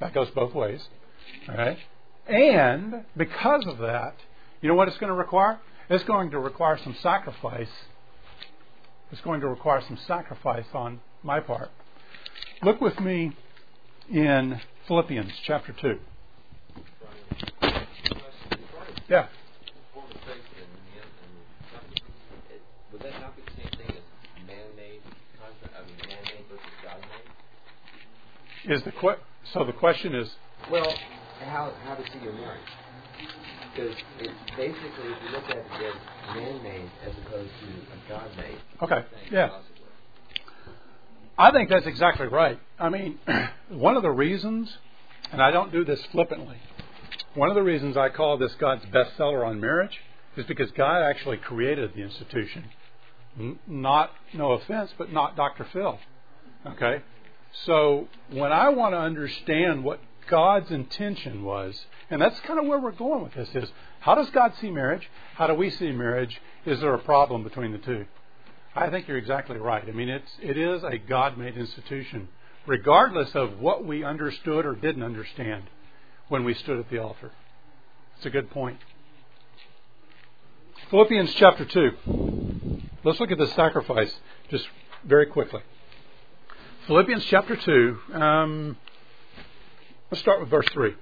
that 0.00 0.14
goes 0.14 0.30
both 0.30 0.54
ways. 0.54 0.80
Right? 1.48 1.78
And 2.26 3.04
because 3.16 3.66
of 3.66 3.78
that, 3.78 4.14
you 4.60 4.68
know 4.68 4.74
what 4.74 4.88
it's 4.88 4.98
going 4.98 5.10
to 5.10 5.16
require? 5.16 5.60
It's 5.88 6.04
going 6.04 6.30
to 6.30 6.38
require 6.38 6.78
some 6.82 6.96
sacrifice. 7.02 7.68
It's 9.10 9.20
going 9.20 9.40
to 9.40 9.48
require 9.48 9.82
some 9.86 9.98
sacrifice 10.06 10.66
on 10.72 11.00
my 11.22 11.40
part. 11.40 11.70
Look 12.62 12.80
with 12.80 12.98
me 13.00 13.32
in 14.10 14.60
Philippians 14.86 15.32
chapter 15.44 15.72
2. 15.80 15.98
Yeah. 19.08 19.26
Would 22.92 23.02
that 23.02 23.20
not 23.20 23.36
be 23.36 23.42
the 23.42 23.50
same 23.50 23.70
thing 23.78 23.96
as 23.96 24.02
man-made 24.46 25.00
contract? 25.38 25.74
I 25.76 25.86
mean, 25.86 25.96
man-made 26.08 26.44
versus 26.48 26.76
God-made? 26.82 28.74
Is 28.74 28.82
the 28.84 28.92
que- 28.92 29.18
so 29.52 29.64
the 29.64 29.72
question 29.72 30.14
is 30.14 30.28
Well, 30.70 30.94
how 31.44 31.72
how 31.84 31.94
to 31.94 32.02
see 32.12 32.18
your 32.22 32.32
marriage? 32.34 32.60
Because 33.74 33.96
it's 34.20 34.32
basically, 34.56 35.08
if 35.12 35.22
you 35.24 35.30
look 35.30 35.44
at 35.44 35.56
it 35.56 35.66
as 35.72 35.94
man-made 36.34 36.90
as 37.06 37.12
opposed 37.26 37.50
to 37.60 37.66
a 37.66 38.08
God-made. 38.08 38.58
okay, 38.82 39.02
thing, 39.08 39.32
yeah. 39.32 39.48
I 41.42 41.50
think 41.50 41.70
that's 41.70 41.88
exactly 41.88 42.28
right. 42.28 42.56
I 42.78 42.88
mean, 42.88 43.18
one 43.68 43.96
of 43.96 44.04
the 44.04 44.12
reasons, 44.12 44.72
and 45.32 45.42
I 45.42 45.50
don't 45.50 45.72
do 45.72 45.84
this 45.84 46.00
flippantly, 46.12 46.58
one 47.34 47.48
of 47.48 47.56
the 47.56 47.64
reasons 47.64 47.96
I 47.96 48.10
call 48.10 48.38
this 48.38 48.54
God's 48.60 48.84
bestseller 48.84 49.44
on 49.44 49.58
marriage 49.58 49.98
is 50.36 50.46
because 50.46 50.70
God 50.70 51.02
actually 51.02 51.38
created 51.38 51.94
the 51.96 52.02
institution. 52.02 52.66
Not, 53.66 54.12
no 54.32 54.52
offense, 54.52 54.92
but 54.96 55.12
not 55.12 55.34
Dr. 55.34 55.66
Phil. 55.72 55.98
Okay? 56.64 57.02
So 57.64 58.06
when 58.30 58.52
I 58.52 58.68
want 58.68 58.94
to 58.94 58.98
understand 58.98 59.82
what 59.82 59.98
God's 60.30 60.70
intention 60.70 61.42
was, 61.42 61.86
and 62.08 62.22
that's 62.22 62.38
kind 62.46 62.60
of 62.60 62.66
where 62.66 62.78
we're 62.78 62.92
going 62.92 63.24
with 63.24 63.34
this 63.34 63.48
is 63.56 63.68
how 63.98 64.14
does 64.14 64.30
God 64.30 64.52
see 64.60 64.70
marriage? 64.70 65.10
How 65.34 65.48
do 65.48 65.54
we 65.54 65.70
see 65.70 65.90
marriage? 65.90 66.40
Is 66.66 66.78
there 66.78 66.94
a 66.94 67.00
problem 67.00 67.42
between 67.42 67.72
the 67.72 67.78
two? 67.78 68.06
I 68.74 68.88
think 68.88 69.06
you're 69.06 69.18
exactly 69.18 69.58
right. 69.58 69.84
I 69.86 69.92
mean, 69.92 70.08
it's 70.08 70.30
it 70.40 70.56
is 70.56 70.82
a 70.82 70.96
God-made 70.98 71.56
institution, 71.56 72.28
regardless 72.66 73.34
of 73.34 73.58
what 73.58 73.84
we 73.84 74.04
understood 74.04 74.64
or 74.64 74.74
didn't 74.74 75.02
understand 75.02 75.64
when 76.28 76.44
we 76.44 76.54
stood 76.54 76.78
at 76.78 76.88
the 76.88 76.98
altar. 76.98 77.32
It's 78.16 78.26
a 78.26 78.30
good 78.30 78.50
point. 78.50 78.78
Philippians 80.90 81.34
chapter 81.34 81.64
two. 81.64 81.90
Let's 83.04 83.18
look 83.18 83.30
at 83.30 83.38
the 83.38 83.48
sacrifice 83.48 84.14
just 84.48 84.66
very 85.04 85.26
quickly. 85.26 85.60
Philippians 86.86 87.24
chapter 87.26 87.54
2, 87.54 87.98
um, 88.14 88.76
let's 90.10 90.20
start 90.20 90.40
with 90.40 90.48
verse 90.48 90.66
3. 90.72 90.94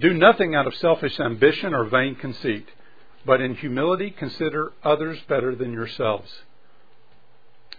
Do 0.00 0.14
nothing 0.14 0.54
out 0.54 0.66
of 0.66 0.74
selfish 0.76 1.20
ambition 1.20 1.74
or 1.74 1.84
vain 1.84 2.14
conceit, 2.14 2.66
but 3.26 3.40
in 3.42 3.54
humility 3.54 4.10
consider 4.10 4.72
others 4.82 5.18
better 5.28 5.54
than 5.54 5.70
yourselves. 5.70 6.30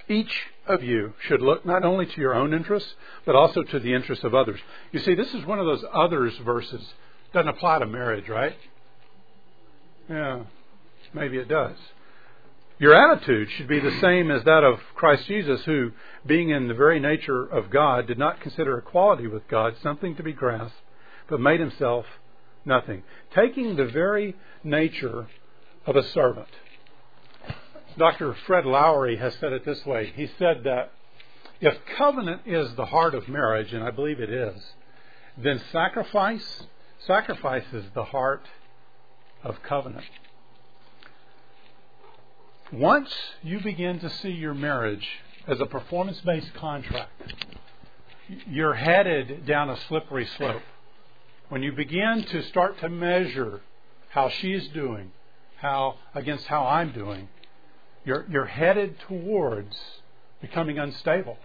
Each 0.10 0.48
of 0.68 0.84
you 0.84 1.14
should 1.28 1.42
look 1.42 1.66
not 1.66 1.84
only 1.84 2.06
to 2.06 2.22
your 2.22 2.36
own 2.36 2.54
interests, 2.54 2.94
but 3.26 3.36
also 3.36 3.64
to 3.64 3.80
the 3.80 3.94
interests 3.94 4.24
of 4.24 4.36
others. 4.36 4.60
You 4.92 5.00
see, 5.00 5.16
this 5.16 5.34
is 5.34 5.46
one 5.46 5.60
of 5.60 5.66
those 5.66 5.84
others 5.94 6.38
verses. 6.44 6.94
Doesn't 7.34 7.48
apply 7.48 7.80
to 7.80 7.86
marriage, 7.86 8.28
right? 8.28 8.56
Yeah, 10.10 10.44
maybe 11.14 11.38
it 11.38 11.48
does. 11.48 11.78
Your 12.80 12.96
attitude 12.96 13.50
should 13.52 13.68
be 13.68 13.80
the 13.80 13.98
same 14.02 14.30
as 14.30 14.44
that 14.44 14.64
of 14.64 14.80
Christ 14.96 15.28
Jesus, 15.28 15.64
who, 15.64 15.92
being 16.26 16.50
in 16.50 16.68
the 16.68 16.74
very 16.74 17.00
nature 17.00 17.46
of 17.46 17.70
God, 17.70 18.08
did 18.08 18.18
not 18.18 18.42
consider 18.42 18.78
equality 18.78 19.28
with 19.28 19.48
God 19.48 19.76
something 19.82 20.16
to 20.16 20.24
be 20.24 20.34
grasped, 20.34 20.76
but 21.30 21.40
made 21.40 21.60
himself 21.60 22.06
nothing, 22.66 23.04
taking 23.34 23.76
the 23.76 23.86
very 23.86 24.36
nature 24.64 25.28
of 25.86 25.96
a 25.96 26.04
servant. 26.04 26.50
Dr. 27.98 28.34
Fred 28.48 28.66
Lowery 28.66 29.18
has 29.18 29.36
said 29.36 29.54
it 29.54 29.66
this 29.66 29.86
way. 29.86 30.12
He 30.16 30.28
said 30.40 30.64
that 30.64 30.92
if 31.62 31.78
covenant 31.98 32.42
is 32.46 32.74
the 32.76 32.86
heart 32.86 33.14
of 33.14 33.28
marriage, 33.28 33.72
and 33.74 33.84
I 33.84 33.92
believe 33.92 34.20
it 34.20 34.30
is, 34.30 34.62
then 35.38 35.62
sacrifice 35.72 36.64
sacrifice 37.06 37.66
is 37.74 37.86
the 37.94 38.04
heart 38.04 38.46
of 39.44 39.62
covenant. 39.64 40.06
Once 42.72 43.14
you 43.42 43.60
begin 43.60 44.00
to 44.00 44.10
see 44.10 44.30
your 44.30 44.54
marriage 44.54 45.08
as 45.48 45.60
a 45.60 45.66
performance 45.66 46.20
based 46.22 46.54
contract, 46.54 47.34
you're 48.48 48.74
headed 48.74 49.46
down 49.46 49.70
a 49.70 49.78
slippery 49.88 50.26
slope. 50.38 50.62
When 51.50 51.62
you 51.62 51.72
begin 51.72 52.24
to 52.30 52.42
start 52.44 52.80
to 52.80 52.90
measure 52.90 53.62
how 54.10 54.30
she's 54.30 54.68
doing, 54.70 55.12
how 55.58 55.96
against 56.16 56.48
how 56.48 56.66
I'm 56.66 56.92
doing, 56.92 57.28
you're, 58.06 58.26
you're 58.30 58.46
headed 58.46 59.00
towards 59.08 59.76
becoming 60.42 60.80
unstable. 60.80 61.38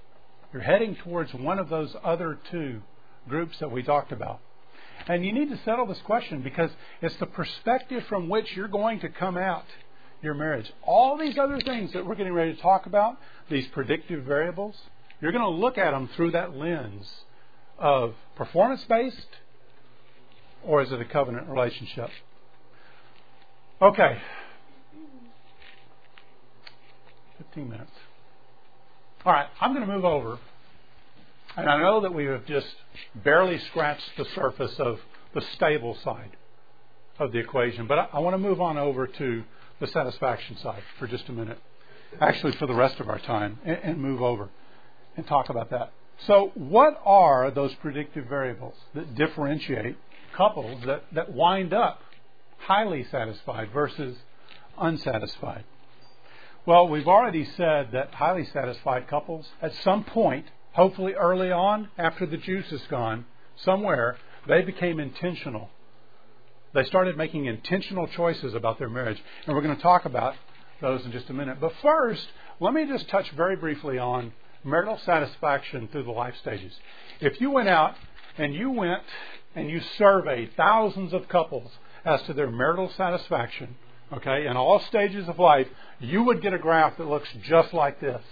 You're 0.53 0.63
heading 0.63 0.97
towards 0.97 1.33
one 1.35 1.59
of 1.59 1.69
those 1.69 1.95
other 2.03 2.39
two 2.51 2.83
groups 3.29 3.59
that 3.61 3.71
we 3.71 3.83
talked 3.83 4.13
about. 4.13 4.41
And 5.07 5.25
you 5.25 5.33
need 5.33 5.51
to 5.51 5.59
settle 5.65 5.87
this 5.87 6.01
question 6.05 6.43
because 6.43 6.71
it's 7.01 7.17
the 7.17 7.27
perspective 7.27 8.05
from 8.09 8.29
which 8.29 8.57
you're 8.57 8.69
going 8.69 9.01
to 9.01 9.09
come 9.09 9.37
out 9.37 9.65
your 10.23 10.35
marriage. 10.35 10.71
All 10.83 11.17
these 11.17 11.39
other 11.39 11.61
things 11.61 11.93
that 11.93 12.05
we're 12.05 12.17
getting 12.17 12.33
ready 12.33 12.55
to 12.55 12.61
talk 12.61 12.87
about, 12.87 13.19
these 13.49 13.67
predictive 13.69 14.25
variables, 14.25 14.77
you're 15.21 15.33
going 15.33 15.45
to 15.45 15.51
look 15.51 15.79
at 15.79 15.93
them 15.93 16.09
through 16.17 16.33
that 16.33 16.57
lens 16.57 17.09
of 17.79 18.15
performance 18.37 18.85
based 18.89 19.29
or 20.65 20.83
is 20.83 20.91
it 20.91 21.01
a 21.01 21.05
covenant 21.05 21.49
relationship? 21.49 22.11
Okay. 23.81 24.19
15 27.39 27.69
minutes. 27.69 27.91
All 29.25 29.33
right, 29.33 29.47
I'm 29.61 29.75
going 29.75 29.87
to 29.87 29.93
move 29.93 30.05
over. 30.05 30.39
And 31.57 31.69
I 31.69 31.81
know 31.81 32.01
that 32.03 32.15
we 32.15 32.27
have 32.27 32.47
just 32.47 32.69
barely 33.15 33.59
scratched 33.59 34.11
the 34.17 34.27
surface 34.35 34.75
of 34.79 35.01
the 35.35 35.41
stable 35.55 35.97
side 36.05 36.37
of 37.19 37.33
the 37.33 37.39
equation, 37.39 37.87
but 37.87 37.99
I, 37.99 38.09
I 38.15 38.19
want 38.21 38.35
to 38.35 38.39
move 38.39 38.61
on 38.61 38.79
over 38.79 39.07
to 39.07 39.45
the 39.81 39.87
satisfaction 39.87 40.57
side 40.59 40.83
for 40.99 41.07
just 41.07 41.29
a 41.29 41.33
minute. 41.33 41.59
Actually, 42.21 42.53
for 42.53 42.67
the 42.67 42.75
rest 42.75 43.01
of 43.01 43.09
our 43.09 43.19
time, 43.19 43.59
and, 43.65 43.79
and 43.83 43.99
move 44.01 44.23
over 44.23 44.49
and 45.17 45.27
talk 45.27 45.51
about 45.51 45.71
that. 45.71 45.93
So, 46.27 46.53
what 46.55 47.01
are 47.05 47.51
those 47.51 47.75
predictive 47.75 48.27
variables 48.27 48.75
that 48.95 49.15
differentiate 49.15 49.97
couples 50.35 50.83
that, 50.87 51.05
that 51.13 51.33
wind 51.33 51.75
up 51.75 52.01
highly 52.59 53.05
satisfied 53.11 53.71
versus 53.73 54.17
unsatisfied? 54.79 55.65
Well, 56.69 56.87
we've 56.87 57.09
already 57.09 57.47
said 57.57 57.93
that 57.93 58.13
highly 58.13 58.45
satisfied 58.45 59.09
couples, 59.09 59.49
at 59.63 59.73
some 59.77 60.05
point, 60.05 60.45
hopefully 60.73 61.15
early 61.15 61.51
on, 61.51 61.89
after 61.97 62.27
the 62.27 62.37
juice 62.37 62.71
is 62.71 62.83
gone, 62.91 63.25
somewhere, 63.57 64.19
they 64.47 64.61
became 64.61 65.01
intentional 65.01 65.71
they 66.75 66.85
started 66.85 67.17
making 67.17 67.47
intentional 67.47 68.07
choices 68.07 68.55
about 68.55 68.79
their 68.79 68.91
marriage. 68.91 69.21
And 69.47 69.57
we're 69.57 69.63
going 69.63 69.77
to 69.77 69.83
talk 69.83 70.05
about 70.05 70.35
those 70.83 71.05
in 71.05 71.13
just 71.13 71.31
a 71.31 71.33
minute. 71.33 71.59
But 71.61 71.73
first, 71.81 72.27
let 72.61 72.75
me 72.75 72.87
just 72.87 73.09
touch 73.09 73.31
very 73.31 73.57
briefly 73.57 73.99
on 73.99 74.33
marital 74.63 74.99
satisfaction 74.99 75.89
through 75.91 76.05
the 76.05 76.11
life 76.11 76.35
stages. 76.37 76.73
If 77.21 77.41
you 77.41 77.51
went 77.51 77.71
out 77.71 77.97
and 78.37 78.55
you 78.55 78.71
went 78.71 79.03
and 79.55 79.71
you 79.71 79.81
surveyed 79.97 80.51
thousands 80.57 81.15
of 81.15 81.29
couples 81.29 81.73
as 82.05 82.21
to 82.25 82.35
their 82.35 82.51
marital 82.51 82.91
satisfaction, 82.97 83.77
okay, 84.13 84.47
in 84.47 84.57
all 84.57 84.81
stages 84.89 85.29
of 85.29 85.39
life, 85.39 85.67
you 86.01 86.23
would 86.25 86.43
get 86.43 86.55
a 86.55 86.59
graph 86.59 86.97
that 86.99 87.09
looks 87.09 87.29
just 87.43 87.73
like 87.75 88.01
this. 88.01 88.23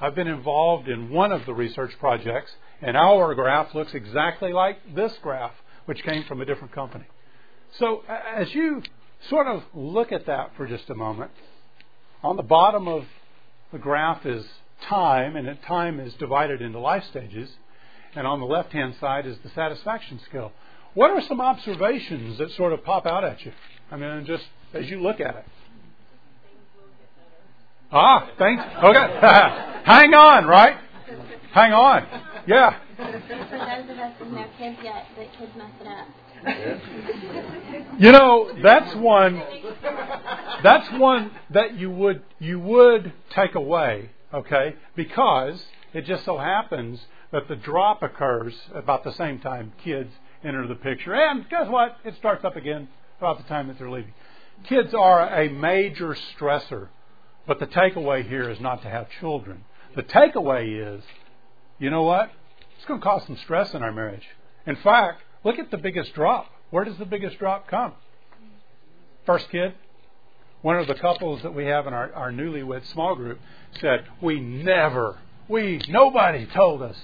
I've 0.00 0.14
been 0.14 0.28
involved 0.28 0.88
in 0.88 1.10
one 1.10 1.32
of 1.32 1.44
the 1.46 1.54
research 1.54 1.92
projects, 1.98 2.52
and 2.80 2.96
our 2.96 3.34
graph 3.34 3.74
looks 3.74 3.94
exactly 3.94 4.52
like 4.52 4.94
this 4.94 5.12
graph, 5.22 5.54
which 5.86 6.02
came 6.04 6.24
from 6.24 6.40
a 6.40 6.44
different 6.44 6.72
company. 6.72 7.04
So 7.78 8.02
as 8.08 8.54
you 8.54 8.82
sort 9.28 9.46
of 9.46 9.64
look 9.74 10.12
at 10.12 10.26
that 10.26 10.52
for 10.56 10.66
just 10.66 10.88
a 10.88 10.94
moment, 10.94 11.32
on 12.22 12.36
the 12.36 12.42
bottom 12.42 12.88
of 12.88 13.04
the 13.72 13.78
graph 13.78 14.24
is 14.24 14.46
time, 14.88 15.36
and 15.36 15.60
time 15.62 16.00
is 16.00 16.14
divided 16.14 16.62
into 16.62 16.78
life 16.78 17.04
stages, 17.10 17.50
and 18.14 18.26
on 18.26 18.40
the 18.40 18.46
left 18.46 18.72
hand 18.72 18.94
side 19.00 19.26
is 19.26 19.36
the 19.42 19.50
satisfaction 19.50 20.20
scale. 20.28 20.52
What 20.94 21.10
are 21.10 21.20
some 21.22 21.40
observations 21.40 22.38
that 22.38 22.50
sort 22.52 22.72
of 22.72 22.84
pop 22.84 23.06
out 23.06 23.24
at 23.24 23.44
you? 23.44 23.52
I 23.90 23.96
mean, 23.96 24.24
just 24.26 24.44
as 24.74 24.88
you 24.90 25.00
look 25.00 25.20
at 25.20 25.36
it. 25.36 25.44
Ah, 27.90 28.28
thanks. 28.38 28.62
Okay. 28.82 29.18
Hang 29.84 30.12
on, 30.12 30.46
right? 30.46 30.76
Hang 31.52 31.72
on. 31.72 32.06
Yeah. 32.46 32.76
For 32.96 33.04
those 33.04 33.90
of 33.90 33.98
us 33.98 34.12
who 34.18 34.34
have 34.36 34.50
kids 34.58 34.76
yet, 34.82 35.06
the 35.16 35.24
kids 35.38 35.52
mess 35.56 35.70
it 35.80 35.86
up. 35.86 36.08
You 37.98 38.12
know, 38.12 38.50
that's 38.62 38.94
one 38.96 39.42
that's 40.62 40.88
one 40.92 41.32
that 41.50 41.76
you 41.78 41.90
would 41.90 42.22
you 42.38 42.60
would 42.60 43.12
take 43.30 43.54
away, 43.54 44.10
okay? 44.32 44.76
Because 44.94 45.64
it 45.92 46.04
just 46.04 46.24
so 46.24 46.38
happens 46.38 47.06
that 47.32 47.48
the 47.48 47.56
drop 47.56 48.02
occurs 48.02 48.54
about 48.74 49.04
the 49.04 49.12
same 49.12 49.38
time 49.40 49.72
kids 49.82 50.12
enter 50.44 50.66
the 50.66 50.74
picture. 50.74 51.14
And 51.14 51.48
guess 51.48 51.68
what? 51.68 51.96
It 52.04 52.14
starts 52.16 52.44
up 52.44 52.56
again 52.56 52.88
about 53.18 53.38
the 53.38 53.44
time 53.44 53.68
that 53.68 53.78
they're 53.78 53.90
leaving. 53.90 54.14
Kids 54.68 54.94
are 54.94 55.28
a 55.28 55.48
major 55.48 56.16
stressor, 56.36 56.88
but 57.46 57.60
the 57.60 57.66
takeaway 57.66 58.26
here 58.28 58.50
is 58.50 58.60
not 58.60 58.82
to 58.82 58.88
have 58.88 59.08
children. 59.20 59.64
The 59.94 60.02
takeaway 60.02 60.96
is, 60.96 61.04
you 61.78 61.90
know 61.90 62.02
what? 62.02 62.30
It's 62.76 62.86
going 62.86 63.00
to 63.00 63.04
cause 63.04 63.24
some 63.26 63.36
stress 63.38 63.74
in 63.74 63.82
our 63.82 63.92
marriage. 63.92 64.26
In 64.66 64.76
fact, 64.76 65.22
Look 65.44 65.58
at 65.58 65.70
the 65.70 65.78
biggest 65.78 66.14
drop. 66.14 66.46
Where 66.70 66.84
does 66.84 66.98
the 66.98 67.04
biggest 67.04 67.38
drop 67.38 67.68
come? 67.68 67.92
First 69.24 69.48
kid. 69.50 69.74
One 70.62 70.76
of 70.76 70.86
the 70.86 70.94
couples 70.94 71.42
that 71.42 71.54
we 71.54 71.66
have 71.66 71.86
in 71.86 71.94
our, 71.94 72.12
our 72.12 72.32
newlywed 72.32 72.84
small 72.92 73.14
group 73.14 73.38
said, 73.80 74.04
We 74.20 74.40
never, 74.40 75.18
we, 75.48 75.80
nobody 75.88 76.46
told 76.46 76.82
us 76.82 76.96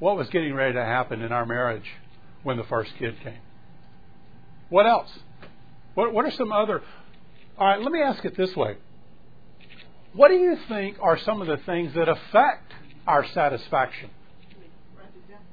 what 0.00 0.16
was 0.16 0.28
getting 0.30 0.54
ready 0.54 0.74
to 0.74 0.84
happen 0.84 1.22
in 1.22 1.32
our 1.32 1.46
marriage 1.46 1.88
when 2.42 2.56
the 2.56 2.64
first 2.64 2.92
kid 2.98 3.14
came. 3.22 3.38
What 4.74 4.86
else? 4.86 5.08
What, 5.94 6.12
what 6.12 6.24
are 6.24 6.32
some 6.32 6.50
other. 6.50 6.82
All 7.56 7.64
right, 7.68 7.80
let 7.80 7.92
me 7.92 8.02
ask 8.02 8.24
it 8.24 8.36
this 8.36 8.56
way. 8.56 8.76
What 10.14 10.30
do 10.30 10.34
you 10.34 10.58
think 10.66 10.96
are 11.00 11.16
some 11.16 11.40
of 11.40 11.46
the 11.46 11.58
things 11.58 11.94
that 11.94 12.08
affect 12.08 12.72
our 13.06 13.24
satisfaction? 13.24 14.10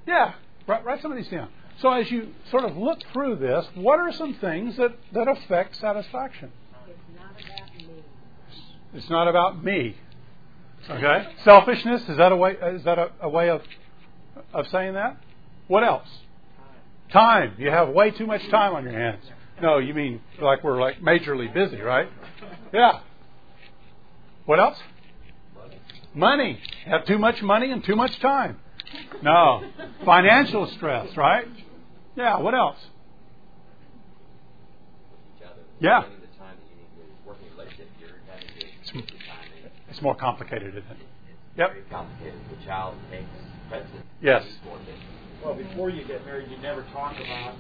Yeah, 0.08 0.34
write, 0.66 0.84
write 0.84 1.04
some 1.04 1.12
of 1.12 1.18
these 1.20 1.28
down. 1.28 1.50
So 1.82 1.92
as 1.92 2.10
you 2.10 2.34
sort 2.50 2.64
of 2.64 2.76
look 2.76 2.98
through 3.14 3.36
this, 3.36 3.68
what 3.76 4.00
are 4.00 4.12
some 4.12 4.34
things 4.34 4.78
that, 4.78 4.96
that 5.14 5.28
affect 5.28 5.76
satisfaction? 5.76 6.52
It's 8.96 9.10
not 9.12 9.28
about 9.28 9.64
me. 9.64 9.98
Okay? 10.90 11.28
Selfishness, 11.44 12.10
is 12.10 12.18
that 12.18 12.32
a 12.32 12.36
way 12.36 12.54
is 12.54 12.84
that 12.86 12.98
a, 12.98 13.12
a 13.22 13.30
way 13.30 13.52
of 13.52 13.62
of 14.52 14.68
saying 14.70 14.96
that? 14.96 15.18
What 15.68 15.84
else? 15.84 16.10
Time. 17.12 17.56
You 17.58 17.70
have 17.70 17.90
way 17.90 18.12
too 18.12 18.26
much 18.26 18.48
time 18.50 18.74
on 18.74 18.84
your 18.84 18.94
hands. 18.94 19.24
No, 19.62 19.78
you 19.78 19.94
mean 19.94 20.22
like 20.42 20.64
we're 20.64 20.80
like 20.80 21.02
majorly 21.02 21.54
busy, 21.54 21.82
right? 21.82 22.08
Yeah. 22.74 23.00
What 24.46 24.60
else? 24.60 24.78
Money. 26.14 26.60
Have 26.86 27.06
too 27.06 27.18
much 27.20 27.42
money 27.42 27.72
and 27.72 27.84
too 27.84 27.96
much 27.96 28.20
time. 28.20 28.58
No. 29.22 29.64
Financial 30.06 30.68
stress, 30.76 31.16
right? 31.16 31.48
Yeah, 32.16 32.40
what 32.40 32.54
else? 32.54 32.78
Yeah. 35.80 36.04
It's 39.90 40.02
more 40.02 40.16
complicated, 40.16 40.70
isn't 40.70 40.92
it? 40.92 40.98
Yep. 41.58 41.72
complicated. 41.90 42.40
The 42.50 42.66
child 42.66 42.96
takes 43.10 43.26
precedence. 43.70 44.06
Yes. 44.22 44.44
Well, 45.44 45.56
before 45.56 45.90
you 45.90 46.06
get 46.06 46.24
married, 46.26 46.52
you 46.52 46.58
never 46.58 46.84
talk 46.94 47.16
about 47.16 47.56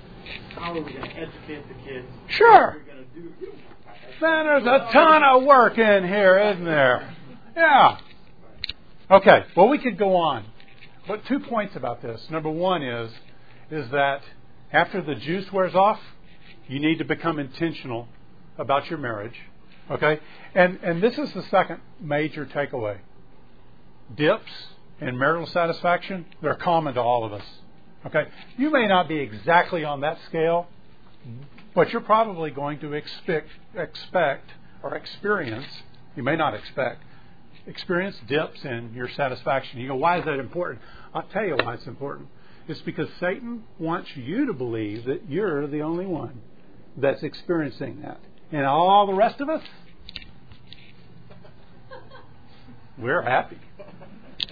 how 0.55 0.71
are 0.71 0.73
we 0.75 0.81
going 0.81 1.01
to 1.01 1.09
educate 1.09 1.67
the 1.67 1.73
kids. 1.83 2.07
Sure. 2.27 2.51
What 2.51 2.75
are 2.75 2.79
we 2.79 2.85
going 2.85 3.05
to 3.05 3.19
do? 3.19 3.51
Man, 4.21 4.45
there's 4.45 4.63
a 4.63 4.91
ton 4.93 5.23
of 5.23 5.43
work 5.43 5.79
in 5.79 6.07
here, 6.07 6.37
isn't 6.37 6.63
there? 6.63 7.15
Yeah. 7.55 7.97
Okay. 9.09 9.45
Well, 9.55 9.67
we 9.67 9.79
could 9.79 9.97
go 9.97 10.15
on. 10.15 10.45
But 11.07 11.25
two 11.25 11.39
points 11.39 11.75
about 11.75 12.03
this. 12.03 12.21
Number 12.29 12.49
one 12.49 12.83
is 12.83 13.11
is 13.71 13.89
that 13.91 14.21
after 14.71 15.01
the 15.01 15.15
juice 15.15 15.51
wears 15.51 15.73
off, 15.73 15.99
you 16.67 16.79
need 16.79 16.99
to 16.99 17.05
become 17.05 17.39
intentional 17.39 18.07
about 18.57 18.89
your 18.89 18.99
marriage. 18.99 19.35
Okay? 19.89 20.19
And 20.53 20.79
and 20.83 21.01
this 21.01 21.17
is 21.17 21.33
the 21.33 21.43
second 21.43 21.81
major 21.99 22.45
takeaway. 22.45 22.99
Dips 24.15 24.51
in 24.99 25.17
marital 25.17 25.47
satisfaction, 25.47 26.27
they're 26.43 26.53
common 26.53 26.93
to 26.93 27.01
all 27.01 27.25
of 27.25 27.33
us. 27.33 27.45
Okay? 28.05 28.25
You 28.57 28.71
may 28.71 28.87
not 28.87 29.07
be 29.07 29.19
exactly 29.19 29.83
on 29.83 30.01
that 30.01 30.17
scale, 30.27 30.67
but 31.75 31.91
you're 31.91 32.01
probably 32.01 32.51
going 32.51 32.79
to 32.79 32.93
expect 32.93 33.49
expect 33.75 34.49
or 34.83 34.95
experience, 34.95 35.67
you 36.15 36.23
may 36.23 36.35
not 36.35 36.53
expect, 36.53 37.03
experience 37.67 38.15
dips 38.27 38.63
in 38.63 38.91
your 38.95 39.07
satisfaction. 39.09 39.79
You 39.79 39.89
go, 39.89 39.95
why 39.95 40.19
is 40.19 40.25
that 40.25 40.39
important? 40.39 40.81
I'll 41.13 41.21
tell 41.23 41.45
you 41.45 41.55
why 41.55 41.75
it's 41.75 41.85
important. 41.85 42.29
It's 42.67 42.81
because 42.81 43.07
Satan 43.19 43.63
wants 43.79 44.09
you 44.15 44.47
to 44.47 44.53
believe 44.53 45.05
that 45.05 45.29
you're 45.29 45.67
the 45.67 45.81
only 45.81 46.05
one 46.05 46.41
that's 46.97 47.23
experiencing 47.23 48.01
that. 48.01 48.19
And 48.51 48.65
all 48.65 49.07
the 49.07 49.13
rest 49.13 49.39
of 49.39 49.49
us, 49.49 49.63
we're 52.97 53.21
happy. 53.21 53.57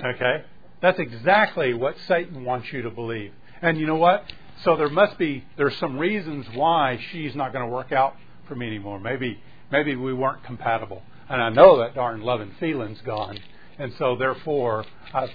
Okay? 0.04 0.44
That's 0.82 1.00
exactly 1.00 1.74
what 1.74 1.96
Satan 2.08 2.46
wants 2.46 2.72
you 2.72 2.82
to 2.84 2.90
believe. 2.90 3.34
And 3.62 3.78
you 3.78 3.86
know 3.86 3.96
what? 3.96 4.26
So 4.64 4.76
there 4.76 4.90
must 4.90 5.18
be 5.18 5.44
there's 5.58 5.78
some 5.78 5.98
reasons 5.98 6.46
why 6.54 7.00
she's 7.12 7.36
not 7.36 7.54
going 7.54 7.66
to 7.66 7.72
work 7.72 7.92
out 7.92 8.16
for 8.48 8.56
me 8.56 8.68
anymore. 8.68 9.00
Maybe 9.00 9.40
maybe 9.72 9.96
we 9.96 10.14
weren't 10.14 10.44
compatible. 10.44 11.02
And 11.30 11.42
I 11.42 11.50
know 11.50 11.80
that 11.80 11.96
darn 11.96 12.22
loving 12.22 12.52
feeling's 12.60 13.02
gone. 13.02 13.40
And 13.78 13.94
so 13.98 14.16
therefore 14.16 14.86
I've 15.14 15.32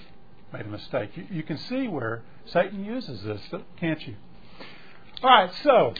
made 0.53 0.65
a 0.65 0.69
mistake. 0.69 1.11
You, 1.15 1.25
you 1.31 1.43
can 1.43 1.57
see 1.57 1.87
where 1.87 2.21
Satan 2.45 2.83
uses 2.83 3.23
this, 3.23 3.41
can't 3.79 4.01
you? 4.05 4.15
All 5.23 5.29
right, 5.29 5.51
so 5.63 5.93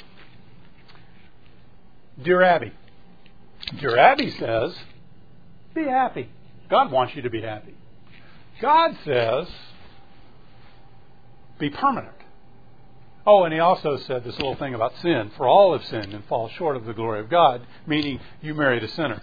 Dear 2.21 2.41
Abby. 2.43 2.71
Dear 3.79 3.97
Abby 3.97 4.31
says, 4.31 4.73
be 5.73 5.83
happy. 5.83 6.29
God 6.69 6.91
wants 6.91 7.15
you 7.15 7.21
to 7.23 7.29
be 7.29 7.41
happy. 7.41 7.75
God 8.61 8.95
says, 9.03 9.47
be 11.59 11.69
permanent. 11.69 12.14
Oh, 13.27 13.43
and 13.43 13.53
he 13.53 13.59
also 13.59 13.97
said 13.97 14.23
this 14.23 14.35
little 14.35 14.55
thing 14.55 14.75
about 14.75 14.93
sin. 15.01 15.31
For 15.35 15.47
all 15.47 15.73
have 15.73 15.85
sinned 15.85 16.13
and 16.13 16.23
fall 16.25 16.47
short 16.49 16.75
of 16.75 16.85
the 16.85 16.93
glory 16.93 17.19
of 17.19 17.29
God, 17.29 17.65
meaning 17.87 18.19
you 18.41 18.53
married 18.53 18.83
a 18.83 18.87
sinner. 18.87 19.19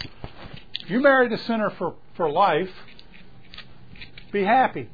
If 0.81 0.91
you 0.91 1.01
married 1.01 1.33
a 1.33 1.39
sinner 1.39 1.71
for, 1.71 1.95
for 2.17 2.29
life, 2.31 2.71
be 4.33 4.43
happy. 4.43 4.89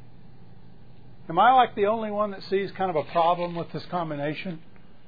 Am 1.27 1.39
I 1.39 1.51
like 1.53 1.75
the 1.75 1.87
only 1.87 2.11
one 2.11 2.31
that 2.31 2.43
sees 2.43 2.71
kind 2.71 2.89
of 2.89 2.95
a 2.95 3.11
problem 3.11 3.55
with 3.55 3.71
this 3.71 3.85
combination? 3.87 4.59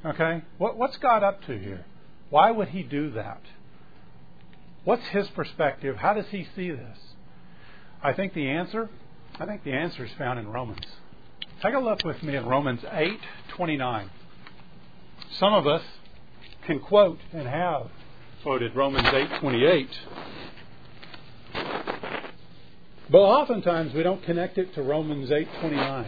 Okay? 0.04 0.42
What, 0.58 0.78
what's 0.78 0.98
God 0.98 1.24
up 1.24 1.44
to 1.46 1.58
here? 1.58 1.86
Why 2.32 2.50
would 2.50 2.70
he 2.70 2.82
do 2.82 3.12
that? 3.12 3.42
What's 4.84 5.06
his 5.08 5.28
perspective? 5.30 5.98
How 5.98 6.14
does 6.14 6.28
he 6.30 6.48
see 6.56 6.72
this? 6.72 6.98
I 8.02 8.14
think 8.14 8.34
the 8.34 8.48
answer, 8.48 8.90
I 9.40 9.46
think 9.46 9.64
the 9.64 9.74
answer 9.74 10.06
is 10.06 10.12
found 10.18 10.40
in 10.40 10.48
Romans. 10.48 10.88
Take 11.62 11.76
a 11.76 11.80
look 11.80 12.04
with 12.04 12.24
me 12.24 12.36
at 12.36 12.44
Romans 12.44 12.82
8:29. 12.82 14.10
Some 15.34 15.54
of 15.54 15.68
us 15.68 15.84
can 16.66 16.80
quote 16.80 17.20
and 17.32 17.48
have 17.48 17.92
quoted 18.42 18.76
Romans 18.76 19.08
8:28. 19.08 19.88
But 23.12 23.20
oftentimes 23.20 23.94
we 23.94 24.02
don't 24.02 24.24
connect 24.24 24.58
it 24.58 24.74
to 24.74 24.82
Romans 24.82 25.30
8:29. 25.30 26.08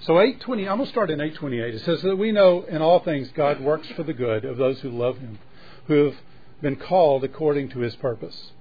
So 0.00 0.14
8:20 0.14 0.60
I'm 0.70 0.78
going 0.78 0.86
to 0.86 0.86
start 0.86 1.10
in 1.10 1.18
8:28. 1.18 1.74
It 1.74 1.80
says 1.80 2.00
that 2.00 2.16
we 2.16 2.32
know 2.32 2.62
in 2.62 2.80
all 2.80 3.00
things 3.00 3.30
God 3.32 3.60
works 3.60 3.88
for 3.88 4.04
the 4.04 4.14
good 4.14 4.46
of 4.46 4.56
those 4.56 4.80
who 4.80 4.88
love 4.88 5.18
him 5.18 5.38
who 5.86 6.06
have 6.06 6.16
been 6.62 6.76
called 6.76 7.24
according 7.24 7.68
to 7.70 7.80
his 7.80 7.94
purpose. 7.96 8.52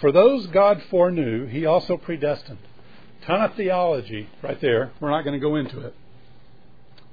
For 0.00 0.10
those 0.10 0.48
God 0.48 0.82
foreknew, 0.90 1.46
he 1.46 1.64
also 1.64 1.96
predestined. 1.96 2.58
Ton 3.26 3.42
of 3.42 3.54
theology 3.54 4.28
right 4.42 4.60
there. 4.60 4.92
We're 5.00 5.10
not 5.10 5.24
going 5.24 5.38
to 5.38 5.44
go 5.44 5.56
into 5.56 5.80
it. 5.80 5.94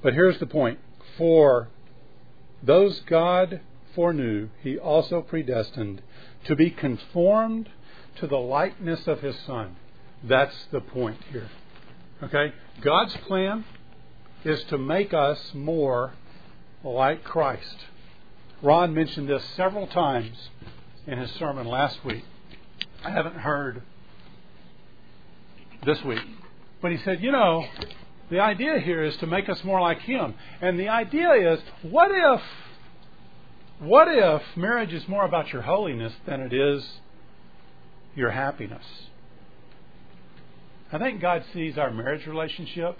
But 0.01 0.13
here's 0.13 0.39
the 0.39 0.45
point. 0.45 0.79
For 1.17 1.69
those 2.63 3.01
God 3.01 3.61
foreknew, 3.95 4.49
he 4.61 4.77
also 4.77 5.21
predestined 5.21 6.01
to 6.45 6.55
be 6.55 6.69
conformed 6.69 7.69
to 8.19 8.27
the 8.27 8.37
likeness 8.37 9.07
of 9.07 9.21
his 9.21 9.37
Son. 9.45 9.75
That's 10.23 10.65
the 10.71 10.81
point 10.81 11.17
here. 11.31 11.49
Okay? 12.23 12.53
God's 12.81 13.15
plan 13.17 13.65
is 14.43 14.63
to 14.65 14.77
make 14.77 15.13
us 15.13 15.53
more 15.53 16.13
like 16.83 17.23
Christ. 17.23 17.75
Ron 18.61 18.93
mentioned 18.93 19.29
this 19.29 19.43
several 19.55 19.87
times 19.87 20.49
in 21.05 21.17
his 21.17 21.31
sermon 21.31 21.67
last 21.67 22.03
week. 22.05 22.23
I 23.03 23.11
haven't 23.11 23.35
heard 23.35 23.83
this 25.85 26.03
week. 26.03 26.23
But 26.81 26.91
he 26.91 26.97
said, 27.03 27.21
you 27.21 27.31
know, 27.31 27.65
the 28.29 28.39
idea 28.39 28.79
here 28.79 29.03
is 29.03 29.15
to 29.17 29.27
make 29.27 29.49
us 29.49 29.63
more 29.63 29.81
like 29.81 29.99
him. 30.01 30.35
And 30.61 30.79
the 30.79 30.89
idea 30.89 31.53
is, 31.53 31.59
what 31.81 32.11
if 32.11 32.41
what 33.79 34.07
if 34.07 34.41
marriage 34.55 34.91
is 34.91 35.07
more 35.07 35.23
about 35.23 35.53
your 35.53 35.61
holiness 35.61 36.13
than 36.25 36.41
it 36.41 36.51
is 36.51 36.83
your 38.15 38.31
happiness? 38.31 38.85
I 40.91 40.97
think 40.97 41.21
God 41.21 41.43
sees 41.53 41.77
our 41.77 41.91
marriage 41.91 42.25
relationship 42.25 42.97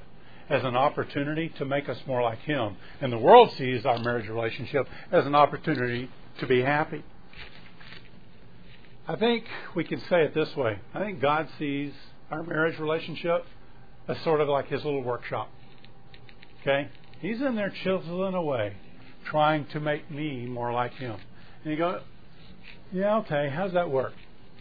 as 0.49 0.63
an 0.63 0.75
opportunity 0.75 1.49
to 1.57 1.65
make 1.65 1.89
us 1.89 1.97
more 2.05 2.21
like 2.21 2.39
Him. 2.39 2.77
And 3.01 3.11
the 3.11 3.17
world 3.17 3.51
sees 3.57 3.85
our 3.85 3.97
marriage 3.99 4.29
relationship 4.29 4.87
as 5.11 5.25
an 5.25 5.33
opportunity 5.35 6.09
to 6.39 6.47
be 6.47 6.61
happy. 6.61 7.03
I 9.07 9.15
think 9.15 9.45
we 9.73 9.83
can 9.83 9.99
say 10.09 10.23
it 10.23 10.35
this 10.35 10.53
way 10.55 10.79
I 10.93 10.99
think 10.99 11.21
God 11.21 11.47
sees 11.57 11.93
our 12.31 12.43
marriage 12.43 12.79
relationship 12.79 13.45
as 14.07 14.17
sort 14.23 14.41
of 14.41 14.47
like 14.47 14.67
His 14.67 14.83
little 14.83 15.03
workshop. 15.03 15.49
Okay? 16.61 16.89
He's 17.19 17.41
in 17.41 17.55
there 17.55 17.73
chiseling 17.83 18.33
away, 18.33 18.75
trying 19.25 19.65
to 19.67 19.79
make 19.79 20.09
me 20.11 20.45
more 20.45 20.71
like 20.71 20.93
Him. 20.93 21.17
And 21.63 21.71
you 21.71 21.77
go, 21.77 22.01
yeah, 22.91 23.17
okay, 23.17 23.49
how's 23.53 23.73
that 23.73 23.89
work? 23.89 24.13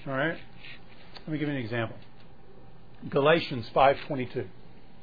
All 0.06 0.12
right? 0.12 0.38
Let 1.18 1.28
me 1.28 1.38
give 1.38 1.48
you 1.48 1.54
an 1.54 1.60
example. 1.60 1.96
Galatians 3.08 3.66
5.22. 3.74 4.46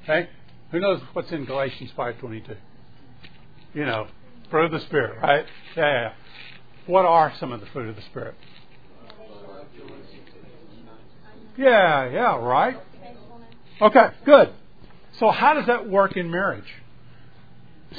Okay? 0.04 0.30
Who 0.74 0.80
knows 0.80 1.02
what's 1.14 1.32
in 1.32 1.46
Galatians 1.46 1.92
5:22? 1.96 2.58
You 3.76 3.86
know, 3.86 4.08
fruit 4.50 4.66
of 4.66 4.72
the 4.72 4.80
spirit, 4.80 5.22
right? 5.22 5.46
Yeah, 5.78 5.84
yeah. 5.84 6.14
What 6.88 7.06
are 7.06 7.32
some 7.40 7.52
of 7.52 7.60
the 7.60 7.68
fruit 7.68 7.90
of 7.90 7.96
the 7.96 8.02
spirit? 8.02 8.34
Yeah, 11.58 12.10
yeah, 12.10 12.38
right. 12.38 12.80
Okay, 13.82 14.10
good. 14.26 14.54
So 15.20 15.30
how 15.30 15.54
does 15.54 15.68
that 15.68 15.90
work 15.90 16.18
in 16.18 16.32
marriage? 16.32 16.72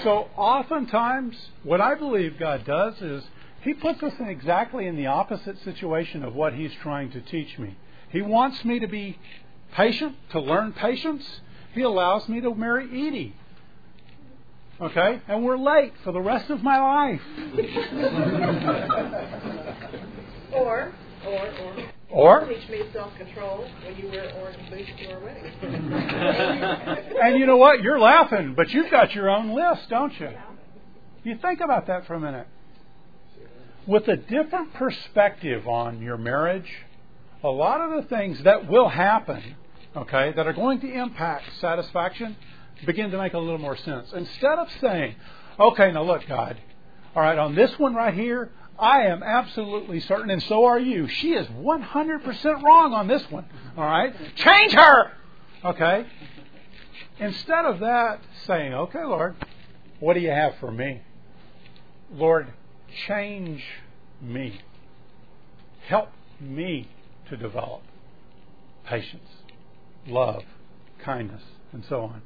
So 0.03 0.29
oftentimes, 0.37 1.37
what 1.63 1.81
I 1.81 1.95
believe 1.95 2.39
God 2.39 2.65
does 2.65 3.01
is 3.01 3.23
He 3.63 3.75
puts 3.75 4.03
us 4.03 4.13
in 4.19 4.29
exactly 4.29 4.87
in 4.87 4.97
the 4.97 5.07
opposite 5.07 5.63
situation 5.63 6.25
of 6.25 6.35
what 6.35 6.55
He's 6.55 6.73
trying 6.83 7.13
to 7.13 7.21
teach 7.21 7.59
me. 7.59 7.77
He 8.11 8.23
wants 8.23 8.65
me 8.65 8.81
to 8.81 8.89
be 8.89 9.19
patient, 9.73 10.17
to 10.31 10.41
learn 10.41 10.73
patience. 10.73 11.25
He 11.75 11.83
allows 11.83 12.29
me 12.29 12.41
to 12.41 12.55
marry 12.55 12.87
Edie. 12.87 13.35
Okay? 14.81 15.21
And 15.29 15.45
we're 15.45 15.59
late 15.59 15.93
for 16.03 16.13
the 16.13 16.21
rest 16.21 16.51
of 16.51 16.63
my 16.63 16.81
life. 16.81 17.21
or, 20.53 20.93
or, 21.27 21.49
or. 21.49 21.94
Or? 22.11 22.47
Teach 22.47 22.69
me 22.69 22.83
self 22.93 23.15
control 23.17 23.67
when 23.85 23.97
you 23.97 24.09
wear 24.09 24.33
orange 24.41 24.71
boots 24.71 24.91
to 24.99 25.13
our 25.13 25.21
wedding. 25.21 25.45
and 27.23 27.39
you 27.39 27.47
know 27.47 27.57
what? 27.57 27.83
You're 27.83 27.99
laughing, 27.99 28.55
but 28.55 28.71
you've 28.71 28.91
got 28.91 29.15
your 29.15 29.31
own 29.31 29.55
list, 29.55 29.89
don't 29.89 30.19
you? 30.21 30.31
You 31.25 31.39
think 31.41 31.61
about 31.61 31.87
that 31.89 32.07
for 32.07 32.15
a 32.15 32.21
minute. 32.21 32.47
With 33.87 34.07
a 34.09 34.17
different 34.17 34.75
perspective 34.75 35.67
on 35.67 36.01
your 36.01 36.17
marriage, 36.17 36.71
a 37.43 37.49
lot 37.49 37.81
of 37.81 38.03
the 38.03 38.09
things 38.09 38.43
that 38.45 38.69
will 38.69 38.89
happen 38.89 39.57
okay, 39.97 40.33
that 40.37 40.47
are 40.47 40.53
going 40.53 40.81
to 40.81 40.93
impact 40.93 41.45
satisfaction 41.61 42.37
begin 42.87 43.11
to 43.11 43.19
make 43.19 43.35
a 43.35 43.39
little 43.39 43.59
more 43.59 43.77
sense. 43.77 44.13
Instead 44.13 44.59
of 44.59 44.69
saying, 44.81 45.15
okay, 45.59 45.93
now 45.93 46.03
look, 46.03 46.27
God, 46.27 46.61
all 47.15 47.23
right, 47.23 47.39
on 47.39 47.55
this 47.55 47.71
one 47.79 47.95
right 47.95 48.15
here, 48.15 48.51
I 48.79 49.03
am 49.03 49.23
absolutely 49.23 50.01
certain, 50.01 50.31
and 50.31 50.43
so 50.43 50.65
are 50.65 50.79
you. 50.79 51.09
She 51.09 51.33
is 51.33 51.47
100% 51.47 52.63
wrong 52.63 52.93
on 52.93 53.07
this 53.07 53.23
one, 53.31 53.45
all 53.77 53.85
right? 53.85 54.15
Change 54.37 54.73
her! 54.73 55.13
Okay? 55.65 56.07
Instead 57.19 57.65
of 57.65 57.81
that, 57.81 58.21
saying, 58.47 58.75
okay, 58.75 59.05
Lord, 59.05 59.37
what 60.01 60.15
do 60.15 60.21
you 60.21 60.31
have 60.31 60.57
for 60.59 60.71
me? 60.71 61.03
Lord, 62.13 62.53
change 63.07 63.63
me. 64.21 64.61
Help 65.87 66.09
me 66.41 66.89
to 67.29 67.37
develop 67.37 67.83
patience 68.85 69.29
love, 70.07 70.43
kindness, 71.03 71.43
and 71.73 71.85
so 71.89 72.03
on. 72.03 72.23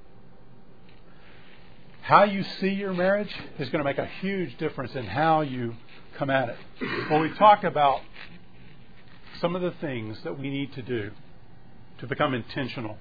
How 2.03 2.24
you 2.24 2.42
see 2.61 2.70
your 2.70 2.92
marriage 2.92 3.32
is 3.59 3.68
going 3.68 3.78
to 3.78 3.84
make 3.84 3.99
a 3.99 4.07
huge 4.20 4.57
difference 4.59 4.94
in 4.94 5.05
how 5.05 5.42
you 5.42 5.74
come 6.19 6.31
at 6.31 6.49
it. 6.49 6.57
Well, 7.09 7.21
we 7.21 7.33
talked 7.35 7.64
about 7.64 8.01
some 9.41 9.55
of 9.55 9.62
the 9.62 9.71
things 9.81 10.19
that 10.25 10.39
we 10.39 10.51
need 10.51 10.73
to 10.75 10.83
do 10.83 11.12
to 12.01 12.07
become 12.07 12.35
intentional 12.35 12.99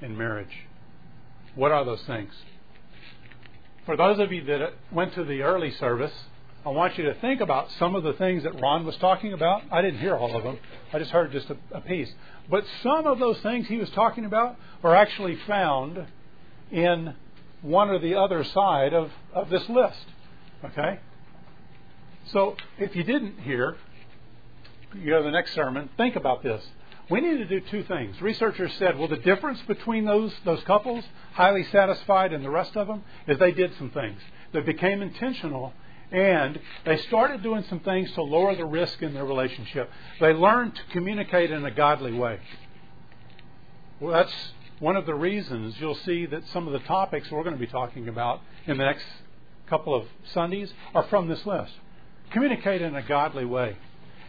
in 0.00 0.16
marriage. 0.16 0.66
What 1.54 1.72
are 1.72 1.84
those 1.84 2.02
things? 2.02 2.32
For 3.84 3.96
those 3.96 4.20
of 4.20 4.32
you 4.32 4.44
that 4.44 4.74
went 4.92 5.14
to 5.14 5.24
the 5.24 5.42
early 5.42 5.72
service, 5.72 6.12
I 6.64 6.68
want 6.68 6.96
you 6.96 7.04
to 7.04 7.14
think 7.14 7.40
about 7.40 7.72
some 7.72 7.96
of 7.96 8.04
the 8.04 8.12
things 8.12 8.44
that 8.44 8.60
Ron 8.60 8.86
was 8.86 8.96
talking 8.96 9.32
about. 9.32 9.62
I 9.72 9.82
didn't 9.82 9.98
hear 9.98 10.16
all 10.16 10.36
of 10.36 10.44
them. 10.44 10.58
I 10.92 11.00
just 11.00 11.10
heard 11.10 11.32
just 11.32 11.50
a, 11.50 11.56
a 11.72 11.80
piece. 11.80 12.12
But 12.48 12.64
some 12.84 13.06
of 13.06 13.18
those 13.18 13.40
things 13.40 13.66
he 13.66 13.78
was 13.78 13.90
talking 13.90 14.24
about 14.24 14.56
are 14.84 14.94
actually 14.94 15.36
found 15.48 16.06
in 16.70 17.14
one 17.62 17.90
or 17.90 17.98
the 17.98 18.14
other 18.14 18.44
side 18.44 18.94
of, 18.94 19.10
of 19.32 19.50
this 19.50 19.68
list. 19.68 20.06
Okay? 20.64 21.00
So 22.26 22.56
if 22.78 22.94
you 22.94 23.02
didn't 23.02 23.40
hear, 23.40 23.76
you 24.94 25.16
to 25.16 25.22
the 25.22 25.30
next 25.30 25.54
sermon, 25.54 25.88
think 25.96 26.16
about 26.16 26.42
this. 26.42 26.62
we 27.10 27.20
need 27.20 27.38
to 27.38 27.44
do 27.44 27.60
two 27.60 27.82
things. 27.84 28.20
Researchers 28.20 28.72
said, 28.78 28.98
well, 28.98 29.08
the 29.08 29.16
difference 29.16 29.60
between 29.62 30.04
those, 30.04 30.32
those 30.44 30.62
couples, 30.64 31.04
highly 31.32 31.64
satisfied, 31.64 32.32
and 32.32 32.44
the 32.44 32.50
rest 32.50 32.76
of 32.76 32.86
them, 32.86 33.02
is 33.26 33.38
they 33.38 33.52
did 33.52 33.76
some 33.76 33.90
things. 33.90 34.20
They 34.52 34.60
became 34.60 35.02
intentional 35.02 35.72
and 36.10 36.60
they 36.84 36.98
started 36.98 37.42
doing 37.42 37.64
some 37.70 37.80
things 37.80 38.12
to 38.12 38.22
lower 38.22 38.54
the 38.54 38.66
risk 38.66 39.00
in 39.00 39.14
their 39.14 39.24
relationship. 39.24 39.90
They 40.20 40.34
learned 40.34 40.76
to 40.76 40.82
communicate 40.92 41.50
in 41.50 41.64
a 41.64 41.70
godly 41.70 42.12
way. 42.12 42.38
Well, 43.98 44.12
that's 44.12 44.52
one 44.78 44.96
of 44.96 45.06
the 45.06 45.14
reasons 45.14 45.74
you'll 45.80 45.94
see 45.94 46.26
that 46.26 46.46
some 46.48 46.66
of 46.66 46.74
the 46.74 46.80
topics 46.80 47.30
we're 47.30 47.44
going 47.44 47.54
to 47.54 47.60
be 47.60 47.66
talking 47.66 48.08
about 48.08 48.40
in 48.66 48.76
the 48.76 48.84
next 48.84 49.06
couple 49.68 49.94
of 49.94 50.06
Sundays 50.34 50.74
are 50.94 51.04
from 51.04 51.28
this 51.28 51.46
list. 51.46 51.72
Communicate 52.32 52.82
in 52.82 52.94
a 52.94 53.02
godly 53.02 53.44
way. 53.44 53.76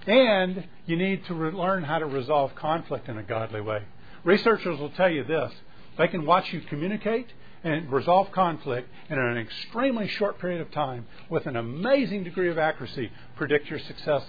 And 0.06 0.68
you 0.86 0.98
need 0.98 1.26
to 1.26 1.34
re- 1.34 1.52
learn 1.52 1.84
how 1.84 2.00
to 2.00 2.06
resolve 2.06 2.54
conflict 2.56 3.08
in 3.08 3.18
a 3.18 3.24
godly 3.24 3.62
way. 3.62 3.84
Researchers 4.24 4.80
will 4.80 4.90
tell 4.92 5.10
you 5.10 5.24
this 5.24 5.52
they 5.98 6.08
can 6.08 6.26
watch 6.26 6.52
you 6.52 6.62
communicate 6.62 7.28
and 7.64 7.92
resolve 7.92 8.32
conflict 8.32 8.90
in 9.10 9.18
an 9.18 9.38
extremely 9.38 10.08
short 10.08 10.40
period 10.40 10.60
of 10.60 10.72
time 10.72 11.06
with 11.30 11.46
an 11.46 11.56
amazing 11.56 12.24
degree 12.24 12.50
of 12.50 12.58
accuracy 12.58 13.12
predict 13.36 13.70
your 13.70 13.80
success 13.80 14.24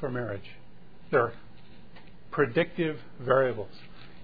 for 0.00 0.10
marriage. 0.10 0.48
They're 1.10 1.32
predictive 2.30 2.98
variables. 3.20 3.70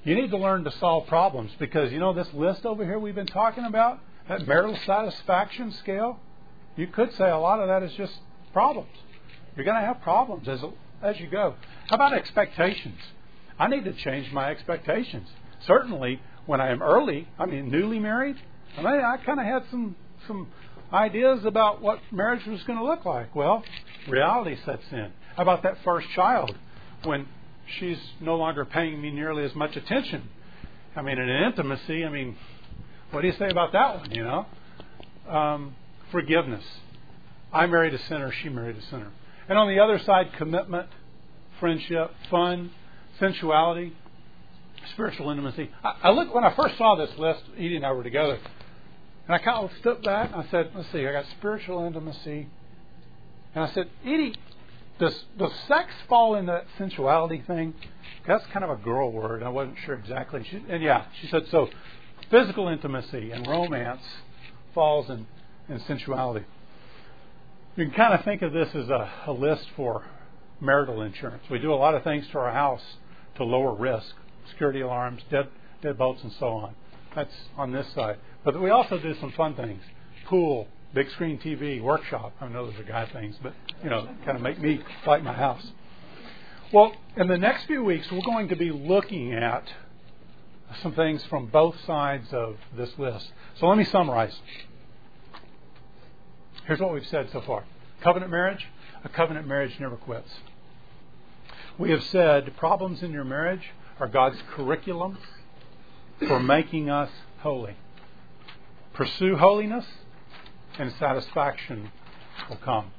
You 0.04 0.14
need 0.14 0.30
to 0.30 0.38
learn 0.38 0.64
to 0.64 0.70
solve 0.72 1.06
problems 1.06 1.52
because 1.58 1.92
you 1.92 1.98
know 1.98 2.12
this 2.12 2.32
list 2.32 2.64
over 2.64 2.84
here 2.84 2.98
we've 2.98 3.14
been 3.14 3.26
talking 3.26 3.64
about, 3.64 4.00
that 4.28 4.46
marital 4.46 4.76
satisfaction 4.86 5.72
scale, 5.72 6.18
you 6.76 6.86
could 6.86 7.12
say 7.14 7.28
a 7.28 7.38
lot 7.38 7.60
of 7.60 7.68
that 7.68 7.82
is 7.82 7.92
just 7.94 8.14
problems. 8.52 8.90
You're 9.56 9.64
going 9.64 9.80
to 9.80 9.86
have 9.86 10.00
problems 10.02 10.48
as 10.48 10.60
as 11.02 11.18
you 11.18 11.28
go. 11.28 11.54
How 11.88 11.96
about 11.96 12.14
expectations? 12.14 12.98
I 13.58 13.68
need 13.68 13.84
to 13.84 13.92
change 13.92 14.32
my 14.32 14.50
expectations. 14.50 15.28
Certainly, 15.66 16.20
when 16.46 16.60
I 16.60 16.70
am 16.70 16.82
early, 16.82 17.28
I 17.38 17.46
mean 17.46 17.70
newly 17.70 17.98
married, 17.98 18.36
I 18.78 18.82
I 18.82 19.16
kind 19.24 19.40
of 19.40 19.46
had 19.46 19.64
some 19.70 19.96
some 20.26 20.48
ideas 20.92 21.44
about 21.44 21.80
what 21.80 22.00
marriage 22.10 22.46
was 22.46 22.62
going 22.64 22.78
to 22.78 22.84
look 22.84 23.04
like. 23.04 23.34
Well, 23.34 23.64
reality 24.08 24.56
sets 24.64 24.84
in. 24.90 25.12
How 25.36 25.42
about 25.42 25.62
that 25.62 25.78
first 25.84 26.06
child 26.14 26.54
when 27.04 27.26
she's 27.78 27.98
no 28.20 28.36
longer 28.36 28.64
paying 28.64 29.00
me 29.00 29.10
nearly 29.10 29.44
as 29.44 29.54
much 29.54 29.76
attention? 29.76 30.28
I 30.94 31.02
mean, 31.02 31.18
in 31.18 31.28
intimacy, 31.28 32.04
I 32.04 32.10
mean, 32.10 32.36
what 33.10 33.22
do 33.22 33.28
you 33.28 33.34
say 33.38 33.48
about 33.48 33.72
that 33.72 33.96
one? 33.96 34.10
You 34.10 34.24
know, 34.24 34.46
um, 35.28 35.74
forgiveness. 36.10 36.64
I 37.52 37.66
married 37.66 37.94
a 37.94 37.98
sinner. 38.06 38.32
She 38.32 38.48
married 38.48 38.76
a 38.76 38.82
sinner. 38.82 39.10
And 39.48 39.58
on 39.58 39.68
the 39.68 39.80
other 39.80 39.98
side, 39.98 40.32
commitment, 40.38 40.88
friendship, 41.60 42.12
fun, 42.30 42.70
sensuality, 43.20 43.92
spiritual 44.92 45.30
intimacy. 45.30 45.70
I, 45.84 45.94
I 46.04 46.10
look 46.10 46.34
when 46.34 46.44
I 46.44 46.54
first 46.54 46.78
saw 46.78 46.94
this 46.94 47.16
list, 47.18 47.42
Edie 47.56 47.76
and 47.76 47.86
I 47.86 47.92
were 47.92 48.02
together, 48.02 48.38
and 49.26 49.34
I 49.34 49.38
kind 49.38 49.64
of 49.64 49.70
stepped 49.80 50.04
back 50.04 50.32
and 50.32 50.42
I 50.42 50.50
said, 50.50 50.70
"Let's 50.74 50.90
see, 50.90 51.06
I 51.06 51.12
got 51.12 51.24
spiritual 51.38 51.84
intimacy," 51.84 52.48
and 53.54 53.64
I 53.64 53.70
said, 53.72 53.88
"Edie, 54.04 54.34
does 54.98 55.24
does 55.38 55.52
sex 55.68 55.92
fall 56.08 56.34
in 56.34 56.46
that 56.46 56.66
sensuality 56.78 57.42
thing?" 57.46 57.74
That's 58.26 58.44
kind 58.46 58.64
of 58.64 58.70
a 58.70 58.76
girl 58.76 59.10
word. 59.10 59.42
I 59.42 59.48
wasn't 59.48 59.78
sure 59.84 59.94
exactly. 59.94 60.44
She, 60.48 60.62
and 60.68 60.82
yeah, 60.82 61.06
she 61.20 61.26
said 61.26 61.46
so. 61.50 61.68
Physical 62.30 62.68
intimacy 62.68 63.32
and 63.32 63.46
romance 63.46 64.02
falls 64.74 65.10
in, 65.10 65.26
in 65.68 65.80
sensuality. 65.80 66.46
You 67.74 67.86
can 67.86 67.94
kind 67.94 68.12
of 68.12 68.22
think 68.24 68.42
of 68.42 68.52
this 68.52 68.68
as 68.74 68.90
a, 68.90 69.10
a 69.26 69.32
list 69.32 69.66
for 69.76 70.04
marital 70.60 71.00
insurance. 71.00 71.42
We 71.50 71.58
do 71.58 71.72
a 71.72 71.76
lot 71.76 71.94
of 71.94 72.04
things 72.04 72.26
to 72.28 72.38
our 72.38 72.52
house 72.52 72.82
to 73.36 73.44
lower 73.44 73.74
risk 73.74 74.14
security 74.50 74.80
alarms, 74.80 75.22
dead, 75.30 75.48
deadbolts, 75.82 76.22
and 76.22 76.32
so 76.32 76.48
on. 76.48 76.74
That's 77.14 77.34
on 77.56 77.72
this 77.72 77.86
side. 77.94 78.18
But 78.44 78.60
we 78.60 78.70
also 78.70 78.98
do 78.98 79.14
some 79.20 79.32
fun 79.32 79.54
things 79.54 79.82
pool, 80.26 80.68
big 80.94 81.10
screen 81.10 81.38
TV, 81.38 81.82
workshop. 81.82 82.32
I 82.40 82.48
know 82.48 82.66
those 82.70 82.78
are 82.78 82.84
guy 82.84 83.06
things, 83.06 83.36
but, 83.42 83.54
you 83.82 83.90
know, 83.90 84.08
kind 84.24 84.36
of 84.36 84.42
make 84.42 84.60
me 84.60 84.80
like 85.06 85.22
my 85.22 85.32
house. 85.32 85.66
Well, 86.72 86.92
in 87.16 87.28
the 87.28 87.38
next 87.38 87.66
few 87.66 87.82
weeks, 87.82 88.10
we're 88.10 88.22
going 88.22 88.48
to 88.48 88.56
be 88.56 88.70
looking 88.70 89.32
at 89.32 89.64
some 90.82 90.94
things 90.94 91.24
from 91.24 91.46
both 91.46 91.76
sides 91.86 92.32
of 92.32 92.56
this 92.76 92.90
list. 92.98 93.30
So 93.58 93.66
let 93.66 93.76
me 93.76 93.84
summarize. 93.84 94.34
Here's 96.66 96.80
what 96.80 96.92
we've 96.92 97.06
said 97.06 97.30
so 97.32 97.40
far 97.40 97.64
covenant 98.02 98.30
marriage, 98.32 98.66
a 99.04 99.08
covenant 99.08 99.46
marriage 99.46 99.78
never 99.78 99.96
quits. 99.96 100.28
We 101.78 101.90
have 101.90 102.02
said 102.04 102.56
problems 102.56 103.02
in 103.02 103.12
your 103.12 103.24
marriage 103.24 103.70
are 104.00 104.08
God's 104.08 104.38
curriculum 104.54 105.18
for 106.26 106.40
making 106.40 106.90
us 106.90 107.10
holy. 107.40 107.76
Pursue 108.92 109.36
holiness, 109.36 109.86
and 110.78 110.92
satisfaction 110.98 111.90
will 112.48 112.56
come. 112.56 112.90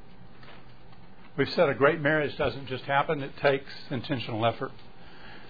We've 1.35 1.49
said 1.49 1.69
a 1.69 1.73
great 1.73 1.99
marriage 1.99 2.37
doesn't 2.37 2.67
just 2.67 2.83
happen, 2.85 3.21
it 3.21 3.35
takes 3.37 3.71
intentional 3.89 4.45
effort. 4.45 4.71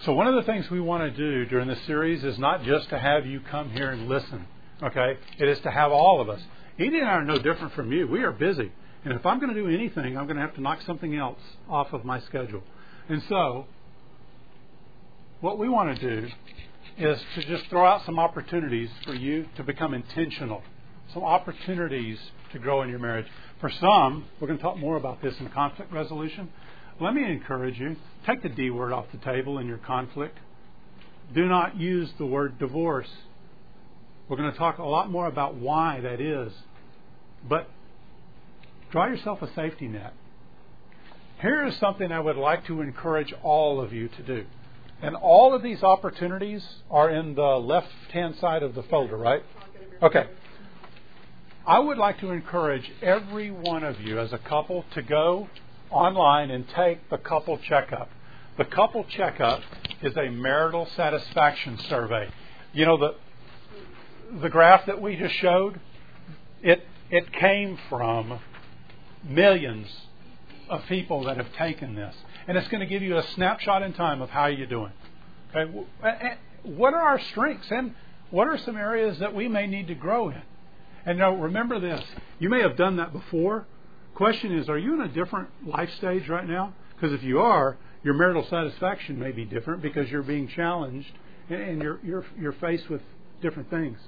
So, 0.00 0.12
one 0.12 0.26
of 0.26 0.34
the 0.34 0.42
things 0.42 0.70
we 0.70 0.80
want 0.80 1.02
to 1.02 1.10
do 1.10 1.46
during 1.46 1.68
this 1.68 1.80
series 1.86 2.24
is 2.24 2.38
not 2.38 2.62
just 2.64 2.88
to 2.90 2.98
have 2.98 3.26
you 3.26 3.40
come 3.40 3.70
here 3.70 3.90
and 3.90 4.08
listen, 4.08 4.46
okay? 4.82 5.18
It 5.38 5.48
is 5.48 5.60
to 5.60 5.70
have 5.70 5.92
all 5.92 6.20
of 6.20 6.28
us. 6.28 6.42
Edie 6.78 6.98
and 6.98 7.08
I 7.08 7.12
are 7.12 7.24
no 7.24 7.38
different 7.38 7.72
from 7.74 7.92
you. 7.92 8.06
We 8.08 8.22
are 8.22 8.32
busy. 8.32 8.72
And 9.04 9.12
if 9.12 9.24
I'm 9.24 9.38
going 9.38 9.54
to 9.54 9.60
do 9.60 9.68
anything, 9.68 10.16
I'm 10.16 10.24
going 10.24 10.36
to 10.36 10.42
have 10.42 10.54
to 10.54 10.60
knock 10.60 10.80
something 10.86 11.14
else 11.14 11.38
off 11.68 11.92
of 11.92 12.04
my 12.04 12.20
schedule. 12.22 12.62
And 13.08 13.22
so, 13.28 13.66
what 15.40 15.58
we 15.58 15.68
want 15.68 15.96
to 15.96 16.20
do 16.20 16.28
is 16.98 17.20
to 17.34 17.46
just 17.46 17.68
throw 17.70 17.86
out 17.86 18.04
some 18.06 18.18
opportunities 18.18 18.88
for 19.04 19.14
you 19.14 19.46
to 19.56 19.62
become 19.62 19.94
intentional, 19.94 20.62
some 21.12 21.22
opportunities 21.22 22.18
to 22.52 22.58
grow 22.58 22.82
in 22.82 22.88
your 22.88 22.98
marriage. 22.98 23.26
For 23.60 23.70
some, 23.80 24.26
we're 24.40 24.48
going 24.48 24.58
to 24.58 24.62
talk 24.62 24.78
more 24.78 24.96
about 24.96 25.22
this 25.22 25.34
in 25.38 25.48
conflict 25.50 25.92
resolution. 25.92 26.48
Let 27.00 27.14
me 27.14 27.24
encourage 27.24 27.78
you 27.78 27.96
take 28.26 28.42
the 28.42 28.48
D 28.48 28.70
word 28.70 28.92
off 28.92 29.06
the 29.12 29.18
table 29.18 29.58
in 29.58 29.66
your 29.66 29.78
conflict. 29.78 30.38
Do 31.34 31.46
not 31.46 31.76
use 31.76 32.10
the 32.18 32.26
word 32.26 32.58
divorce. 32.58 33.08
We're 34.28 34.36
going 34.36 34.52
to 34.52 34.58
talk 34.58 34.78
a 34.78 34.84
lot 34.84 35.10
more 35.10 35.26
about 35.26 35.54
why 35.54 36.00
that 36.00 36.20
is. 36.20 36.52
But 37.46 37.68
draw 38.90 39.06
yourself 39.06 39.42
a 39.42 39.52
safety 39.54 39.86
net. 39.86 40.14
Here 41.40 41.66
is 41.66 41.76
something 41.76 42.10
I 42.10 42.20
would 42.20 42.36
like 42.36 42.66
to 42.66 42.80
encourage 42.80 43.34
all 43.42 43.80
of 43.80 43.92
you 43.92 44.08
to 44.08 44.22
do. 44.22 44.46
And 45.02 45.14
all 45.14 45.54
of 45.54 45.62
these 45.62 45.82
opportunities 45.82 46.64
are 46.90 47.10
in 47.10 47.34
the 47.34 47.42
left 47.42 47.88
hand 48.12 48.36
side 48.36 48.62
of 48.62 48.74
the 48.74 48.82
folder, 48.84 49.16
right? 49.16 49.42
Okay. 50.00 50.26
I 51.66 51.78
would 51.78 51.98
like 51.98 52.20
to 52.20 52.30
encourage 52.30 52.90
every 53.02 53.50
one 53.50 53.84
of 53.84 54.00
you 54.00 54.18
as 54.18 54.32
a 54.32 54.38
couple 54.38 54.84
to 54.94 55.02
go 55.02 55.48
online 55.90 56.50
and 56.50 56.66
take 56.68 57.10
the 57.10 57.18
couple 57.18 57.58
checkup. 57.58 58.10
The 58.56 58.64
couple 58.64 59.04
checkup 59.04 59.60
is 60.02 60.16
a 60.16 60.30
marital 60.30 60.86
satisfaction 60.96 61.78
survey. 61.88 62.30
You 62.72 62.86
know 62.86 62.96
the 62.96 63.14
the 64.40 64.48
graph 64.48 64.86
that 64.86 65.00
we 65.00 65.16
just 65.16 65.34
showed, 65.36 65.80
it 66.62 66.86
it 67.10 67.32
came 67.32 67.78
from 67.88 68.40
millions 69.22 69.88
of 70.68 70.82
people 70.86 71.24
that 71.24 71.36
have 71.36 71.52
taken 71.54 71.94
this 71.94 72.14
and 72.46 72.56
it's 72.58 72.68
going 72.68 72.80
to 72.80 72.86
give 72.86 73.02
you 73.02 73.16
a 73.16 73.22
snapshot 73.34 73.82
in 73.82 73.92
time 73.92 74.20
of 74.20 74.30
how 74.30 74.46
you're 74.46 74.66
doing. 74.66 74.92
Okay, 75.54 76.36
what 76.62 76.94
are 76.94 77.00
our 77.00 77.20
strengths 77.30 77.70
and 77.70 77.94
what 78.30 78.48
are 78.48 78.58
some 78.58 78.76
areas 78.76 79.18
that 79.20 79.34
we 79.34 79.48
may 79.48 79.66
need 79.66 79.86
to 79.88 79.94
grow 79.94 80.28
in? 80.30 80.42
And 81.06 81.18
now 81.18 81.34
remember 81.34 81.78
this: 81.78 82.02
you 82.38 82.48
may 82.48 82.62
have 82.62 82.76
done 82.76 82.96
that 82.96 83.12
before. 83.12 83.66
Question 84.14 84.56
is, 84.56 84.68
are 84.68 84.78
you 84.78 84.94
in 84.94 85.00
a 85.00 85.08
different 85.08 85.48
life 85.66 85.90
stage 85.98 86.28
right 86.28 86.48
now? 86.48 86.72
Because 86.94 87.12
if 87.12 87.22
you 87.22 87.40
are, 87.40 87.76
your 88.02 88.14
marital 88.14 88.46
satisfaction 88.48 89.18
may 89.18 89.32
be 89.32 89.44
different 89.44 89.82
because 89.82 90.08
you're 90.08 90.22
being 90.22 90.48
challenged 90.48 91.10
and 91.48 91.82
you're 91.82 92.00
you're 92.02 92.24
you're 92.38 92.52
faced 92.52 92.88
with 92.88 93.02
different 93.42 93.70
things. 93.70 93.98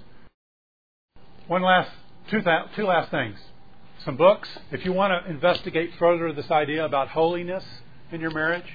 One 1.47 1.63
last 1.63 1.91
two 2.29 2.43
th- 2.43 2.75
two 2.75 2.87
last 2.87 3.13
things. 3.13 3.39
Some 4.05 4.17
books. 4.17 4.49
If 4.73 4.85
you 4.85 4.93
want 4.93 5.13
to 5.13 5.31
investigate 5.31 5.93
further 5.97 6.33
this 6.33 6.51
idea 6.51 6.85
about 6.85 7.09
holiness 7.09 7.65
in 8.11 8.21
your 8.21 8.33
marriage. 8.33 8.67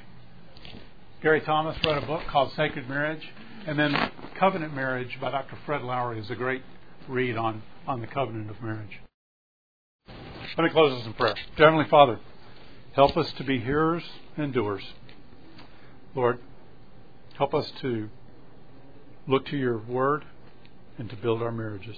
Gary 1.22 1.42
Thomas 1.42 1.78
wrote 1.86 2.02
a 2.02 2.06
book 2.06 2.22
called 2.30 2.54
Sacred 2.56 2.88
Marriage. 2.88 3.28
And 3.68 3.78
then 3.78 4.12
Covenant 4.40 4.74
Marriage 4.74 5.20
by 5.20 5.32
Dr. 5.32 5.58
Fred 5.66 5.82
Lowery 5.82 6.20
is 6.20 6.32
a 6.32 6.36
great 6.36 6.64
read 7.10 7.36
on, 7.36 7.62
on 7.86 8.00
the 8.00 8.08
covenant 8.08 8.50
of 8.50 8.62
marriage. 8.62 9.00
Let 10.58 10.64
me 10.64 10.70
close 10.70 10.98
this 10.98 11.06
in 11.06 11.14
prayer. 11.14 11.36
Heavenly 11.58 11.86
Father, 11.90 12.20
help 12.94 13.18
us 13.18 13.32
to 13.34 13.44
be 13.44 13.60
hearers 13.60 14.04
and 14.38 14.54
doers. 14.54 14.84
Lord, 16.16 16.40
help 17.38 17.54
us 17.54 17.72
to 17.82 18.10
look 19.28 19.46
to 19.48 19.58
your 19.58 19.78
word 19.78 20.24
and 20.98 21.10
to 21.10 21.16
build 21.18 21.44
our 21.44 21.52
marriages. 21.52 21.98